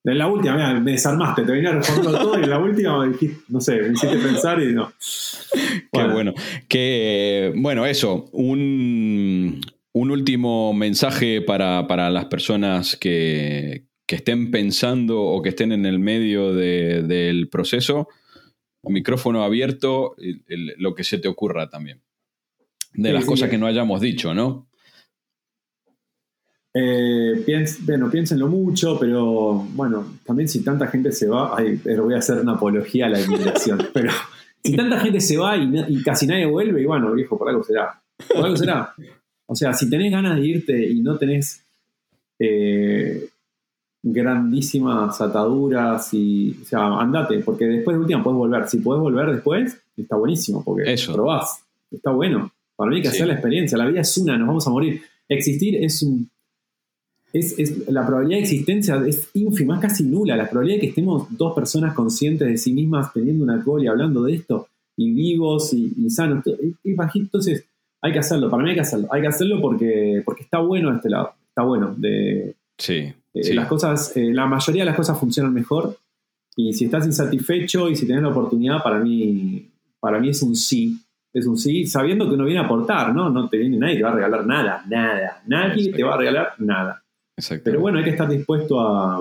[0.02, 3.42] en la última, me desarmaste, te venía respondiendo todo y en la última me dijiste,
[3.48, 4.92] no sé, me hiciste pensar y no.
[5.92, 6.32] Qué bueno.
[6.68, 9.60] Que, bueno, eso, un,
[9.92, 17.48] último mensaje para, las personas que, estén pensando o que estén en el medio del
[17.48, 18.08] proceso.
[18.82, 20.16] Micrófono abierto,
[20.78, 22.00] lo que se te ocurra también.
[22.92, 24.70] De las cosas que no hayamos dicho, ¿no?
[26.72, 27.44] Eh,
[27.80, 32.38] bueno, piénsenlo mucho, pero bueno, también si tanta gente se va, ay, voy a hacer
[32.38, 34.12] una apología a la inmigración, pero
[34.62, 38.00] si tanta gente se va y, casi nadie vuelve, y bueno, viejo, por algo será.
[38.28, 38.94] Por algo será.
[39.46, 41.64] O sea, si tenés ganas de irte y no tenés
[42.38, 43.28] eh,
[44.02, 48.68] grandísimas ataduras y, o sea, andate, porque después de última puedes volver.
[48.68, 51.12] Si puedes volver después, está buenísimo, porque Eso.
[51.12, 51.62] probás.
[51.90, 52.52] Está bueno.
[52.76, 53.76] Para mí hay que hacer la experiencia.
[53.76, 55.02] La vida es una, nos vamos a morir.
[55.28, 56.30] Existir es un
[57.32, 60.36] es, la probabilidad de existencia es ínfima, es casi nula.
[60.36, 63.86] La probabilidad de que estemos dos personas conscientes de sí mismas teniendo una call y
[63.86, 67.26] hablando de esto, y vivos y, sanos, es bajito.
[67.26, 67.64] Entonces,
[68.02, 68.50] hay que hacerlo.
[68.50, 69.08] Para mí hay que hacerlo.
[69.10, 71.32] Hay que hacerlo porque, porque está bueno este lado.
[71.48, 71.94] Está bueno.
[71.96, 75.96] De, sí, eh, Las cosas, eh, la mayoría de las cosas funcionan mejor.
[76.56, 79.70] Y si estás insatisfecho y si tienes la oportunidad, para mí,
[80.00, 80.98] para mí es un sí.
[81.32, 83.30] Es un sí, sabiendo que uno viene a aportar, ¿no?
[83.30, 85.42] No te viene nadie, te va a regalar nada, nada.
[85.46, 87.04] Nadie te va a regalar nada.
[87.62, 89.20] Pero bueno, hay que estar dispuesto a,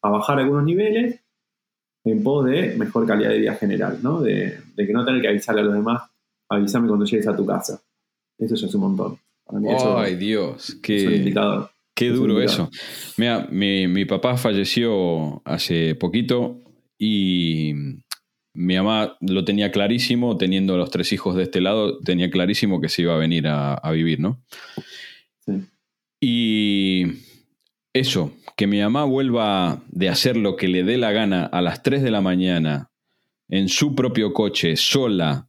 [0.00, 1.20] bajar algunos niveles
[2.04, 4.20] en pos de mejor calidad de vida general, ¿no?
[4.20, 6.02] De, que no tener que avisarle a los demás,
[6.48, 7.82] avísame cuando llegues a tu casa.
[8.38, 9.18] Eso ya es un montón.
[9.96, 11.32] Ay, Dios, qué,
[11.98, 12.70] qué duro eso.
[13.16, 16.60] Mira, mi, mi papá falleció hace poquito
[16.96, 17.72] y
[18.54, 22.88] mi mamá lo tenía clarísimo, teniendo los tres hijos de este lado, tenía clarísimo que
[22.88, 24.40] se iba a venir a, a vivir, ¿no?
[25.44, 25.64] Sí.
[26.20, 27.04] Y
[27.92, 31.82] eso, que mi mamá vuelva de hacer lo que le dé la gana a las
[31.82, 32.92] 3 de la mañana
[33.48, 35.48] en su propio coche, sola,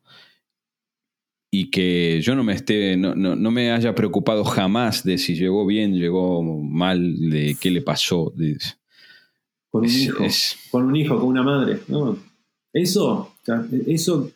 [1.52, 3.16] y que yo no me esté, no,
[3.52, 8.34] me haya preocupado jamás de si llegó bien, llegó mal, de qué le pasó.
[9.70, 10.24] con, un hijo,
[10.70, 11.80] con un hijo, con una madre.
[12.72, 13.34] Eso,
[13.88, 14.32] eso.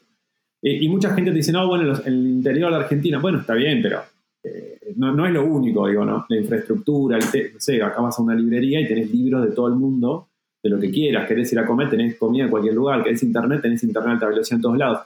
[0.62, 3.42] Eh, y mucha gente te dice, no, bueno, en el interior de la Argentina, bueno,
[3.42, 4.02] está bien, pero
[4.44, 6.26] eh, no, es lo único, digo, ¿no?
[6.28, 9.76] La infraestructura, no sé, acá vas a una librería y tenés libros de todo el
[9.76, 10.30] mundo,
[10.64, 13.62] de lo que quieras, querés ir a comer, tenés comida en cualquier lugar, querés internet,
[13.62, 15.00] tenés internet a alta velocidad en todos lados.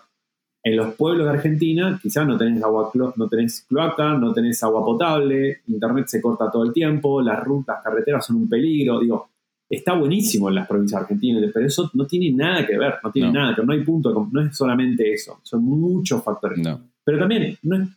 [0.63, 4.83] En los pueblos de Argentina quizás no tenés agua, no tenés cloaca, no tenés agua
[4.83, 9.29] potable, internet se corta todo el tiempo, las rutas, carreteras son un peligro, digo,
[9.69, 13.31] está buenísimo en las provincias argentinas, pero eso no tiene nada que ver, no tiene
[13.31, 16.59] nada, no hay punto, no es solamente eso, son muchos factores.
[17.05, 17.89] Pero también, no es,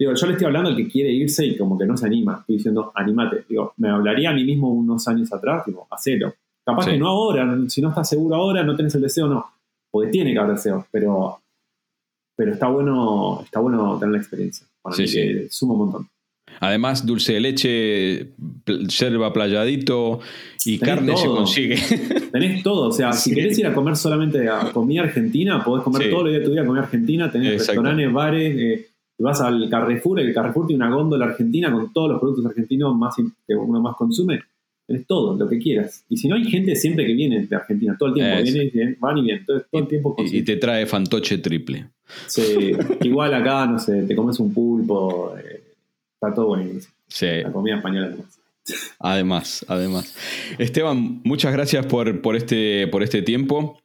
[0.00, 2.38] Digo, yo le estoy hablando al que quiere irse y como que no se anima.
[2.40, 3.44] Estoy diciendo, animate.
[3.46, 6.32] Digo, me hablaría a mí mismo unos años atrás, digo, hacelo.
[6.64, 9.44] Capaz que no ahora, si no estás seguro ahora, no tenés el deseo, no.
[9.90, 11.40] Porque tiene que haber deseo, pero,
[12.40, 14.66] pero está bueno, está bueno tener la experiencia.
[14.80, 15.46] Para sí, mí sí.
[15.50, 16.08] suma un montón.
[16.58, 18.32] Además, dulce de leche,
[18.64, 20.20] yerba playadito
[20.64, 21.76] y carne se consigue.
[22.32, 22.88] Tenés todo.
[22.88, 26.32] O sea, si querés ir a comer solamente a comida argentina, podés comer todo el
[26.32, 27.30] día de tu vida comida argentina.
[27.30, 28.86] Tenés restaurantes, bares, eh,
[29.18, 33.16] vas al Carrefour, el Carrefour tiene una góndola argentina con todos los productos argentinos más
[33.16, 34.40] que uno más consume.
[34.86, 36.06] Tenés todo, lo que quieras.
[36.08, 38.42] Y si no, hay gente siempre que viene de Argentina, todo el tiempo.
[38.42, 40.16] Viene, van y vienen, todo, el tiempo.
[40.18, 41.90] Y, te trae fantoche triple.
[42.26, 42.72] Sí,
[43.02, 45.62] igual acá, no sé, te comes un pulpo, eh,
[46.14, 46.94] está todo buenísimo.
[47.08, 47.42] Sí.
[47.42, 48.40] La comida española además.
[48.98, 50.14] Además, además.
[50.58, 53.80] Esteban, muchas gracias por, por, este, por este tiempo.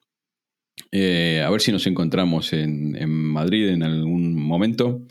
[0.91, 5.01] Eh, a ver si nos encontramos en, en Madrid en algún momento.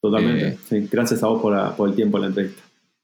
[0.00, 0.58] Totalmente.
[0.70, 2.62] Eh, gracias a vos por, el tiempo de la entrevista.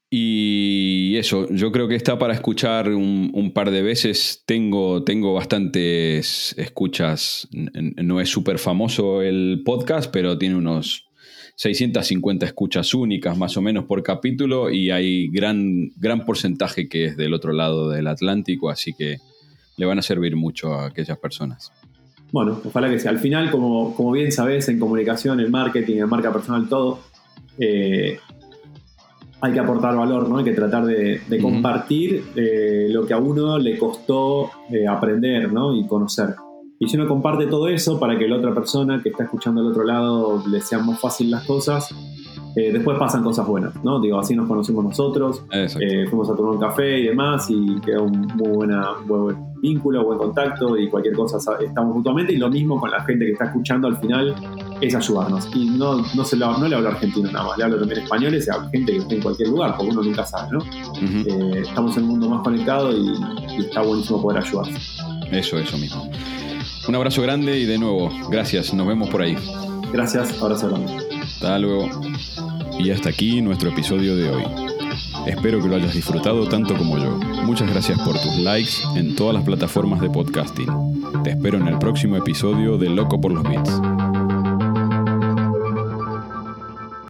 [0.09, 0.82] Y
[1.17, 4.43] eso, yo creo que está para escuchar un, par de veces.
[4.45, 7.47] Tengo, tengo bastantes escuchas.
[7.51, 11.07] No es súper famoso el podcast, pero tiene unos
[11.55, 17.17] 650 escuchas únicas más o menos por capítulo y hay gran, gran porcentaje que es
[17.17, 19.17] del otro lado del Atlántico, así que
[19.77, 21.71] le van a servir mucho a aquellas personas.
[22.31, 23.11] Bueno, ojalá que sea.
[23.11, 26.99] Al final, como, como bien sabes, en comunicación, en marketing, en marca personal, todo,
[27.59, 28.19] eh,
[29.43, 30.37] hay que aportar valor, ¿no?
[30.37, 35.75] Hay que tratar de, compartir eh, lo que a uno le costó eh, aprender, ¿no?
[35.75, 36.33] Y conocer.
[36.79, 39.67] Y si uno comparte todo eso para que la otra persona que está escuchando al
[39.67, 41.93] otro lado le sean más fácil las cosas,
[42.55, 43.99] eh, después pasan cosas buenas, ¿no?
[43.99, 48.03] Digo, así nos conocimos nosotros, eh, fuimos a tomar un café y demás, y quedó
[48.03, 52.79] un muy, buena, buen vínculo, buen contacto, y cualquier cosa estamos mutuamente, y lo mismo
[52.79, 54.35] con la gente que está escuchando al final,
[54.87, 55.47] es ayudarnos.
[55.53, 58.47] Y no, no, se lo, no le hablo argentino nada más, le hablo también españoles
[58.47, 60.59] y a gente que está en cualquier lugar, porque uno nunca sabe, ¿no?
[61.01, 63.13] Eh, estamos en un mundo más conectado y,
[63.59, 64.67] está buenísimo poder ayudar.
[65.31, 66.09] Eso, eso mismo.
[66.87, 69.37] Un abrazo grande y de nuevo, gracias, nos vemos por ahí.
[69.91, 70.97] Gracias, abrazo grande.
[71.21, 71.89] Hasta luego.
[72.79, 74.43] Y hasta aquí nuestro episodio de hoy.
[75.27, 77.11] Espero que lo hayas disfrutado tanto como yo.
[77.43, 80.67] Muchas gracias por tus likes en todas las plataformas de podcasting.
[81.23, 84.02] Te espero en el próximo episodio de Loco por los Beats.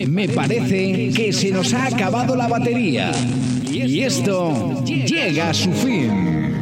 [0.08, 3.12] Me parece que se nos ha acabado la batería
[3.72, 6.53] y esto llega a su fin.